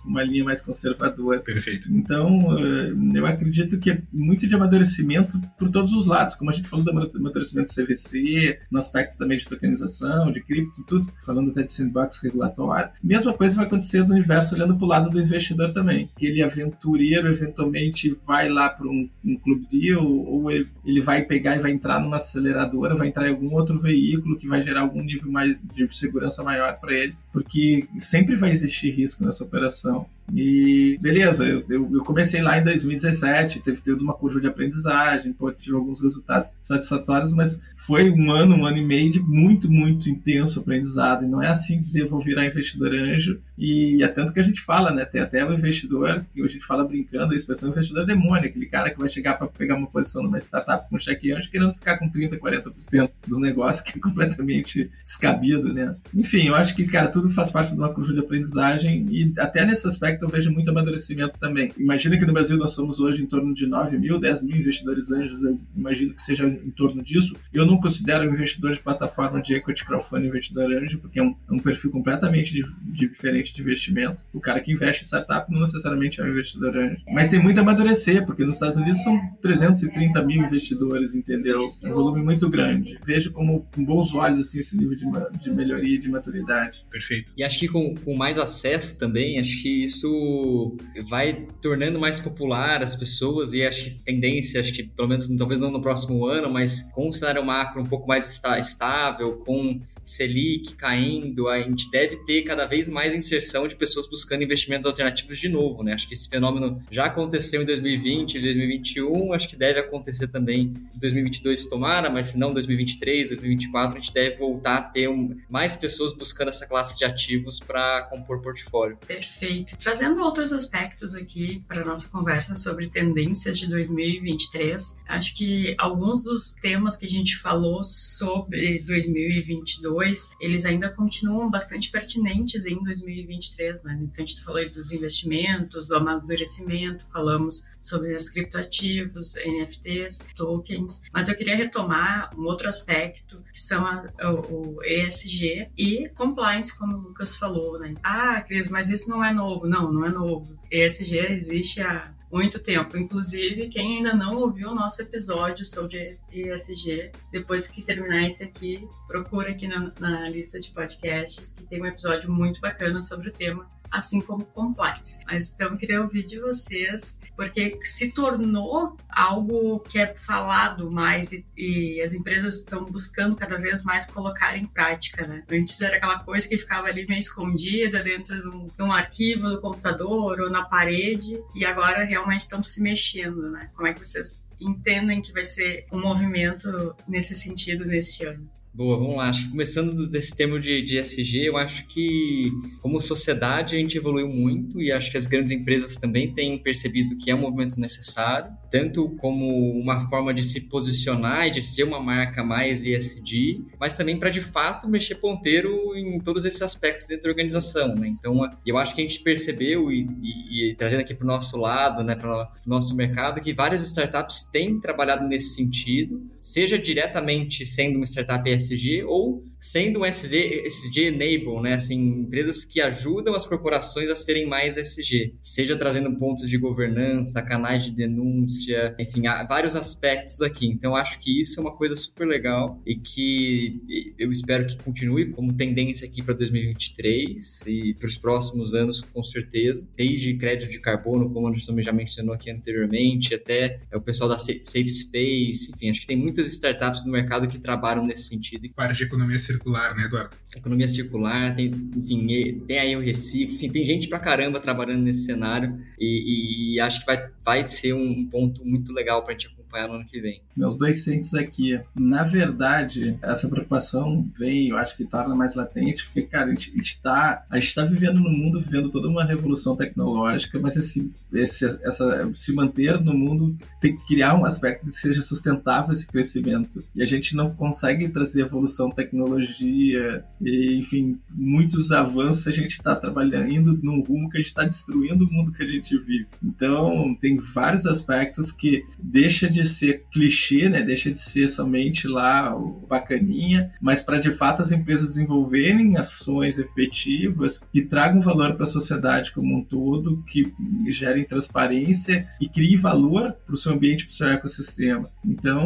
uma 0.06 0.24
linha 0.24 0.44
mais 0.44 0.62
conservadora. 0.62 1.40
Perfeito. 1.40 1.90
Então, 1.92 2.58
eh, 2.58 2.94
eu 3.14 3.26
acredito 3.26 3.80
que 3.80 3.92
é 3.92 4.02
muito 4.12 4.48
de 4.48 4.56
amadurecimento 4.56 5.40
por 5.58 5.70
todos 5.70 5.94
os 5.94 6.08
lados, 6.08 6.36
como 6.36 6.50
a 6.50 6.54
gente 6.54 6.70
falou 6.70 6.86
do 6.86 6.92
amadurecimento 6.92 7.74
do 7.74 7.86
CVC, 7.86 8.60
no 8.72 8.80
aspecto 8.80 9.18
também 9.18 9.38
de 9.38 9.46
tokenização, 9.46 10.32
de 10.32 10.42
cripto, 10.42 10.84
tudo, 10.86 11.12
falando 11.26 11.52
até 11.52 11.64
de 11.64 11.74
sandbox 11.74 12.20
regulatório. 12.28 12.90
Mesma 13.04 13.34
coisa 13.34 13.56
vai 13.56 13.66
acontecer 13.66 14.04
no 14.04 14.13
universo 14.13 14.56
olhando 14.56 14.76
para 14.76 14.86
o 14.86 14.88
lado 14.88 15.10
do 15.10 15.20
investidor 15.20 15.74
também. 15.74 16.10
Aquele 16.16 16.44
aventureiro 16.44 17.28
eventualmente 17.28 18.16
vai 18.26 18.50
lá 18.50 18.70
para 18.70 18.88
um, 18.88 19.10
um 19.26 19.36
clube 19.38 19.68
deal 19.70 20.06
ou 20.06 20.52
ele, 20.52 20.68
ele 20.86 21.02
vai 21.02 21.24
pegar 21.24 21.56
e 21.56 21.60
vai 21.60 21.72
entrar 21.72 22.00
numa 22.00 22.18
aceleradora, 22.18 22.96
vai 22.96 23.08
entrar 23.08 23.28
em 23.28 23.32
algum 23.32 23.54
outro 23.54 23.80
veículo 23.80 24.38
que 24.38 24.48
vai 24.48 24.62
gerar 24.62 24.82
algum 24.82 25.02
nível 25.02 25.32
mais 25.32 25.58
de 25.74 25.88
segurança 25.96 26.44
maior 26.44 26.80
para 26.80 26.94
ele, 26.94 27.16
porque 27.32 27.88
sempre 28.00 28.36
vai 28.36 28.52
existir 28.52 28.92
risco 28.92 29.24
nessa 29.24 29.44
operação. 29.44 30.06
E 30.34 30.98
beleza, 31.00 31.46
eu, 31.46 31.63
eu, 31.70 31.90
eu, 31.94 32.04
comecei 32.04 32.42
lá 32.42 32.58
em 32.58 32.63
2017, 32.63 33.62
teve 33.62 33.82
toda 33.82 34.02
uma 34.02 34.13
curva 34.13 34.42
de 34.42 34.48
aprendizagem, 34.48 35.32
pô, 35.32 35.50
tive 35.52 35.76
alguns 35.76 36.02
resultados 36.02 36.54
satisfatórios, 36.63 37.32
mas 37.32 37.62
foi 37.88 38.12
um 38.12 38.30
ano, 38.32 38.54
um 38.54 38.65
ano 38.65 38.80
e 38.80 38.86
meio 38.86 39.10
de 39.10 39.21
muito, 39.21 39.71
muito 39.71 40.10
intenso 40.10 40.60
aprendizado. 40.60 41.23
E 41.23 41.28
não 41.28 41.41
é 41.41 41.47
assim 41.47 41.80
dizer 41.80 42.06
vou 42.06 42.21
virar 42.21 42.45
investidor 42.45 42.93
anjo. 42.93 43.41
E 43.58 44.04
é 44.04 44.08
tanto 44.08 44.34
que 44.34 44.39
a 44.39 44.43
gente 44.43 44.62
fala, 44.62 44.91
né? 44.91 45.04
Tem 45.06 45.22
até 45.22 45.43
o 45.43 45.54
investidor, 45.54 46.24
que 46.34 46.43
a 46.43 46.48
gente 46.48 46.65
fala 46.65 46.84
brincando, 46.84 47.34
a 47.34 47.36
expressão 47.36 47.70
investidor 47.70 48.06
demônio, 48.06 48.48
aquele 48.48 48.67
cara 48.67 48.91
que 48.91 49.00
vai 49.00 49.10
chegar 49.10 49.38
para 49.38 49.48
pegar 49.48 49.76
uma 49.76 49.88
posição 49.88 50.22
numa 50.22 50.38
startup 50.38 50.88
com 50.89 50.98
cheque 50.98 51.32
anjo 51.32 51.50
querendo 51.50 51.74
ficar 51.74 51.98
com 51.98 52.10
30%, 52.10 52.38
40% 52.38 53.10
do 53.28 53.39
negócio, 53.39 53.84
que 53.84 53.98
é 53.98 54.02
completamente 54.02 54.91
descabido, 55.04 55.74
né? 55.74 55.96
Enfim, 56.13 56.48
eu 56.48 56.56
acho 56.56 56.76
que, 56.76 56.86
cara, 56.86 57.08
tudo 57.08 57.30
faz 57.30 57.50
parte 57.50 57.74
de 57.74 57.80
uma 57.80 57.93
curva 57.93 58.13
de 58.13 58.20
aprendizagem 58.20 59.06
e 59.10 59.34
até 59.39 59.65
nesse 59.65 59.88
aspecto 59.88 60.24
eu 60.24 60.30
vejo 60.30 60.52
muito 60.52 60.70
amadurecimento 60.70 61.39
também. 61.39 61.72
Imagina 61.78 62.17
que 62.17 62.26
no 62.26 62.34
Brasil 62.34 62.58
nós 62.58 62.72
somos 62.72 63.00
hoje 63.00 63.24
em 63.24 63.26
torno 63.26 63.54
de 63.54 63.65
9 63.65 63.98
mil, 63.98 64.20
10 64.20 64.43
mil 64.43 64.58
investidores 64.58 65.12
anjos, 65.12 65.41
eu 65.41 65.58
imagino 65.76 66.13
que 66.13 66.22
seja 66.22 66.46
em 66.48 66.72
torno 66.72 67.04
disso. 67.04 67.36
Eu 67.54 67.65
não 67.65 67.80
considero 67.80 68.30
um 68.30 68.34
investidor 68.34 68.74
de 68.74 68.80
plataforma 68.80 69.41
de 69.41 69.56
equity 69.56 69.86
crowdfunding 69.86 70.28
investidor 70.28 70.72
anjo, 70.72 71.00
porque 71.00 71.20
é 71.20 71.24
um, 71.24 71.36
é 71.50 71.54
um 71.54 71.60
perfil 71.60 71.89
completamente 71.91 72.54
de, 72.54 72.63
de 72.82 73.08
diferente 73.08 73.47
de 73.56 73.62
investimento. 73.62 74.24
O 74.34 74.40
cara 74.40 74.60
que 74.60 74.72
investe 74.72 75.04
em 75.04 75.06
startup 75.06 75.52
não 75.52 75.62
necessariamente 75.62 76.22
é 76.22 76.24
um 76.24 76.30
investidor 76.30 76.76
anjo. 76.76 76.98
Mas 77.12 77.30
tem 77.30 77.42
muito 77.42 77.58
a 77.58 77.62
amadurecer, 77.62 78.26
porque 78.26 78.44
nos 78.44 78.56
Estados 78.56 78.78
Unidos 78.78 79.04
são 79.04 79.20
330 79.42 80.22
mil 80.24 80.44
investidores, 80.44 81.14
entendeu? 81.14 81.68
É 81.84 81.90
um 81.90 81.94
volume 81.94 82.24
muito 82.24 82.50
grande. 82.50 82.98
Vejo 83.06 83.32
como 83.32 83.68
com 83.74 83.84
bons 83.84 84.14
olhos 84.14 84.48
assim, 84.48 84.60
esse 84.60 84.76
nível 84.76 84.96
de, 84.96 85.06
de 85.40 85.52
melhoria 85.52 85.96
e 85.96 86.00
de 86.00 86.10
maturidade. 86.10 86.86
Perfeito. 86.90 87.32
E 87.38 87.44
acho 87.44 87.60
que 87.60 87.68
com, 87.68 87.96
com 87.96 88.16
mais 88.16 88.38
acesso 88.38 88.98
também, 88.98 89.40
acho 89.40 89.62
que 89.62 89.84
isso 89.84 90.76
vai 91.10 91.48
tornando 91.62 92.00
mais 92.00 92.20
popular 92.20 92.82
as 92.84 92.96
pessoas 92.96 93.54
e 93.54 93.64
acho 93.64 93.86
que 93.86 94.04
tendência, 94.04 94.60
acho 94.60 94.74
que 94.74 94.84
pelo 94.84 95.08
menos 95.08 95.28
talvez 95.38 95.60
não 95.60 95.72
no 95.72 95.82
próximo 95.82 96.26
ano, 96.26 96.50
mas 96.50 96.82
com 96.94 97.10
o 97.10 97.14
cenário 97.14 97.46
macro 97.46 97.82
um 97.82 97.86
pouco 97.86 98.08
mais 98.08 98.28
estável, 98.60 99.38
com 99.38 99.80
Selic 100.08 100.76
caindo, 100.76 101.48
a 101.48 101.60
gente 101.60 101.89
deve 101.89 102.17
ter 102.17 102.43
cada 102.43 102.65
vez 102.65 102.88
mais 102.88 103.13
inserção 103.13 103.67
de 103.67 103.76
pessoas 103.76 104.08
buscando 104.08 104.43
investimentos 104.43 104.86
alternativos 104.86 105.38
de 105.38 105.50
novo, 105.50 105.84
né? 105.84 105.93
Acho 105.93 106.08
que 106.08 106.13
esse 106.13 106.30
fenômeno 106.30 106.82
já 106.89 107.06
aconteceu 107.06 107.62
em 107.62 107.65
2020, 107.65 108.39
2021, 108.39 109.34
acho 109.34 109.50
que 109.50 109.56
deve 109.56 109.80
acontecer 109.80 110.28
também 110.28 110.74
em 110.96 111.00
2022 111.00 111.62
se 111.62 111.70
tomara, 111.70 112.10
mas 112.10 112.28
se 112.28 112.38
não 112.38 112.52
2023, 112.52 113.28
2024, 113.30 113.98
a 113.98 114.00
gente 114.00 114.13
deve 114.13 114.38
voltar 114.38 114.78
a 114.78 114.82
ter 114.82 115.10
um, 115.10 115.36
mais 115.50 115.76
pessoas 115.76 116.13
buscando 116.13 116.50
essa 116.50 116.65
classe 116.65 116.98
de 116.98 117.06
ativos 117.06 117.60
para 117.60 118.04
compor 118.04 118.41
portfólio. 118.41 118.98
Perfeito. 119.06 119.78
Trazendo 119.78 120.22
outros 120.22 120.54
aspectos 120.54 121.15
aqui 121.15 121.63
para 121.67 121.84
nossa 121.84 122.10
conversa 122.10 122.56
sobre 122.56 122.89
tendências 122.89 123.60
de 123.60 123.67
2023, 123.67 125.00
acho 125.08 125.36
que 125.36 125.76
alguns 125.78 126.24
dos 126.24 126.54
temas 126.54 126.96
que 126.96 127.06
a 127.06 127.10
gente 127.10 127.38
falou 127.38 127.84
sobre 127.84 128.80
2022 128.80 129.97
2022, 129.98 130.32
eles 130.40 130.66
ainda 130.66 130.90
continuam 130.90 131.50
bastante 131.50 131.90
pertinentes 131.90 132.66
em 132.66 132.82
2023, 132.84 133.84
né? 133.84 134.00
Então 134.02 134.24
a 134.24 134.28
gente 134.28 134.44
falou 134.44 134.70
dos 134.70 134.92
investimentos, 134.92 135.88
do 135.88 135.96
amadurecimento, 135.96 137.08
falamos 137.12 137.68
sobre 137.80 138.16
os 138.16 138.30
criptoativos, 138.30 139.36
NFTs, 139.36 140.24
tokens, 140.36 141.04
mas 141.14 141.30
eu 141.30 141.36
queria 141.36 141.56
retomar 141.56 142.32
um 142.38 142.44
outro 142.44 142.68
aspecto 142.68 143.44
que 143.54 143.60
são 143.60 143.86
a, 143.86 144.06
o, 144.24 144.78
o, 144.78 144.84
ESG 144.84 145.72
e 145.78 146.10
compliance, 146.10 146.78
como 146.78 146.96
o 146.96 147.02
Lucas 147.02 147.36
falou, 147.36 147.80
né? 147.80 147.96
Ah, 148.04 148.42
Cris, 148.42 148.70
mas 148.70 148.90
isso 148.90 149.10
não 149.10 149.24
é 149.24 149.34
novo. 149.34 149.68
Não, 149.68 149.92
não 149.92 150.06
é 150.06 150.10
novo. 150.10 150.58
ESG 150.72 151.18
existe 151.18 151.82
há 151.82 152.14
muito 152.32 152.62
tempo. 152.62 152.98
Inclusive, 152.98 153.70
quem 153.70 153.98
ainda 153.98 154.13
não 154.13 154.38
ouviu 154.38 154.70
o 154.70 154.76
nosso 154.76 155.02
episódio 155.02 155.66
sobre 155.66 156.12
ESG, 156.32 157.12
depois 157.32 157.68
que 157.68 157.82
terminar 157.82 158.28
esse 158.28 158.44
aqui, 158.44 158.88
procura 159.08 159.52
aqui 159.52 159.68
na, 159.68 159.92
na 160.00 160.30
lista 160.30 160.60
de 160.60 160.72
podcasts, 160.72 161.54
que 161.54 161.66
tem 161.66 161.82
um 161.82 161.86
episódio 161.86 162.32
muito 162.32 162.60
bacana 162.60 163.02
sobre 163.02 163.30
o 163.30 163.32
tema 163.32 163.68
assim 163.91 164.21
como 164.21 164.45
compliance. 164.45 165.19
Mas 165.26 165.52
então 165.52 165.69
eu 165.69 165.78
queria 165.78 166.02
ouvir 166.02 166.26
de 166.26 166.39
vocês, 166.39 167.19
porque 167.36 167.78
se 167.82 168.12
tornou 168.12 168.95
algo 169.10 169.80
que 169.80 170.00
é 170.00 170.13
falado 170.13 170.91
mais 170.91 171.32
e, 171.32 171.45
e, 171.56 172.02
as 172.02 172.13
empresas 172.13 172.60
estão 172.60 172.86
buscando 172.86 173.36
cada 173.36 173.58
vez 173.58 173.84
mais 173.84 174.06
colocar 174.06 174.58
em 174.58 174.65
prática, 174.65 175.26
né? 175.28 175.43
Antes 175.50 175.82
era 175.82 175.97
aquela 175.97 176.19
coisa 176.19 176.47
que 176.47 176.58
ficava 176.58 176.88
ali 176.88 177.08
meio 177.08 177.19
escondida 177.19 178.04
dentro 178.04 178.41
de 178.41 178.47
um, 178.47 178.67
de 178.67 178.84
um 178.84 178.91
arquivo 178.91 179.50
do 179.50 179.62
computador 179.62 180.39
ou 180.39 180.50
na 180.50 180.63
parede 180.63 181.41
e 181.56 181.65
agora 181.65 182.04
realmente 182.04 182.41
estão 182.41 182.63
se 182.63 182.82
mexendo, 182.82 183.50
né? 183.52 183.69
Como 183.76 183.88
é 183.88 183.93
que 183.93 184.06
vocês 184.06 184.45
entendem 184.60 185.21
que 185.21 185.32
vai 185.32 185.43
ser 185.43 185.86
um 185.91 186.02
movimento 186.02 186.95
nesse 187.08 187.36
sentido 187.36 187.86
nesse 187.86 188.26
ano? 188.26 188.50
Boa, 188.78 188.96
vamos 188.96 189.16
lá. 189.16 189.30
Acho 189.30 189.46
que 189.46 189.50
começando 189.50 190.08
desse 190.08 190.36
termo 190.36 190.60
de, 190.60 190.84
de 190.84 191.00
SG, 191.00 191.48
eu 191.48 191.58
acho 191.58 191.88
que 191.88 192.52
como 192.80 193.02
sociedade 193.02 193.76
a 193.76 193.80
gente 193.80 193.98
evoluiu 193.98 194.30
muito 194.30 194.80
e 194.80 194.92
acho 194.92 195.10
que 195.10 195.18
as 195.18 195.26
grandes 195.26 195.52
empresas 195.52 195.98
também 195.98 196.32
têm 196.32 196.60
percebido 196.60 197.18
que 197.18 197.32
é 197.32 197.34
um 197.34 197.40
movimento 197.40 197.80
necessário, 197.80 198.52
tanto 198.70 199.10
como 199.16 199.48
uma 199.72 200.08
forma 200.08 200.32
de 200.32 200.46
se 200.46 200.70
posicionar 200.70 201.48
e 201.48 201.52
de 201.52 201.63
ser 201.63 201.86
uma 201.86 202.00
marca 202.00 202.44
mais 202.44 202.86
ESG, 202.86 203.66
mas 203.80 203.98
também 203.98 204.20
para 204.20 204.30
de 204.30 204.42
fato 204.42 204.88
mexer 204.88 205.16
ponteiro 205.16 205.98
em 205.98 206.20
todos 206.20 206.46
esses 206.46 206.62
aspectos 206.62 207.08
dentro 207.08 207.24
da 207.24 207.30
organização. 207.32 207.96
Né? 207.96 208.10
Então, 208.10 208.48
eu 208.63 208.78
acho 208.78 208.94
que 208.94 209.02
a 209.02 209.04
gente 209.04 209.22
percebeu 209.22 209.92
e, 209.92 210.08
e, 210.22 210.70
e 210.70 210.76
trazendo 210.76 211.00
aqui 211.00 211.16
para 211.16 211.26
o 211.26 211.28
nosso 211.28 211.58
lado, 211.58 212.04
né, 212.04 212.16
para 212.16 212.44
o 212.44 212.70
nosso 212.70 212.96
mercado, 212.96 213.42
que 213.42 213.54
várias 213.54 213.82
startups 213.82 214.44
têm 214.44 214.80
trabalhado 214.80 215.28
nesse 215.28 215.56
sentido, 215.56 216.30
seja 216.40 216.78
diretamente 216.78 217.66
sendo 217.66 217.96
uma 217.96 218.06
startup 218.06 218.48
ESG 218.48 218.67
ESG 218.72 219.04
ou 219.04 219.44
sendo 219.60 220.00
um 220.00 220.06
SG, 220.06 220.64
SG 220.66 221.08
Enable, 221.08 221.62
né? 221.62 221.74
Assim, 221.74 221.96
empresas 221.96 222.64
que 222.64 222.80
ajudam 222.80 223.34
as 223.34 223.46
corporações 223.46 224.10
a 224.10 224.16
serem 224.16 224.46
mais 224.46 224.78
ESG, 224.78 225.34
seja 225.42 225.76
trazendo 225.76 226.16
pontos 226.18 226.50
de 226.50 226.58
governança, 226.58 227.42
canais 227.42 227.84
de 227.84 227.92
denúncia, 227.92 228.96
enfim, 229.00 229.28
há 229.28 229.44
vários 229.44 229.76
aspectos 229.76 230.42
aqui. 230.42 230.68
Então, 230.68 230.96
acho 230.96 231.20
que 231.20 231.42
isso 231.42 231.60
é 231.60 231.62
uma 231.62 231.76
coisa 231.76 231.96
super 231.96 232.28
legal 232.28 232.82
e 232.86 232.96
que 232.96 234.14
eu 234.18 234.32
espero 234.32 234.66
que 234.66 234.78
continue 234.78 235.32
como 235.32 235.54
tendência 235.54 236.08
aqui 236.08 236.22
para 236.22 236.34
2023 236.34 237.63
e 237.68 237.94
para 237.94 238.08
os 238.08 238.18
próximos 238.18 238.74
anos, 238.74 239.02
com 239.02 239.24
certeza. 239.24 239.88
Desde 239.96 240.36
crédito 240.36 240.70
de 240.70 240.80
carbono, 240.80 241.30
como 241.30 241.46
o 241.46 241.50
Anderson 241.50 241.80
já 241.82 241.92
mencionou 241.92 242.34
aqui 242.34 242.52
anteriormente, 242.52 243.34
até 243.34 243.80
o 243.94 244.02
pessoal 244.02 244.30
da 244.30 244.38
Safe 244.38 244.90
Space, 244.90 245.72
enfim, 245.74 245.90
acho 245.90 246.02
que 246.02 246.08
tem 246.08 246.18
muitas 246.18 246.48
startups 246.48 247.06
no 247.06 247.12
mercado 247.12 247.48
que 247.48 247.60
trabalham 247.60 248.06
nesse 248.06 248.24
sentido 248.24 248.57
sentido. 248.58 248.74
Parte 248.74 248.98
de 248.98 249.04
economia 249.04 249.40
circular, 249.40 249.96
né, 249.96 250.04
Eduardo? 250.04 250.36
Economia 250.56 250.88
circular, 250.88 251.56
tem, 251.56 251.72
enfim, 251.96 252.64
tem 252.68 252.80
aí 252.80 252.96
o 252.96 253.00
reciclo, 253.00 253.56
enfim, 253.56 253.70
tem 253.70 253.86
gente 253.86 254.08
pra 254.08 254.20
caramba 254.20 254.60
trabalhando 254.60 255.04
nesse 255.04 255.26
cenário 255.26 255.80
e, 256.00 256.76
e 256.76 256.80
acho 256.80 257.02
que 257.02 257.06
vai, 257.06 257.30
vai 257.44 257.66
ser 257.66 257.94
um 257.94 258.26
ponto 258.26 258.66
muito 258.66 258.92
legal 258.94 259.24
pra 259.24 259.34
gente 259.34 259.48
acompanhar 259.48 259.67
no 259.88 259.94
ano 259.94 260.06
que 260.06 260.20
vem. 260.20 260.42
Meus 260.56 260.78
dois 260.78 261.04
centos 261.04 261.34
aqui. 261.34 261.80
Na 261.96 262.24
verdade, 262.24 263.18
essa 263.22 263.48
preocupação 263.48 264.28
vem, 264.38 264.70
eu 264.70 264.78
acho 264.78 264.96
que 264.96 265.06
torna 265.06 265.36
mais 265.36 265.56
latente, 265.56 266.06
porque, 266.06 266.24
cara, 266.24 266.46
a 266.46 266.50
gente, 266.50 266.72
a 266.72 266.76
gente, 266.76 267.02
tá, 267.02 267.44
a 267.50 267.60
gente 267.60 267.76
tá 267.76 267.84
vivendo 267.84 268.20
no 268.20 268.30
mundo, 268.30 268.62
vivendo 268.62 268.90
toda 268.90 269.08
uma 269.08 269.24
revolução 269.24 269.76
tecnológica, 269.76 270.60
mas 270.60 270.78
esse, 270.78 271.12
esse, 271.34 271.65
essa, 271.84 272.32
se 272.34 272.54
manter 272.54 273.00
no 273.02 273.13
mundo 273.13 273.56
tem 273.82 273.96
que 273.96 274.06
criar 274.08 274.36
um 274.36 274.46
aspecto 274.46 274.86
que 274.86 274.92
seja 274.92 275.22
sustentável 275.22 275.92
esse 275.92 276.08
crescimento. 276.08 276.84
E 276.96 277.04
a 277.04 277.06
gente 277.06 277.36
não 277.36 277.50
consegue 277.50 278.10
trazer 278.10 278.42
evolução, 278.42 278.90
tecnologia, 278.90 280.24
e, 280.42 280.76
enfim, 280.78 281.20
muitos 281.30 281.92
avanços 281.92 282.48
a 282.48 282.52
gente 282.52 282.72
está 282.72 282.96
trabalhando 282.96 283.52
indo 283.52 283.80
num 283.84 284.02
rumo 284.02 284.30
que 284.30 284.38
a 284.38 284.40
gente 284.40 284.50
está 284.50 284.63
destruindo 284.63 285.26
o 285.26 285.32
mundo 285.32 285.52
que 285.52 285.63
a 285.63 285.68
gente 285.68 285.98
vive. 285.98 286.28
Então, 286.44 287.15
tem 287.20 287.38
vários 287.38 287.86
aspectos 287.86 288.52
que 288.52 288.86
deixa 289.00 289.50
de 289.50 289.58
de 289.58 289.67
ser 289.68 290.06
clichê, 290.12 290.70
né? 290.70 290.82
Deixa 290.82 291.12
de 291.12 291.20
ser 291.20 291.48
somente 291.50 292.08
lá 292.08 292.56
o 292.56 292.86
bacaninha, 292.88 293.72
mas 293.82 294.02
para 294.02 294.18
de 294.18 294.32
fato 294.32 294.62
as 294.62 294.72
empresas 294.72 295.08
desenvolverem 295.08 295.98
ações 295.98 296.58
efetivas 296.58 297.60
que 297.72 297.82
tragam 297.82 298.22
valor 298.22 298.54
para 298.56 298.63
a 298.63 298.68
sociedade 298.68 299.32
como 299.32 299.58
um 299.58 299.63
todo, 299.63 300.24
que 300.28 300.54
gerem 300.90 301.26
transparência 301.26 302.28
e 302.40 302.48
criem 302.48 302.78
valor 302.78 303.34
para 303.46 303.54
o 303.54 303.58
seu 303.58 303.74
ambiente, 303.74 304.06
para 304.06 304.12
o 304.12 304.15
seu 304.15 304.28
ecossistema. 304.28 305.10
Então, 305.26 305.65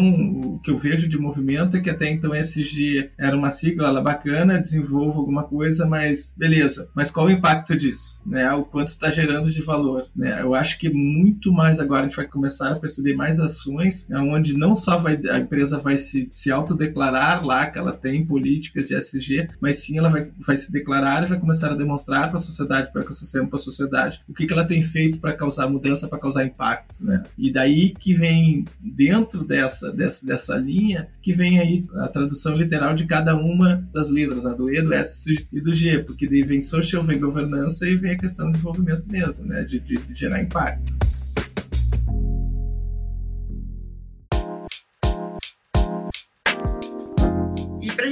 o 0.55 0.59
que 0.59 0.71
eu 0.71 0.77
vejo 0.77 1.07
de 1.07 1.17
movimento 1.17 1.77
é 1.77 1.79
que 1.79 1.89
até 1.89 2.09
então 2.09 2.33
SG 2.33 3.11
era 3.17 3.37
uma 3.37 3.51
sigla 3.51 3.87
ela 3.87 4.01
bacana, 4.01 4.59
desenvolva 4.59 5.19
alguma 5.19 5.43
coisa, 5.43 5.85
mas 5.85 6.33
beleza. 6.37 6.89
Mas 6.95 7.11
qual 7.11 7.27
o 7.27 7.31
impacto 7.31 7.75
disso? 7.75 8.19
Né? 8.25 8.51
O 8.53 8.63
quanto 8.63 8.89
está 8.89 9.09
gerando 9.09 9.51
de 9.51 9.61
valor? 9.61 10.07
Né? 10.15 10.41
Eu 10.41 10.55
acho 10.55 10.79
que 10.79 10.89
muito 10.89 11.51
mais 11.51 11.79
agora 11.79 12.01
a 12.01 12.03
gente 12.05 12.15
vai 12.15 12.27
começar 12.27 12.71
a 12.71 12.79
perceber 12.79 13.15
mais 13.15 13.39
ações 13.39 13.80
ações, 13.81 14.07
né, 14.07 14.19
onde 14.19 14.55
não 14.55 14.75
só 14.75 14.97
vai, 14.97 15.19
a 15.29 15.39
empresa 15.39 15.77
vai 15.77 15.97
se, 15.97 16.29
se 16.31 16.51
autodeclarar 16.51 17.45
lá 17.45 17.65
que 17.67 17.77
ela 17.77 17.93
tem 17.93 18.25
políticas 18.25 18.87
de 18.87 18.95
SG, 18.95 19.49
mas 19.59 19.79
sim 19.79 19.97
ela 19.97 20.09
vai, 20.09 20.29
vai 20.39 20.57
se 20.57 20.71
declarar 20.71 21.23
e 21.23 21.27
vai 21.27 21.39
começar 21.39 21.71
a 21.71 21.75
demonstrar 21.75 22.29
para 22.29 22.37
a 22.37 22.41
sociedade, 22.41 22.91
para 22.91 23.01
o 23.01 23.03
ecossistema, 23.03 23.47
para 23.47 23.57
a 23.57 23.61
sociedade, 23.61 24.21
o 24.27 24.33
que, 24.33 24.45
que 24.45 24.53
ela 24.53 24.65
tem 24.65 24.83
feito 24.83 25.19
para 25.19 25.33
causar 25.33 25.67
mudança, 25.67 26.07
para 26.07 26.19
causar 26.19 26.45
impacto. 26.45 27.03
Né? 27.03 27.23
E 27.37 27.51
daí 27.51 27.93
que 27.99 28.13
vem, 28.13 28.65
dentro 28.79 29.43
dessa, 29.43 29.91
dessa, 29.91 30.25
dessa 30.25 30.55
linha, 30.55 31.07
que 31.21 31.33
vem 31.33 31.59
aí 31.59 31.83
a 31.95 32.07
tradução 32.07 32.53
literal 32.53 32.93
de 32.95 33.05
cada 33.05 33.35
uma 33.35 33.87
das 33.93 34.09
letras, 34.09 34.43
né? 34.43 34.53
do 34.55 34.71
E, 34.71 34.81
do 34.81 34.93
S 34.93 35.33
e 35.51 35.61
do 35.61 35.73
G, 35.73 35.99
porque 35.99 36.27
daí 36.27 36.43
vem 36.43 36.61
social, 36.61 37.03
vem 37.03 37.19
governança 37.19 37.87
e 37.87 37.95
vem 37.95 38.11
a 38.11 38.17
questão 38.17 38.47
do 38.47 38.51
desenvolvimento 38.53 39.05
mesmo, 39.11 39.45
né? 39.45 39.59
de, 39.59 39.79
de, 39.79 39.95
de 39.95 40.15
gerar 40.15 40.41
impacto. 40.41 41.20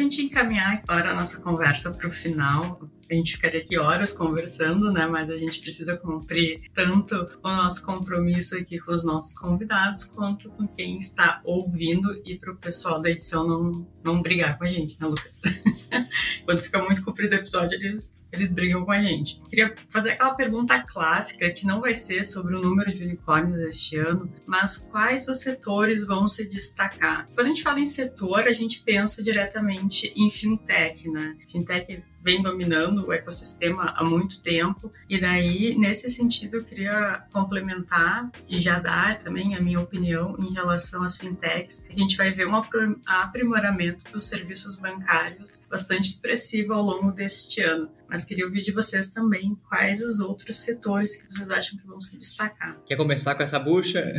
Gente 0.10 0.24
encaminhar 0.24 0.82
agora 0.88 1.12
a 1.12 1.14
nossa 1.14 1.40
conversa 1.42 1.92
para 1.92 2.08
o 2.08 2.12
final, 2.12 2.82
a 3.10 3.14
gente 3.14 3.34
ficaria 3.34 3.60
aqui 3.60 3.78
horas 3.78 4.12
conversando, 4.12 4.92
né? 4.92 5.06
Mas 5.06 5.30
a 5.30 5.38
gente 5.38 5.60
precisa 5.60 5.96
cumprir 5.96 6.62
tanto 6.74 7.16
o 7.44 7.48
nosso 7.48 7.86
compromisso 7.86 8.58
aqui 8.58 8.80
com 8.80 8.92
os 8.92 9.04
nossos 9.04 9.38
convidados, 9.38 10.04
quanto 10.04 10.50
com 10.52 10.68
quem 10.68 10.98
está 10.98 11.42
ouvindo 11.44 12.22
e 12.26 12.38
para 12.38 12.52
o 12.52 12.56
pessoal 12.56 13.00
da 13.00 13.10
edição 13.10 13.48
não, 13.48 13.88
não 14.04 14.22
brigar 14.22 14.58
com 14.58 14.64
a 14.64 14.68
gente, 14.68 15.00
né, 15.00 15.08
Lucas? 15.08 15.42
Quando 16.50 16.64
fica 16.64 16.82
muito 16.82 17.04
comprido 17.04 17.34
o 17.34 17.36
episódio, 17.36 17.76
eles 17.76 18.20
eles 18.32 18.52
brigam 18.52 18.84
com 18.84 18.92
a 18.92 19.00
gente. 19.00 19.40
Queria 19.50 19.74
fazer 19.90 20.12
aquela 20.12 20.34
pergunta 20.34 20.80
clássica, 20.82 21.50
que 21.52 21.66
não 21.66 21.80
vai 21.80 21.94
ser 21.94 22.24
sobre 22.24 22.56
o 22.56 22.62
número 22.62 22.92
de 22.92 23.04
unicórnios 23.04 23.60
este 23.60 23.98
ano, 23.98 24.32
mas 24.48 24.78
quais 24.78 25.28
os 25.28 25.42
setores 25.42 26.06
vão 26.06 26.28
se 26.28 26.50
destacar? 26.50 27.28
Quando 27.36 27.48
a 27.48 27.50
gente 27.50 27.62
fala 27.62 27.80
em 27.80 27.86
setor, 27.86 28.42
a 28.42 28.54
gente 28.54 28.82
pensa 28.84 29.22
diretamente 29.22 30.12
em 30.16 30.30
fintech, 30.30 31.08
né? 31.10 31.38
Fintech 31.52 32.04
vem 32.30 32.44
dominando 32.44 33.08
o 33.08 33.12
ecossistema 33.12 33.92
há 33.98 34.04
muito 34.04 34.40
tempo. 34.44 34.94
E 35.10 35.20
daí, 35.20 35.76
nesse 35.76 36.12
sentido, 36.12 36.58
eu 36.58 36.64
queria 36.64 37.24
complementar 37.34 38.30
e 38.48 38.62
já 38.62 38.78
dar 38.78 39.18
também 39.18 39.56
a 39.56 39.62
minha 39.62 39.80
opinião 39.80 40.36
em 40.40 40.54
relação 40.54 41.02
às 41.02 41.18
fintechs. 41.18 41.88
A 41.90 42.00
gente 42.00 42.16
vai 42.16 42.30
ver 42.30 42.48
um 42.48 42.62
aprimoramento 43.08 44.04
dos 44.12 44.28
serviços 44.28 44.76
bancários 44.76 45.64
bastante 45.68 46.10
expressivo 46.10 46.74
ao 46.74 46.84
longo 46.84 47.12
deste 47.12 47.62
ano 47.62 47.90
mas 48.10 48.26
queria 48.26 48.46
ouvir 48.46 48.62
de 48.62 48.72
vocês 48.72 49.08
também 49.08 49.56
quais 49.68 50.02
os 50.02 50.20
outros 50.20 50.58
setores 50.58 51.16
que 51.16 51.32
vocês 51.32 51.50
acham 51.50 51.78
que 51.78 51.86
vão 51.86 52.02
se 52.02 52.18
destacar. 52.18 52.78
Quer 52.86 52.96
começar 52.96 53.36
com 53.36 53.44
essa 53.44 53.60
bucha? 53.60 54.14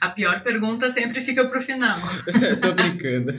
A 0.00 0.10
pior 0.10 0.42
pergunta 0.42 0.88
sempre 0.88 1.20
fica 1.20 1.48
para 1.48 1.58
o 1.58 1.62
final. 1.62 2.00
Tô 2.60 2.72
brincando. 2.74 3.32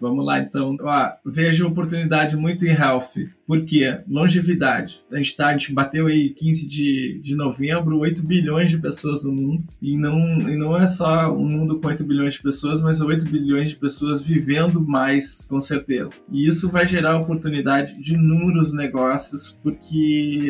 Vamos 0.00 0.24
lá, 0.24 0.38
então. 0.40 0.76
Ó, 0.80 1.12
vejo 1.24 1.66
oportunidade 1.66 2.36
muito 2.36 2.64
em 2.66 2.72
health. 2.72 3.12
Por 3.46 3.64
quê? 3.64 4.00
Longevidade. 4.08 5.02
A 5.12 5.16
gente, 5.16 5.36
tá, 5.36 5.48
a 5.48 5.52
gente 5.52 5.72
bateu 5.72 6.06
aí 6.06 6.30
15 6.30 6.66
de, 6.66 7.20
de 7.22 7.34
novembro, 7.34 7.98
8 7.98 8.26
bilhões 8.26 8.70
de 8.70 8.78
pessoas 8.78 9.22
no 9.22 9.32
mundo. 9.32 9.64
E 9.80 9.96
não, 9.96 10.18
e 10.48 10.56
não 10.56 10.76
é 10.76 10.86
só 10.86 11.32
um 11.32 11.44
mundo 11.44 11.78
com 11.78 11.88
8 11.88 12.04
bilhões 12.04 12.34
de 12.34 12.42
pessoas, 12.42 12.80
mas 12.80 13.00
8 13.00 13.26
bilhões 13.26 13.70
de 13.70 13.76
pessoas 13.76 14.22
vivendo 14.22 14.80
mais, 14.80 15.46
com 15.46 15.60
certeza. 15.60 16.10
E 16.30 16.46
isso 16.46 16.70
vai 16.70 16.86
gerar 16.86 17.18
oportunidade 17.18 18.00
de 18.00 18.14
inúmeros 18.14 18.62
os 18.62 18.72
negócios, 18.72 19.58
porque 19.62 20.48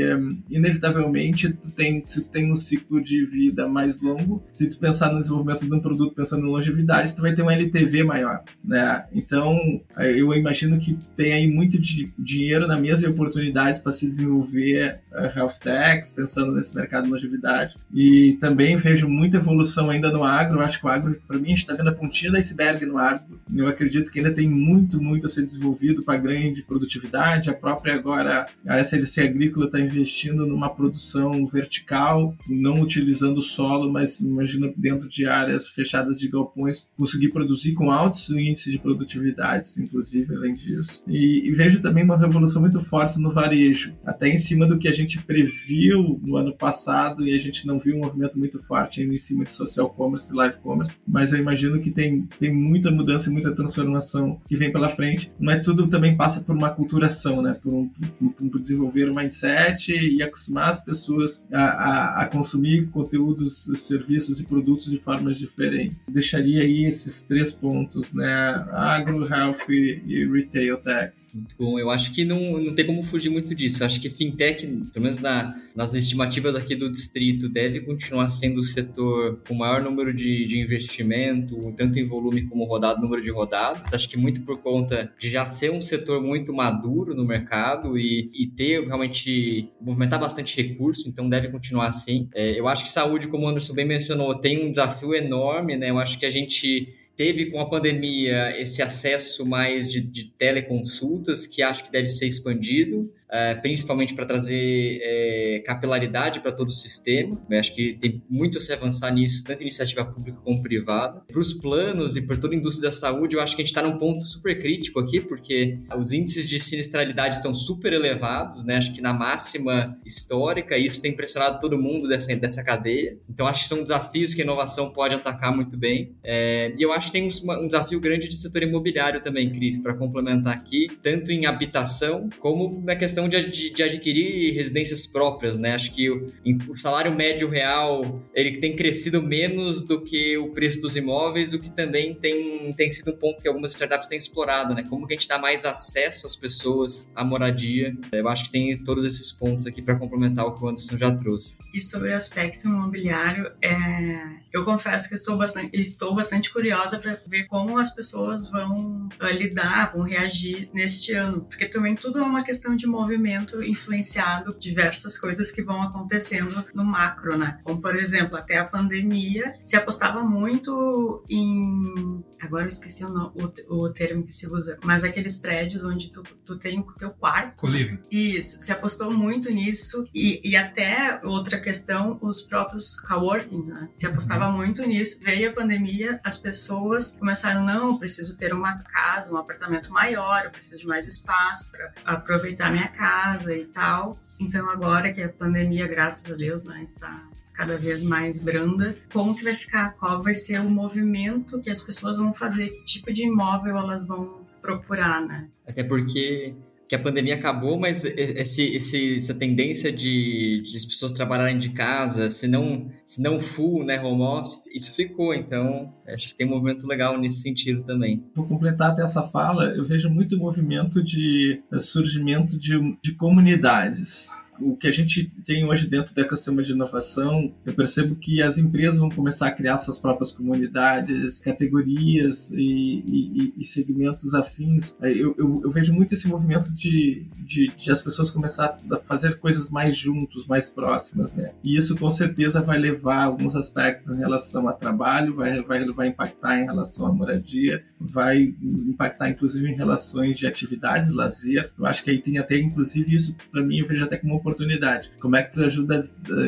inevitavelmente 0.50 1.52
tu 1.52 1.70
tem, 1.72 2.02
se 2.06 2.24
tu 2.24 2.30
tem 2.30 2.52
um 2.52 2.56
ciclo 2.56 3.02
de 3.02 3.24
vida 3.24 3.66
mais 3.66 4.00
longo, 4.00 4.44
se 4.52 4.68
tu 4.68 4.78
pensar 4.78 5.12
no 5.12 5.18
desenvolvimento 5.18 5.64
de 5.64 5.74
um 5.74 5.80
produto 5.80 6.14
pensando 6.14 6.46
em 6.46 6.50
longevidade, 6.50 7.14
tu 7.14 7.22
vai 7.22 7.34
ter 7.34 7.42
um 7.42 7.50
LTV 7.50 8.04
maior, 8.04 8.42
né? 8.62 9.04
Então, 9.12 9.58
eu 9.98 10.32
imagino 10.34 10.78
que 10.78 10.96
tem 11.16 11.32
aí 11.32 11.50
muito 11.50 11.78
de 11.78 12.12
dinheiro 12.18 12.66
na 12.66 12.76
mesa 12.82 13.06
e 13.06 13.10
oportunidades 13.10 13.80
para 13.80 13.92
se 13.92 14.08
desenvolver 14.08 15.00
uh, 15.12 15.38
health 15.38 15.58
techs, 15.60 16.12
pensando 16.12 16.52
nesse 16.52 16.74
mercado 16.74 17.04
de 17.04 17.10
longevidade. 17.10 17.76
E 17.92 18.36
também 18.40 18.76
vejo 18.76 19.08
muita 19.08 19.36
evolução 19.36 19.88
ainda 19.90 20.10
no 20.10 20.24
agro, 20.24 20.58
eu 20.58 20.62
acho 20.62 20.80
que 20.80 20.86
o 20.86 20.88
agro, 20.88 21.16
para 21.26 21.38
mim, 21.38 21.46
a 21.46 21.48
gente 21.50 21.58
está 21.58 21.74
vendo 21.74 21.88
a 21.88 21.94
pontinha 21.94 22.32
da 22.32 22.38
iceberg 22.38 22.84
no 22.84 22.98
agro. 22.98 23.40
Eu 23.54 23.66
acredito 23.66 24.10
que 24.10 24.18
ainda 24.18 24.32
tem 24.32 24.48
muito, 24.48 25.00
muito 25.00 25.26
a 25.26 25.28
ser 25.28 25.42
desenvolvido 25.42 26.02
para 26.02 26.18
grande 26.18 26.62
produtividade, 26.62 27.48
a 27.48 27.54
própria 27.54 27.94
agora 27.94 28.46
a 28.66 28.80
SLC 28.80 29.22
Agrícola 29.22 29.66
está 29.66 29.78
investindo 29.80 30.46
numa 30.46 30.68
produção 30.68 31.46
vertical, 31.46 32.34
não 32.48 32.80
utilizando 32.80 33.40
solo, 33.42 33.92
mas 33.92 34.20
imagina 34.20 34.72
dentro 34.76 35.08
de 35.08 35.26
áreas 35.26 35.68
fechadas 35.68 36.18
de 36.18 36.28
galpões, 36.28 36.86
conseguir 36.96 37.28
produzir 37.28 37.74
com 37.74 37.90
altos 37.90 38.30
índices 38.30 38.72
de 38.72 38.78
produtividade, 38.78 39.68
inclusive, 39.78 40.34
além 40.34 40.54
disso. 40.54 41.02
E, 41.06 41.48
e 41.48 41.52
vejo 41.52 41.80
também 41.80 42.04
uma 42.04 42.16
revolução 42.16 42.60
muito 42.60 42.71
muito 42.72 42.80
forte 42.80 43.20
no 43.20 43.30
varejo, 43.30 43.94
até 44.04 44.28
em 44.28 44.38
cima 44.38 44.66
do 44.66 44.78
que 44.78 44.88
a 44.88 44.92
gente 44.92 45.22
previu 45.22 46.18
no 46.24 46.36
ano 46.36 46.54
passado 46.54 47.26
e 47.26 47.34
a 47.34 47.38
gente 47.38 47.66
não 47.66 47.78
viu 47.78 47.96
um 47.96 48.00
movimento 48.00 48.38
muito 48.38 48.62
forte 48.62 49.02
em 49.02 49.18
cima 49.18 49.44
de 49.44 49.52
social 49.52 49.90
commerce 49.90 50.32
e 50.32 50.36
live 50.36 50.56
commerce, 50.58 50.94
mas 51.06 51.32
eu 51.32 51.38
imagino 51.38 51.80
que 51.80 51.90
tem, 51.90 52.22
tem 52.38 52.52
muita 52.52 52.90
mudança 52.90 53.28
e 53.28 53.32
muita 53.32 53.54
transformação 53.54 54.40
que 54.48 54.56
vem 54.56 54.72
pela 54.72 54.88
frente, 54.88 55.30
mas 55.38 55.62
tudo 55.62 55.86
também 55.86 56.16
passa 56.16 56.40
por 56.40 56.56
uma 56.56 56.70
culturação, 56.70 57.42
né? 57.42 57.54
por, 57.62 57.74
um, 57.74 57.88
por, 57.88 58.50
por 58.50 58.60
desenvolver 58.60 59.08
o 59.08 59.12
um 59.12 59.16
mindset 59.16 59.92
e 59.92 60.22
acostumar 60.22 60.70
as 60.70 60.82
pessoas 60.82 61.44
a, 61.52 61.62
a, 61.62 62.22
a 62.22 62.26
consumir 62.26 62.86
conteúdos, 62.88 63.68
serviços 63.76 64.40
e 64.40 64.46
produtos 64.46 64.90
de 64.90 64.98
formas 64.98 65.38
diferentes. 65.38 66.08
Deixaria 66.08 66.62
aí 66.62 66.86
esses 66.86 67.22
três 67.22 67.52
pontos, 67.52 68.14
né? 68.14 68.66
Agro, 68.72 69.26
health 69.26 69.68
e 69.68 70.26
retail 70.26 70.78
tax. 70.78 71.32
Muito 71.34 71.54
bom. 71.58 71.78
Eu 71.78 71.90
acho 71.90 72.12
que 72.12 72.24
não, 72.24 72.61
não 72.62 72.74
tem 72.74 72.86
como 72.86 73.02
fugir 73.02 73.30
muito 73.30 73.54
disso. 73.54 73.84
Acho 73.84 74.00
que 74.00 74.08
fintech, 74.08 74.66
pelo 74.66 75.02
menos 75.02 75.20
na, 75.20 75.52
nas 75.74 75.94
estimativas 75.94 76.54
aqui 76.54 76.74
do 76.74 76.90
distrito, 76.90 77.48
deve 77.48 77.80
continuar 77.80 78.28
sendo 78.28 78.60
o 78.60 78.64
setor 78.64 79.40
com 79.46 79.54
maior 79.54 79.82
número 79.82 80.12
de, 80.12 80.44
de 80.46 80.58
investimento, 80.58 81.72
tanto 81.76 81.98
em 81.98 82.06
volume 82.06 82.42
como 82.42 82.64
rodado, 82.64 83.00
número 83.00 83.22
de 83.22 83.30
rodadas. 83.30 83.92
Acho 83.92 84.08
que 84.08 84.16
muito 84.16 84.42
por 84.42 84.58
conta 84.60 85.12
de 85.18 85.28
já 85.28 85.44
ser 85.44 85.70
um 85.70 85.82
setor 85.82 86.22
muito 86.22 86.52
maduro 86.52 87.14
no 87.14 87.24
mercado 87.24 87.98
e, 87.98 88.30
e 88.34 88.46
ter 88.46 88.84
realmente 88.86 89.68
movimentar 89.80 90.20
bastante 90.20 90.56
recurso, 90.60 91.08
então 91.08 91.28
deve 91.28 91.48
continuar 91.48 91.88
assim. 91.88 92.28
É, 92.34 92.58
eu 92.58 92.68
acho 92.68 92.84
que 92.84 92.90
saúde, 92.90 93.28
como 93.28 93.46
o 93.46 93.48
Anderson 93.48 93.74
bem 93.74 93.86
mencionou, 93.86 94.34
tem 94.34 94.64
um 94.64 94.70
desafio 94.70 95.14
enorme, 95.14 95.76
né? 95.76 95.90
Eu 95.90 95.98
acho 95.98 96.18
que 96.18 96.26
a 96.26 96.30
gente 96.30 96.88
teve 97.22 97.46
com 97.52 97.60
a 97.60 97.66
pandemia 97.66 98.60
esse 98.60 98.82
acesso 98.82 99.46
mais 99.46 99.92
de, 99.92 100.00
de 100.00 100.24
teleconsultas, 100.24 101.46
que 101.46 101.62
acho 101.62 101.84
que 101.84 101.92
deve 101.92 102.08
ser 102.08 102.26
expandido 102.26 103.12
é, 103.32 103.54
principalmente 103.54 104.14
para 104.14 104.26
trazer 104.26 105.00
é, 105.02 105.62
capilaridade 105.64 106.40
para 106.40 106.52
todo 106.52 106.68
o 106.68 106.72
sistema. 106.72 107.40
Eu 107.48 107.58
acho 107.58 107.74
que 107.74 107.94
tem 107.94 108.22
muito 108.28 108.58
a 108.58 108.60
se 108.60 108.72
avançar 108.72 109.10
nisso, 109.12 109.42
tanto 109.42 109.62
iniciativa 109.62 110.04
pública 110.04 110.38
como 110.44 110.62
privada. 110.62 111.22
Para 111.26 111.40
os 111.40 111.54
planos 111.54 112.14
e 112.14 112.22
por 112.22 112.36
toda 112.36 112.54
a 112.54 112.58
indústria 112.58 112.90
da 112.90 112.94
saúde, 112.94 113.34
eu 113.34 113.40
acho 113.40 113.56
que 113.56 113.62
a 113.62 113.64
gente 113.64 113.74
está 113.74 113.82
num 113.82 113.96
ponto 113.96 114.22
super 114.24 114.58
crítico 114.58 115.00
aqui, 115.00 115.18
porque 115.20 115.78
os 115.96 116.12
índices 116.12 116.46
de 116.46 116.60
sinistralidade 116.60 117.36
estão 117.36 117.54
super 117.54 117.94
elevados, 117.94 118.64
né? 118.64 118.76
Acho 118.76 118.92
que 118.92 119.00
na 119.00 119.14
máxima 119.14 119.98
histórica, 120.04 120.76
e 120.76 120.86
isso 120.86 121.00
tem 121.00 121.12
impressionado 121.12 121.58
todo 121.58 121.78
mundo 121.78 122.06
dessa, 122.06 122.34
dessa 122.36 122.62
cadeia. 122.62 123.16
Então, 123.30 123.46
acho 123.46 123.62
que 123.62 123.68
são 123.68 123.82
desafios 123.82 124.34
que 124.34 124.42
a 124.42 124.44
inovação 124.44 124.92
pode 124.92 125.14
atacar 125.14 125.54
muito 125.54 125.76
bem. 125.76 126.14
É, 126.22 126.74
e 126.76 126.82
eu 126.82 126.92
acho 126.92 127.06
que 127.06 127.12
tem 127.12 127.22
um, 127.26 127.62
um 127.62 127.66
desafio 127.66 127.98
grande 127.98 128.28
de 128.28 128.36
setor 128.36 128.62
imobiliário 128.62 129.22
também, 129.22 129.50
Cris, 129.50 129.80
para 129.80 129.94
complementar 129.94 130.54
aqui, 130.54 130.88
tanto 131.02 131.32
em 131.32 131.46
habitação 131.46 132.28
como 132.38 132.82
na 132.84 132.94
questão 132.94 133.21
questão 133.22 133.28
de, 133.28 133.50
de, 133.50 133.70
de, 133.70 133.82
adquirir 133.82 134.54
residências 134.54 135.06
próprias, 135.06 135.58
né? 135.58 135.74
Acho 135.74 135.92
que 135.92 136.10
o, 136.10 136.26
o, 136.68 136.74
salário 136.74 137.14
médio 137.14 137.48
real 137.48 138.22
ele 138.34 138.58
tem 138.58 138.74
crescido 138.74 139.22
menos 139.22 139.84
do 139.84 140.02
que 140.02 140.36
o 140.38 140.52
preço 140.52 140.80
dos 140.80 140.96
imóveis, 140.96 141.52
o 141.52 141.58
que 141.58 141.70
também 141.70 142.14
tem, 142.14 142.72
tem 142.72 142.90
sido 142.90 143.12
um 143.12 143.16
ponto 143.16 143.42
que 143.42 143.48
algumas 143.48 143.72
startups 143.72 144.08
têm 144.08 144.18
explorado, 144.18 144.74
né? 144.74 144.84
Como 144.88 145.06
que 145.06 145.14
a 145.14 145.16
gente 145.16 145.28
dá 145.28 145.38
mais 145.38 145.64
acesso 145.64 146.26
às 146.26 146.36
pessoas 146.36 147.10
à 147.14 147.24
moradia. 147.24 147.96
Eu 148.12 148.28
acho 148.28 148.44
que 148.44 148.50
tem 148.50 148.82
todos 148.82 149.04
esses 149.04 149.30
pontos 149.32 149.66
aqui 149.66 149.82
para 149.82 149.98
complementar 149.98 150.46
o 150.46 150.54
que 150.54 150.64
o 150.64 150.68
Anderson 150.68 150.96
já 150.96 151.12
trouxe. 151.12 151.58
E 151.74 151.80
sobre 151.80 152.10
o 152.10 152.16
aspecto 152.16 152.66
imobiliário, 152.66 153.50
é... 153.62 154.36
eu 154.52 154.64
confesso 154.64 155.08
que 155.08 155.30
eu 155.30 155.36
bastante, 155.36 155.70
estou 155.74 156.14
bastante 156.14 156.52
curiosa 156.52 156.98
para 156.98 157.18
ver 157.26 157.46
como 157.46 157.78
as 157.78 157.94
pessoas 157.94 158.50
vão 158.50 159.08
uh, 159.20 159.26
lidar, 159.26 159.92
vão 159.92 160.02
reagir 160.02 160.68
neste 160.72 161.14
ano, 161.14 161.42
porque 161.42 161.66
também 161.66 161.94
tudo 161.94 162.18
é 162.18 162.22
uma 162.22 162.42
questão 162.42 162.76
de 162.76 162.86
movimento 162.86 163.11
movimento 163.12 163.62
influenciado 163.62 164.56
diversas 164.58 165.18
coisas 165.18 165.50
que 165.50 165.62
vão 165.62 165.82
acontecendo 165.82 166.64
no 166.74 166.84
macro, 166.84 167.36
né? 167.36 167.60
Como, 167.62 167.80
por 167.80 167.94
exemplo, 167.94 168.36
até 168.36 168.58
a 168.58 168.64
pandemia 168.64 169.54
se 169.62 169.76
apostava 169.76 170.22
muito 170.22 171.22
em... 171.28 172.24
Agora 172.40 172.64
eu 172.64 172.68
esqueci 172.68 173.04
o, 173.04 173.32
o, 173.68 173.84
o 173.84 173.92
termo 173.92 174.24
que 174.24 174.32
se 174.32 174.48
usa, 174.48 174.78
mas 174.82 175.04
aqueles 175.04 175.36
prédios 175.36 175.84
onde 175.84 176.10
tu, 176.10 176.22
tu 176.44 176.58
tem 176.58 176.80
o 176.80 176.84
teu 176.94 177.10
quarto. 177.10 177.56
Colívio. 177.56 178.00
Isso, 178.10 178.62
se 178.62 178.72
apostou 178.72 179.12
muito 179.12 179.50
nisso 179.50 180.08
e, 180.12 180.40
e 180.42 180.56
até 180.56 181.20
outra 181.22 181.60
questão, 181.60 182.18
os 182.20 182.42
próprios 182.42 182.98
coworking, 183.00 183.64
né? 183.64 183.88
Se 183.92 184.06
apostava 184.06 184.48
uhum. 184.48 184.56
muito 184.56 184.82
nisso. 184.82 185.20
Veio 185.22 185.50
a 185.50 185.52
pandemia, 185.52 186.20
as 186.24 186.38
pessoas 186.38 187.16
começaram, 187.16 187.64
não, 187.64 187.98
preciso 187.98 188.36
ter 188.36 188.52
uma 188.52 188.78
casa, 188.82 189.32
um 189.32 189.36
apartamento 189.36 189.92
maior, 189.92 190.44
eu 190.44 190.50
preciso 190.50 190.78
de 190.78 190.86
mais 190.86 191.06
espaço 191.06 191.70
para 191.70 191.92
aproveitar 192.04 192.72
minha 192.72 192.88
casa 192.92 193.56
e 193.56 193.64
tal. 193.66 194.16
Então 194.40 194.68
agora 194.70 195.12
que 195.12 195.22
a 195.22 195.28
pandemia, 195.28 195.86
graças 195.86 196.30
a 196.30 196.36
Deus, 196.36 196.62
né, 196.64 196.82
está 196.84 197.26
cada 197.54 197.76
vez 197.76 198.02
mais 198.02 198.40
branda, 198.40 198.96
como 199.12 199.36
que 199.36 199.44
vai 199.44 199.54
ficar? 199.54 199.94
Qual 199.94 200.22
vai 200.22 200.34
ser 200.34 200.60
o 200.60 200.70
movimento 200.70 201.60
que 201.60 201.70
as 201.70 201.82
pessoas 201.82 202.16
vão 202.16 202.32
fazer? 202.32 202.68
Que 202.70 202.84
tipo 202.84 203.12
de 203.12 203.24
imóvel 203.24 203.76
elas 203.76 204.06
vão 204.06 204.40
procurar, 204.60 205.20
né? 205.20 205.48
Até 205.68 205.82
porque 205.82 206.54
que 206.88 206.94
a 206.94 206.98
pandemia 206.98 207.34
acabou, 207.34 207.78
mas 207.78 208.04
esse, 208.04 208.74
esse, 208.74 209.14
essa 209.14 209.34
tendência 209.34 209.90
de, 209.90 210.62
de 210.62 210.76
as 210.76 210.84
pessoas 210.84 211.12
trabalharem 211.12 211.58
de 211.58 211.70
casa, 211.70 212.30
se 212.30 212.46
não, 212.46 212.90
se 213.04 213.22
não 213.22 213.40
full, 213.40 213.84
né, 213.84 214.00
home 214.02 214.22
office, 214.22 214.60
isso 214.74 214.94
ficou. 214.94 215.34
Então, 215.34 215.92
acho 216.06 216.28
que 216.28 216.36
tem 216.36 216.46
um 216.46 216.50
movimento 216.50 216.86
legal 216.86 217.18
nesse 217.18 217.40
sentido 217.40 217.82
também. 217.82 218.22
Vou 218.34 218.46
completar 218.46 218.90
até 218.90 219.02
essa 219.02 219.22
fala, 219.22 219.74
eu 219.74 219.84
vejo 219.84 220.10
muito 220.10 220.38
movimento 220.38 221.02
de 221.02 221.62
surgimento 221.78 222.58
de, 222.58 222.78
de 223.02 223.14
comunidades 223.14 224.28
o 224.60 224.76
que 224.76 224.86
a 224.86 224.90
gente 224.90 225.32
tem 225.44 225.64
hoje 225.64 225.88
dentro 225.88 226.14
do 226.14 226.20
ecossistema 226.20 226.62
de 226.62 226.72
inovação, 226.72 227.52
eu 227.64 227.72
percebo 227.72 228.14
que 228.16 228.42
as 228.42 228.58
empresas 228.58 228.98
vão 228.98 229.08
começar 229.08 229.48
a 229.48 229.50
criar 229.50 229.78
suas 229.78 229.98
próprias 229.98 230.32
comunidades, 230.32 231.40
categorias 231.40 232.50
e, 232.52 233.02
e, 233.06 233.54
e 233.56 233.64
segmentos 233.64 234.34
afins. 234.34 234.96
Eu, 235.00 235.34
eu, 235.38 235.60
eu, 235.64 235.70
vejo 235.70 235.92
muito 235.92 236.12
esse 236.12 236.28
movimento 236.28 236.72
de, 236.74 237.26
de, 237.38 237.68
de, 237.68 237.90
as 237.90 238.02
pessoas 238.02 238.30
começar 238.30 238.76
a 238.90 238.96
fazer 238.98 239.38
coisas 239.38 239.70
mais 239.70 239.96
juntos, 239.96 240.46
mais 240.46 240.68
próximas, 240.68 241.34
né? 241.34 241.52
E 241.64 241.76
isso 241.76 241.96
com 241.96 242.10
certeza 242.10 242.60
vai 242.60 242.78
levar 242.78 243.24
alguns 243.24 243.56
aspectos 243.56 244.10
em 244.10 244.18
relação 244.18 244.68
a 244.68 244.72
trabalho, 244.72 245.34
vai, 245.34 245.62
vai, 245.62 245.84
vai 245.86 246.08
impactar 246.08 246.60
em 246.60 246.64
relação 246.64 247.06
à 247.06 247.12
moradia, 247.12 247.84
vai 247.98 248.54
impactar 248.62 249.30
inclusive 249.30 249.68
em 249.68 249.74
relações 249.74 250.38
de 250.38 250.46
atividades, 250.46 251.10
lazer. 251.12 251.72
Eu 251.78 251.86
acho 251.86 252.04
que 252.04 252.10
aí 252.10 252.20
tem 252.20 252.38
até 252.38 252.58
inclusive 252.58 253.14
isso 253.14 253.34
para 253.50 253.62
mim 253.62 253.78
eu 253.78 253.86
vejo 253.86 254.04
até 254.04 254.16
como 254.16 254.41
oportunidade. 254.42 255.12
Como 255.20 255.36
é 255.36 255.42
que 255.42 255.52
tu 255.52 255.64
ajuda 255.64 256.00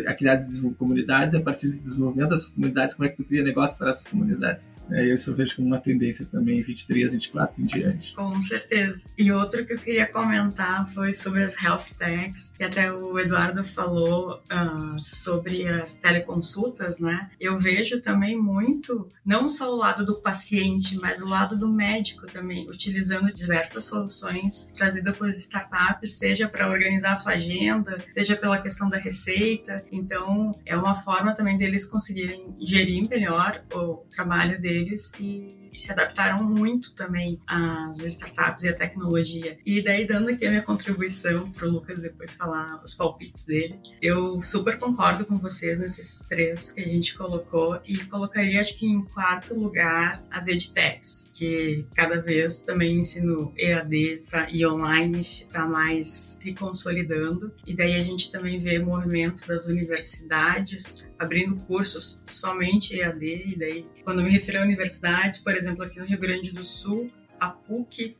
a 0.06 0.14
criar 0.14 0.44
comunidades 0.76 1.34
e 1.34 1.36
a 1.36 1.40
partir 1.40 1.68
do 1.68 1.78
desenvolvimento 1.78 2.30
dessas 2.30 2.48
comunidades, 2.50 2.94
como 2.96 3.06
é 3.06 3.10
que 3.10 3.16
tu 3.16 3.24
cria 3.24 3.42
negócio 3.42 3.76
para 3.76 3.92
essas 3.92 4.06
comunidades? 4.06 4.74
É, 4.90 5.14
isso 5.14 5.30
eu 5.30 5.34
vejo 5.34 5.56
como 5.56 5.68
uma 5.68 5.78
tendência 5.78 6.26
também 6.26 6.60
23, 6.62 7.12
24 7.12 7.62
em 7.62 7.66
diante. 7.66 8.14
Com 8.14 8.42
certeza. 8.42 9.04
E 9.16 9.32
outro 9.32 9.64
que 9.64 9.72
eu 9.72 9.78
queria 9.78 10.06
comentar 10.06 10.86
foi 10.88 11.12
sobre 11.12 11.42
as 11.42 11.60
health 11.62 11.94
techs, 11.96 12.52
que 12.56 12.64
até 12.64 12.92
o 12.92 13.18
Eduardo 13.18 13.64
falou 13.64 14.42
uh, 14.52 14.98
sobre 14.98 15.66
as 15.68 15.94
teleconsultas, 15.94 16.98
né? 16.98 17.30
Eu 17.40 17.58
vejo 17.58 18.00
também 18.00 18.36
muito, 18.36 19.08
não 19.24 19.48
só 19.48 19.72
o 19.72 19.76
lado 19.76 20.04
do 20.04 20.16
paciente, 20.16 20.98
mas 21.00 21.20
o 21.20 21.26
lado 21.26 21.56
do 21.56 21.70
médico 21.70 22.26
também, 22.26 22.66
utilizando 22.68 23.32
diversas 23.32 23.84
soluções 23.84 24.66
trazidas 24.74 25.16
por 25.16 25.30
startups, 25.30 26.12
seja 26.12 26.48
para 26.48 26.68
organizar 26.68 27.12
a 27.12 27.16
sua 27.16 27.32
agenda, 27.32 27.83
seja 28.10 28.36
pela 28.36 28.60
questão 28.60 28.88
da 28.88 28.98
receita. 28.98 29.84
Então, 29.90 30.52
é 30.64 30.76
uma 30.76 30.94
forma 30.94 31.34
também 31.34 31.56
deles 31.56 31.86
conseguirem 31.86 32.54
gerir 32.60 33.08
melhor 33.08 33.62
o 33.72 34.04
trabalho 34.10 34.60
deles 34.60 35.12
e 35.18 35.63
e 35.74 35.78
se 35.78 35.90
adaptaram 35.92 36.44
muito 36.44 36.94
também 36.94 37.40
às 37.46 37.98
startups 37.98 38.64
e 38.64 38.68
à 38.68 38.74
tecnologia. 38.74 39.58
E 39.66 39.82
daí, 39.82 40.06
dando 40.06 40.30
aqui 40.30 40.46
a 40.46 40.50
minha 40.50 40.62
contribuição 40.62 41.50
para 41.50 41.66
o 41.66 41.72
Lucas 41.72 42.00
depois 42.00 42.34
falar 42.34 42.80
os 42.82 42.94
palpites 42.94 43.44
dele, 43.44 43.80
eu 44.00 44.40
super 44.40 44.78
concordo 44.78 45.26
com 45.26 45.36
vocês 45.38 45.80
nesses 45.80 46.20
três 46.28 46.70
que 46.70 46.80
a 46.80 46.86
gente 46.86 47.16
colocou 47.16 47.80
e 47.84 47.96
colocaria, 48.04 48.60
acho 48.60 48.78
que 48.78 48.86
em 48.86 49.02
quarto 49.02 49.54
lugar, 49.58 50.24
as 50.30 50.46
edtechs, 50.46 51.30
que 51.34 51.84
cada 51.94 52.20
vez 52.20 52.62
também 52.62 52.96
o 52.96 53.00
ensino 53.00 53.52
EAD 53.56 54.22
tá, 54.30 54.48
e 54.50 54.64
online 54.64 55.20
está 55.20 55.66
mais 55.66 56.38
se 56.40 56.54
consolidando. 56.54 57.52
E 57.66 57.74
daí 57.74 57.94
a 57.94 58.00
gente 58.00 58.30
também 58.30 58.60
vê 58.60 58.78
movimento 58.78 59.46
das 59.46 59.66
universidades 59.66 61.10
abrindo 61.18 61.56
cursos 61.64 62.22
somente 62.26 62.98
EAD, 62.98 63.24
e 63.24 63.58
daí, 63.58 63.86
quando 64.04 64.22
me 64.22 64.30
refiro 64.30 64.58
a 64.58 64.62
universidades, 64.62 65.38
por 65.38 65.56
exemplo, 65.56 65.84
aqui 65.84 65.98
no 65.98 66.04
Rio 66.04 66.20
Grande 66.20 66.52
do 66.52 66.64
Sul, 66.64 67.10
a 67.40 67.48
PUC 67.48 68.16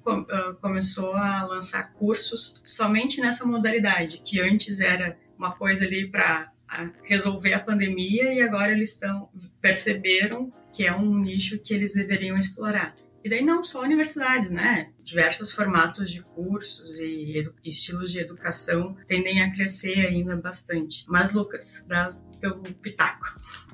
começou 0.61 1.15
a 1.15 1.45
lançar 1.45 1.93
cursos 1.93 2.61
somente 2.65 3.21
nessa 3.21 3.47
modalidade, 3.47 4.23
que 4.25 4.41
antes 4.41 4.81
era 4.81 5.17
uma 5.39 5.53
coisa 5.53 5.85
ali 5.85 6.09
para 6.09 6.53
resolver 7.05 7.53
a 7.53 7.61
pandemia 7.61 8.33
e 8.33 8.43
agora 8.43 8.73
eles 8.73 8.91
estão 8.91 9.29
perceberam 9.61 10.53
que 10.73 10.85
é 10.85 10.95
um 10.95 11.19
nicho 11.21 11.59
que 11.59 11.73
eles 11.73 11.95
deveriam 11.95 12.37
explorar. 12.37 12.97
E 13.23 13.29
daí 13.31 13.43
não 13.43 13.65
só 13.65 13.81
universidades, 13.81 14.51
né? 14.51 14.91
Diversos 15.03 15.51
formatos 15.51 16.11
de 16.11 16.21
cursos 16.21 16.99
e 16.99 17.43
estilos 17.65 18.13
de 18.13 18.19
educação 18.19 18.95
tendem 19.07 19.41
a 19.41 19.51
crescer 19.51 20.07
ainda 20.07 20.37
bastante. 20.37 21.07
Mas, 21.09 21.33
Lucas, 21.33 21.85
dá 21.89 22.11
teu 22.39 22.61
pitaco. 22.61 23.25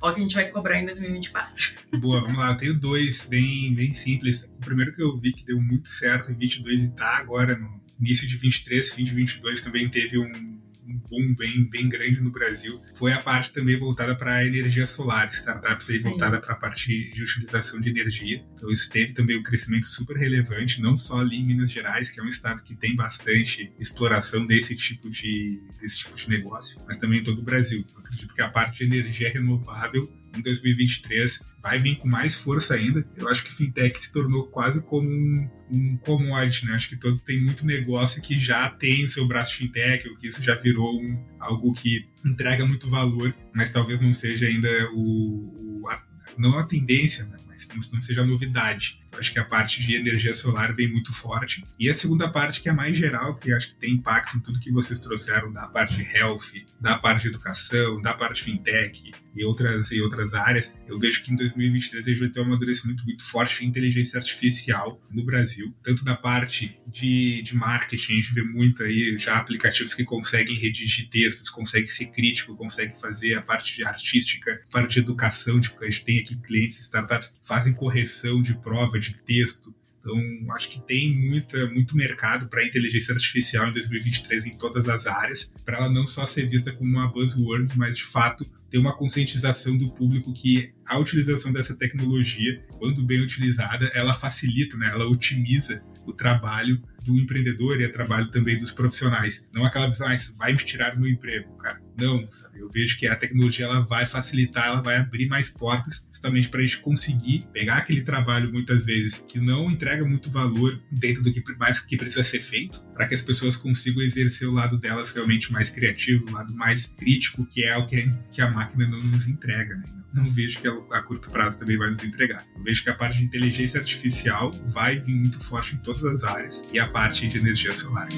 Olha 0.03 0.13
o 0.13 0.15
que 0.15 0.21
a 0.21 0.23
gente 0.23 0.35
vai 0.35 0.49
cobrar 0.49 0.81
em 0.81 0.87
2024. 0.87 1.81
Boa, 1.99 2.21
vamos 2.21 2.39
lá. 2.39 2.53
Eu 2.53 2.57
tenho 2.57 2.75
dois 2.75 3.27
bem, 3.27 3.75
bem 3.75 3.93
simples. 3.93 4.45
O 4.45 4.61
primeiro 4.61 4.95
que 4.95 5.03
eu 5.03 5.19
vi 5.19 5.33
que 5.33 5.45
deu 5.45 5.61
muito 5.61 5.89
certo 5.89 6.33
em 6.33 6.35
22 6.35 6.85
e 6.85 6.91
tá 6.93 7.19
agora 7.19 7.57
no 7.57 7.81
início 8.01 8.27
de 8.27 8.37
23, 8.37 8.95
fim 8.95 9.05
de 9.05 9.15
22 9.15 9.61
também 9.61 9.89
teve 9.89 10.19
um 10.19 10.60
um 10.91 10.99
boom 11.09 11.35
bem, 11.35 11.69
bem 11.69 11.89
grande 11.89 12.21
no 12.21 12.31
Brasil, 12.31 12.83
foi 12.95 13.13
a 13.13 13.21
parte 13.21 13.53
também 13.53 13.79
voltada 13.79 14.17
para 14.17 14.37
a 14.37 14.47
energia 14.47 14.87
solar, 14.87 15.31
startups 15.31 15.89
aí 15.91 15.99
voltada 15.99 16.41
para 16.41 16.55
a 16.55 16.57
parte 16.57 17.11
de 17.11 17.23
utilização 17.23 17.81
de 17.81 17.89
energia. 17.89 18.45
Então 18.55 18.71
isso 18.71 18.91
teve 18.91 19.13
também 19.13 19.39
um 19.39 19.43
crescimento 19.43 19.87
super 19.87 20.17
relevante, 20.17 20.83
não 20.83 20.97
só 20.97 21.21
ali 21.21 21.37
em 21.37 21.47
Minas 21.47 21.71
Gerais, 21.71 22.11
que 22.11 22.21
é 22.21 22.23
um 22.23 22.29
estado 22.29 22.63
que 22.63 22.75
tem 22.75 22.97
bastante 22.97 23.73
exploração 23.79 24.47
desse 24.47 24.75
tipo 24.75 25.09
de, 25.09 25.61
desse 25.81 25.99
tipo 25.99 26.17
de 26.17 26.29
negócio, 26.29 26.81
mas 26.87 26.99
também 26.99 27.21
em 27.21 27.25
todo 27.25 27.41
o 27.41 27.45
Brasil. 27.45 27.85
Eu 27.95 28.01
acredito 28.01 28.35
que 28.35 28.43
a 28.43 28.49
parte 28.49 28.79
de 28.79 28.97
energia 28.97 29.31
renovável 29.31 30.11
em 30.37 30.43
2023 30.43 31.50
vai 31.63 31.79
vir 31.79 31.97
com 31.97 32.09
mais 32.09 32.35
força 32.35 32.75
ainda. 32.75 33.07
Eu 33.17 33.29
acho 33.29 33.45
que 33.45 33.53
fintech 33.53 34.01
se 34.03 34.13
tornou 34.13 34.47
quase 34.49 34.81
como 34.83 35.09
um, 35.09 35.51
um 35.71 35.97
commodity, 35.99 36.67
né? 36.67 36.75
Acho 36.75 36.89
que 36.89 36.97
todo 36.97 37.19
tem 37.19 37.41
muito 37.41 37.67
negócio 37.67 38.23
que 38.23 38.39
já 38.39 38.69
tem 38.71 39.07
seu 39.09 39.27
braço 39.27 39.57
fintech, 39.57 40.09
ou 40.09 40.17
que 40.17 40.29
isso 40.29 40.43
já 40.43 40.55
virou 40.55 41.01
um, 41.01 41.25
algo 41.39 41.73
que 41.73 42.09
entrega 42.25 42.65
muito 42.65 42.89
valor, 42.89 43.35
mas 43.55 43.71
talvez 43.71 44.01
não 44.01 44.13
seja 44.13 44.47
ainda 44.47 44.69
o, 44.93 45.81
o 45.83 45.89
a, 45.89 46.03
não 46.39 46.59
a 46.59 46.65
tendência, 46.65 47.25
né? 47.25 47.37
mas 47.47 47.69
não, 47.69 47.77
não 47.95 48.01
seja 48.01 48.25
novidade. 48.25 49.00
Acho 49.19 49.33
que 49.33 49.39
a 49.39 49.45
parte 49.45 49.83
de 49.83 49.95
energia 49.95 50.35
solar 50.35 50.75
vem 50.75 50.89
muito 50.89 51.13
forte. 51.13 51.65
E 51.79 51.89
a 51.89 51.95
segunda 51.95 52.29
parte, 52.29 52.61
que 52.61 52.69
é 52.69 52.73
mais 52.73 52.97
geral, 52.97 53.37
que 53.37 53.53
acho 53.53 53.69
que 53.69 53.75
tem 53.75 53.95
impacto 53.95 54.37
em 54.37 54.41
tudo 54.41 54.61
que 54.61 54.71
vocês 54.71 54.99
trouxeram 55.01 55.53
da 55.53 55.67
parte 55.67 55.97
de 55.97 56.03
health, 56.03 56.53
da 56.81 56.99
parte 56.99 57.23
de 57.23 57.29
educação, 57.29 58.01
da 58.01 58.15
parte 58.15 58.43
fintech 58.43 59.13
e 59.35 59.45
outras, 59.45 59.91
e 59.91 60.01
outras 60.01 60.35
áreas, 60.35 60.75
eu 60.89 60.99
vejo 60.99 61.23
que 61.23 61.33
em 61.33 61.37
2023 61.37 62.07
a 62.07 62.11
gente 62.11 62.21
vai 62.21 62.29
ter 62.29 62.41
um 62.41 62.45
amadurecimento 62.45 63.05
muito 63.05 63.25
forte 63.25 63.61
de 63.61 63.67
inteligência 63.67 64.19
artificial 64.19 65.01
no 65.11 65.25
Brasil, 65.25 65.75
tanto 65.83 66.05
na 66.05 66.17
parte 66.17 66.79
de, 66.87 67.43
de 67.43 67.55
marketing, 67.55 68.13
a 68.13 68.17
gente 68.17 68.35
vê 68.35 68.43
muito 68.43 68.83
aí 68.83 69.17
já 69.19 69.37
aplicativos 69.37 69.95
que 69.95 70.05
conseguem 70.05 70.57
redigir 70.57 71.09
textos, 71.09 71.49
conseguem 71.49 71.87
ser 71.87 72.07
crítico, 72.07 72.57
conseguem 72.57 72.97
fazer 72.97 73.35
a 73.35 73.43
parte 73.43 73.77
de 73.77 73.85
artística, 73.85 74.61
a 74.69 74.71
parte 74.71 74.95
de 74.95 75.01
educação, 75.01 75.61
tipo, 75.61 75.83
a 75.83 75.91
gente 75.91 76.05
tem 76.05 76.19
aqui 76.21 76.37
clientes, 76.37 76.81
startups 76.81 77.29
que 77.29 77.47
fazem 77.47 77.73
correção 77.73 78.43
de 78.43 78.55
prova 78.55 78.99
de 79.01 79.15
texto. 79.15 79.75
Então, 80.01 80.17
acho 80.55 80.71
que 80.71 80.81
tem 80.81 81.15
muita, 81.15 81.67
muito 81.67 81.95
mercado 81.95 82.49
para 82.49 82.65
inteligência 82.65 83.13
artificial 83.13 83.69
em 83.69 83.73
2023 83.73 84.47
em 84.47 84.57
todas 84.57 84.89
as 84.89 85.07
áreas, 85.07 85.53
para 85.65 85.77
ela 85.77 85.93
não 85.93 86.07
só 86.07 86.25
ser 86.25 86.49
vista 86.49 86.73
como 86.73 86.91
uma 86.91 87.07
buzzword, 87.07 87.77
mas 87.77 87.99
de 87.99 88.05
fato 88.05 88.47
ter 88.71 88.79
uma 88.79 88.97
conscientização 88.97 89.77
do 89.77 89.93
público 89.93 90.33
que 90.33 90.73
a 90.87 90.99
utilização 90.99 91.53
dessa 91.53 91.77
tecnologia, 91.77 92.55
quando 92.79 93.05
bem 93.05 93.21
utilizada, 93.21 93.91
ela 93.93 94.15
facilita, 94.15 94.77
né? 94.77 94.89
ela 94.91 95.07
otimiza 95.07 95.81
o 96.07 96.13
trabalho 96.13 96.81
do 97.05 97.17
empreendedor 97.19 97.81
e 97.81 97.87
o 97.87 97.93
trabalho 97.93 98.31
também 98.31 98.59
dos 98.59 98.71
profissionais. 98.71 99.49
Não 99.55 99.65
aquela 99.65 99.87
visão, 99.87 100.09
ah, 100.09 100.15
isso 100.15 100.37
vai 100.37 100.53
me 100.53 100.59
tirar 100.59 100.95
do 100.95 101.01
meu 101.01 101.11
emprego, 101.11 101.57
cara. 101.57 101.81
Não, 101.99 102.27
sabe? 102.31 102.61
Eu 102.61 102.69
vejo 102.71 102.99
que 102.99 103.07
a 103.07 103.17
tecnologia 103.17 103.67
ela 103.67 103.81
vai 103.81 104.07
facilitar, 104.07 104.67
ela 104.67 104.81
vai 104.81 104.97
abrir 104.97 105.29
mais 105.29 105.51
portas, 105.51 106.09
justamente 106.11 106.49
para 106.49 106.61
a 106.61 106.63
gente 106.63 106.79
conseguir 106.79 107.47
pegar 107.53 107.77
aquele 107.77 108.03
trabalho 108.03 108.51
muitas 108.53 108.85
vezes 108.85 109.19
que 109.19 109.39
não 109.39 109.71
entrega 109.71 110.05
muito 110.05 110.31
valor 110.31 110.81
dentro 110.91 111.23
do 111.23 111.33
que 111.33 111.43
mais 111.59 111.81
que 111.81 111.97
precisa 111.97 112.25
ser 112.25 112.41
feito, 112.41 112.83
para 112.95 113.07
que 113.07 113.15
as 113.15 113.23
pessoas 113.23 113.57
consigam 113.57 114.03
exercer 114.03 114.49
o 114.49 114.53
lado 114.53 114.79
delas 114.79 115.13
realmente 115.13 115.53
mais 115.53 115.69
criativo, 115.69 116.25
o 116.29 116.33
lado 116.33 116.55
mais 116.55 116.87
crítico, 116.87 117.45
que 117.45 117.65
é 117.65 117.77
o 117.77 117.87
que 117.87 118.41
a 118.41 118.51
máquina 118.51 118.87
não 118.87 119.03
nos 119.03 119.29
entrega, 119.29 119.77
né? 119.77 120.00
Não 120.13 120.31
vejo 120.31 120.61
que 120.61 120.69
a 120.69 121.03
curto 121.03 121.31
prazo 121.31 121.59
também 121.59 121.79
vai 121.79 121.91
nos 121.91 122.03
entregar. 122.03 122.45
Eu 122.57 122.63
vejo 122.63 122.83
que 122.83 122.91
a 122.91 122.95
parte 122.95 123.19
de 123.19 123.25
inteligência 123.25 123.79
artificial 123.79 124.51
vai 124.67 124.99
vir 124.99 125.15
muito 125.15 125.39
forte 125.41 125.77
em 125.77 125.79
todas 125.79 126.05
as 126.05 126.25
áreas 126.25 126.63
e 126.73 126.81
a 126.81 126.89
parte 126.89 127.29
de 127.29 127.39
energia 127.39 127.73
solar. 127.75 128.09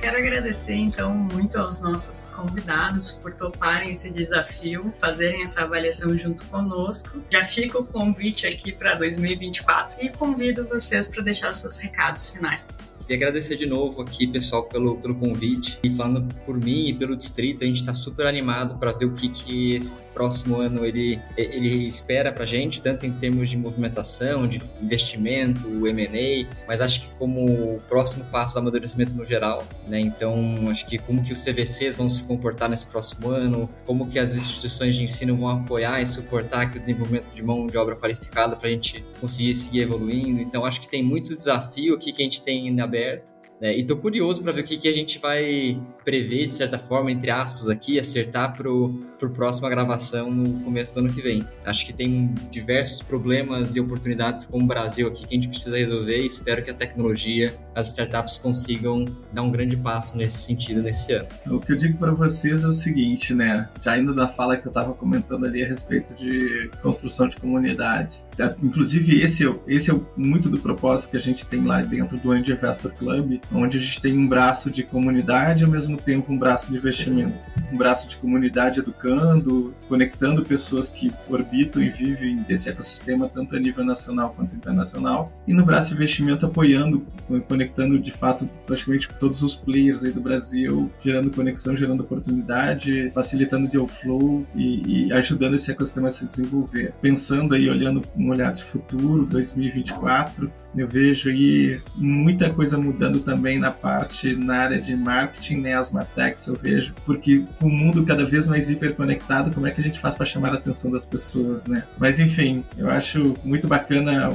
Quero 0.00 0.18
agradecer 0.18 0.74
então 0.74 1.14
muito 1.14 1.58
aos 1.58 1.80
nossos 1.80 2.30
convidados 2.34 3.12
por 3.12 3.34
toparem 3.34 3.92
esse 3.92 4.10
desafio, 4.10 4.92
fazerem 5.00 5.42
essa 5.42 5.62
avaliação 5.62 6.16
junto 6.18 6.44
conosco. 6.46 7.22
Já 7.30 7.44
fica 7.44 7.78
o 7.78 7.84
convite 7.86 8.46
aqui 8.46 8.72
para 8.72 8.94
2024 8.94 10.04
e 10.04 10.08
convido 10.08 10.66
vocês 10.66 11.08
para 11.08 11.22
deixar 11.22 11.52
seus 11.54 11.78
recados 11.78 12.30
finais. 12.30 12.91
E 13.08 13.14
agradecer 13.14 13.56
de 13.56 13.66
novo 13.66 14.00
aqui, 14.02 14.26
pessoal, 14.26 14.64
pelo, 14.64 14.96
pelo 14.96 15.14
convite. 15.14 15.78
E 15.82 15.94
falando 15.94 16.34
por 16.46 16.56
mim 16.56 16.88
e 16.88 16.94
pelo 16.94 17.16
distrito, 17.16 17.64
a 17.64 17.66
gente 17.66 17.78
está 17.78 17.94
super 17.94 18.26
animado 18.26 18.78
para 18.78 18.92
ver 18.92 19.06
o 19.06 19.12
que, 19.12 19.28
que 19.28 19.74
esse 19.74 19.94
próximo 20.12 20.60
ano 20.60 20.84
ele, 20.84 21.20
ele 21.36 21.86
espera 21.86 22.32
para 22.32 22.44
a 22.44 22.46
gente, 22.46 22.80
tanto 22.82 23.06
em 23.06 23.12
termos 23.12 23.48
de 23.48 23.56
movimentação, 23.56 24.46
de 24.46 24.60
investimento, 24.80 25.68
M&A, 25.86 26.48
mas 26.66 26.80
acho 26.80 27.00
que 27.00 27.18
como 27.18 27.44
o 27.44 27.78
próximo 27.88 28.24
passo 28.26 28.54
do 28.54 28.58
amadurecimento 28.60 29.16
no 29.16 29.24
geral, 29.24 29.64
né? 29.86 30.00
Então, 30.00 30.54
acho 30.70 30.86
que 30.86 30.98
como 30.98 31.22
que 31.22 31.32
os 31.32 31.42
CVCs 31.42 31.96
vão 31.96 32.08
se 32.08 32.22
comportar 32.22 32.68
nesse 32.68 32.86
próximo 32.86 33.30
ano, 33.30 33.68
como 33.84 34.08
que 34.08 34.18
as 34.18 34.36
instituições 34.36 34.94
de 34.94 35.02
ensino 35.02 35.36
vão 35.36 35.48
apoiar 35.48 36.00
e 36.00 36.06
suportar 36.06 36.70
que 36.70 36.78
o 36.78 36.80
desenvolvimento 36.80 37.34
de 37.34 37.42
mão 37.42 37.66
de 37.66 37.76
obra 37.76 37.96
qualificada 37.96 38.56
para 38.56 38.68
a 38.68 38.70
gente 38.70 39.04
conseguir 39.20 39.54
seguir 39.54 39.80
evoluindo. 39.80 40.40
Então, 40.40 40.64
acho 40.64 40.80
que 40.80 40.88
tem 40.88 41.02
muitos 41.02 41.36
desafios 41.36 41.96
aqui 41.96 42.12
que 42.12 42.22
a 42.22 42.24
gente 42.24 42.42
tem 42.42 42.70
aberto 42.92 43.32
né? 43.62 43.78
E 43.78 43.84
tô 43.84 43.96
curioso 43.96 44.42
para 44.42 44.50
ver 44.50 44.62
o 44.62 44.64
que, 44.64 44.76
que 44.76 44.88
a 44.88 44.92
gente 44.92 45.20
vai 45.20 45.80
prever, 46.04 46.46
de 46.46 46.52
certa 46.52 46.80
forma, 46.80 47.12
entre 47.12 47.30
aspas, 47.30 47.68
aqui, 47.68 47.96
acertar 47.96 48.56
pro, 48.56 48.92
pro 49.20 49.30
próxima 49.30 49.70
gravação 49.70 50.32
no 50.32 50.64
começo 50.64 50.92
do 50.94 51.00
ano 51.00 51.12
que 51.12 51.22
vem. 51.22 51.44
Acho 51.64 51.86
que 51.86 51.92
tem 51.92 52.34
diversos 52.50 53.00
problemas 53.00 53.76
e 53.76 53.80
oportunidades 53.80 54.44
com 54.44 54.58
o 54.58 54.66
Brasil 54.66 55.06
aqui 55.06 55.22
que 55.22 55.32
a 55.32 55.36
gente 55.36 55.46
precisa 55.46 55.76
resolver 55.76 56.18
e 56.18 56.26
espero 56.26 56.64
que 56.64 56.72
a 56.72 56.74
tecnologia, 56.74 57.54
as 57.72 57.90
startups 57.90 58.38
consigam 58.38 59.04
dar 59.32 59.42
um 59.42 59.50
grande 59.52 59.76
passo 59.76 60.18
nesse 60.18 60.38
sentido 60.38 60.82
nesse 60.82 61.12
ano. 61.12 61.28
O 61.46 61.60
que 61.60 61.72
eu 61.72 61.76
digo 61.76 61.96
para 61.98 62.10
vocês 62.10 62.64
é 62.64 62.66
o 62.66 62.72
seguinte, 62.72 63.32
né? 63.32 63.68
Já 63.80 63.96
indo 63.96 64.12
da 64.12 64.26
fala 64.26 64.56
que 64.56 64.66
eu 64.66 64.70
estava 64.70 64.92
comentando 64.92 65.46
ali 65.46 65.62
a 65.62 65.68
respeito 65.68 66.16
de 66.16 66.68
construção 66.82 67.28
de 67.28 67.36
comunidades. 67.36 68.26
É, 68.36 68.52
inclusive, 68.60 69.20
esse, 69.22 69.46
é, 69.46 69.54
esse 69.68 69.92
é 69.92 70.00
muito 70.16 70.48
do 70.48 70.58
propósito 70.58 71.10
que 71.10 71.16
a 71.16 71.20
gente 71.20 71.46
tem 71.46 71.64
lá 71.64 71.80
dentro 71.80 72.18
do 72.18 72.32
Angel 72.32 72.56
Investor 72.56 72.92
Club, 72.94 73.38
onde 73.54 73.78
a 73.78 73.80
gente 73.80 74.00
tem 74.00 74.18
um 74.18 74.26
braço 74.26 74.70
de 74.70 74.82
comunidade 74.82 75.62
e 75.62 75.66
ao 75.66 75.70
mesmo 75.70 75.96
tempo 75.96 76.32
um 76.32 76.38
braço 76.38 76.70
de 76.70 76.76
investimento. 76.76 77.34
Um 77.72 77.76
braço 77.76 78.08
de 78.08 78.16
comunidade 78.16 78.80
educando, 78.80 79.74
conectando 79.88 80.42
pessoas 80.42 80.88
que 80.88 81.10
orbitam 81.28 81.82
e 81.82 81.88
vivem 81.90 82.36
desse 82.36 82.68
ecossistema 82.68 83.28
tanto 83.28 83.54
a 83.56 83.58
nível 83.60 83.84
nacional 83.84 84.30
quanto 84.34 84.54
internacional. 84.54 85.30
E 85.46 85.52
no 85.52 85.64
braço 85.64 85.88
de 85.88 85.94
investimento 85.94 86.46
apoiando, 86.46 87.06
conectando 87.48 87.98
de 87.98 88.12
fato 88.12 88.48
praticamente 88.66 89.08
todos 89.18 89.42
os 89.42 89.54
players 89.54 90.04
aí 90.04 90.12
do 90.12 90.20
Brasil, 90.20 90.90
gerando 91.00 91.30
conexão, 91.30 91.76
gerando 91.76 92.00
oportunidade, 92.00 93.10
facilitando 93.10 93.66
o 93.66 93.70
deal 93.70 93.86
flow 93.86 94.46
e, 94.54 95.06
e 95.06 95.12
ajudando 95.12 95.54
esse 95.54 95.70
ecossistema 95.70 96.08
a 96.08 96.10
se 96.10 96.26
desenvolver. 96.26 96.92
Pensando 97.00 97.54
aí, 97.54 97.68
olhando 97.68 98.02
um 98.16 98.30
olhar 98.30 98.52
de 98.52 98.64
futuro, 98.64 99.26
2024, 99.26 100.50
eu 100.76 100.88
vejo 100.88 101.28
aí 101.28 101.80
muita 101.96 102.50
coisa 102.50 102.78
mudando 102.78 103.20
também 103.20 103.41
também 103.42 103.58
na 103.58 103.72
parte, 103.72 104.36
na 104.36 104.56
área 104.58 104.80
de 104.80 104.94
marketing, 104.94 105.62
né, 105.62 105.76
as 105.76 105.90
Martechs 105.90 106.46
eu 106.46 106.54
vejo, 106.54 106.94
porque 107.04 107.44
o 107.60 107.68
mundo 107.68 108.06
cada 108.06 108.24
vez 108.24 108.46
mais 108.46 108.70
hiperconectado, 108.70 109.50
como 109.50 109.66
é 109.66 109.72
que 109.72 109.80
a 109.80 109.84
gente 109.84 109.98
faz 109.98 110.14
para 110.14 110.24
chamar 110.24 110.50
a 110.50 110.54
atenção 110.54 110.92
das 110.92 111.04
pessoas, 111.04 111.64
né? 111.66 111.82
Mas 111.98 112.20
enfim, 112.20 112.64
eu 112.78 112.88
acho 112.88 113.34
muito 113.42 113.66
bacana 113.66 114.28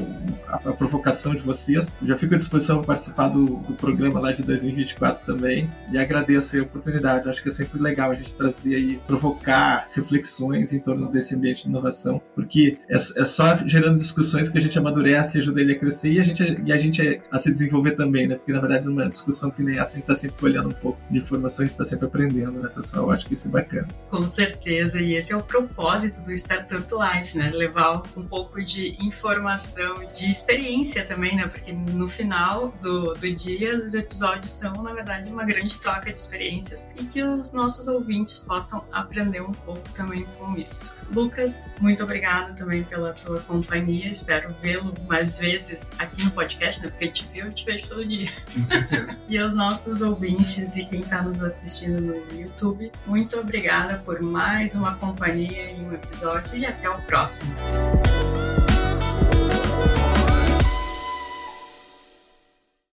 a, 0.49 0.55
a 0.55 0.73
provocação 0.73 1.33
de 1.33 1.41
vocês. 1.41 1.87
já 2.03 2.17
fico 2.17 2.35
à 2.35 2.37
disposição 2.37 2.79
para 2.79 2.87
participar 2.87 3.29
do, 3.29 3.45
do, 3.45 3.73
programa 3.75 4.19
lá 4.19 4.33
de 4.33 4.43
2024 4.43 5.25
também 5.25 5.69
e 5.89 5.97
agradeço 5.97 6.59
a 6.59 6.63
oportunidade. 6.63 7.29
acho 7.29 7.41
que 7.41 7.47
é 7.47 7.51
sempre 7.51 7.81
legal 7.81 8.11
a 8.11 8.15
gente 8.15 8.33
trazer 8.33 8.75
aí, 8.75 8.99
provocar 9.07 9.87
reflexões 9.95 10.73
em 10.73 10.79
torno 10.79 11.09
desse 11.09 11.33
ambiente 11.33 11.63
de 11.63 11.69
inovação, 11.69 12.21
porque 12.35 12.77
é, 12.89 12.95
é 12.95 13.25
só 13.25 13.55
gerando 13.65 13.99
discussões 13.99 14.49
que 14.49 14.57
a 14.57 14.61
gente 14.61 14.77
amadurece, 14.77 15.39
ajuda 15.39 15.61
ele 15.61 15.73
a 15.73 15.79
crescer 15.79 16.11
e 16.11 16.19
a 16.19 16.23
gente, 16.23 16.61
e 16.65 16.73
a 16.73 16.77
gente 16.77 17.21
a 17.31 17.37
se 17.37 17.49
desenvolver 17.51 17.91
também, 17.91 18.27
né? 18.27 18.35
Porque 18.35 18.51
na 18.51 18.59
verdade 18.59 18.86
numa 18.87 19.07
discussão 19.07 19.51
que 19.51 19.61
nem 19.61 19.77
essa, 19.77 19.91
a 19.91 19.93
gente 19.93 20.01
está 20.01 20.15
sempre 20.15 20.45
olhando 20.45 20.69
um 20.69 20.79
pouco 20.79 20.99
de 21.09 21.17
informação, 21.17 21.63
a 21.63 21.67
gente 21.67 21.73
está 21.73 21.85
sempre 21.85 22.05
aprendendo, 22.05 22.59
né, 22.59 22.69
pessoal? 22.69 23.05
Eu 23.05 23.11
acho 23.11 23.25
que 23.25 23.33
isso 23.33 23.47
é 23.47 23.51
bacana. 23.51 23.87
Com 24.09 24.31
certeza, 24.31 24.99
e 24.99 25.15
esse 25.15 25.31
é 25.31 25.37
o 25.37 25.43
propósito 25.43 26.21
do 26.21 26.31
Startup 26.31 26.87
Life, 26.91 27.37
né? 27.37 27.51
Levar 27.51 28.01
um 28.15 28.23
pouco 28.23 28.63
de 28.63 28.97
informação, 29.05 29.95
de 30.13 30.29
experiência 30.29 31.05
também, 31.05 31.35
né? 31.35 31.47
Porque 31.47 31.71
no 31.71 32.09
final 32.09 32.73
do, 32.81 33.13
do 33.13 33.35
dia, 33.35 33.77
os 33.77 33.93
episódios 33.93 34.51
são, 34.51 34.73
na 34.83 34.93
verdade, 34.93 35.29
uma 35.29 35.45
grande 35.45 35.77
troca 35.79 36.11
de 36.11 36.19
experiências 36.19 36.89
e 36.99 37.03
que 37.03 37.23
os 37.23 37.53
nossos 37.53 37.87
ouvintes 37.87 38.37
possam 38.39 38.83
aprender 38.91 39.41
um 39.41 39.53
pouco 39.53 39.87
também 39.93 40.25
com 40.37 40.57
isso. 40.57 40.96
Lucas, 41.13 41.71
muito 41.79 42.03
obrigada 42.03 42.53
também 42.53 42.83
pela 42.83 43.13
tua 43.13 43.39
companhia. 43.41 44.09
Espero 44.09 44.53
vê-lo 44.61 44.93
mais 45.07 45.37
vezes 45.37 45.91
aqui 45.97 46.23
no 46.23 46.31
podcast, 46.31 46.81
né? 46.81 46.89
Porque 46.89 47.09
te 47.09 47.27
vi, 47.31 47.39
eu 47.39 47.49
te 47.51 47.65
vejo 47.65 47.87
todo 47.87 48.05
dia. 48.05 48.29
Com 48.53 48.65
certeza. 48.65 49.19
e 49.27 49.37
aos 49.37 49.53
nossos 49.53 50.01
ouvintes 50.01 50.75
e 50.75 50.85
quem 50.85 51.01
está 51.01 51.21
nos 51.21 51.41
assistindo 51.41 52.01
no 52.01 52.39
YouTube, 52.39 52.91
muito 53.05 53.39
obrigada 53.39 54.01
por 54.05 54.21
mais 54.21 54.75
uma 54.75 54.95
companhia 54.95 55.71
em 55.71 55.83
um 55.85 55.93
episódio 55.93 56.57
e 56.57 56.65
até 56.65 56.89
o 56.89 57.01
próximo. 57.01 57.55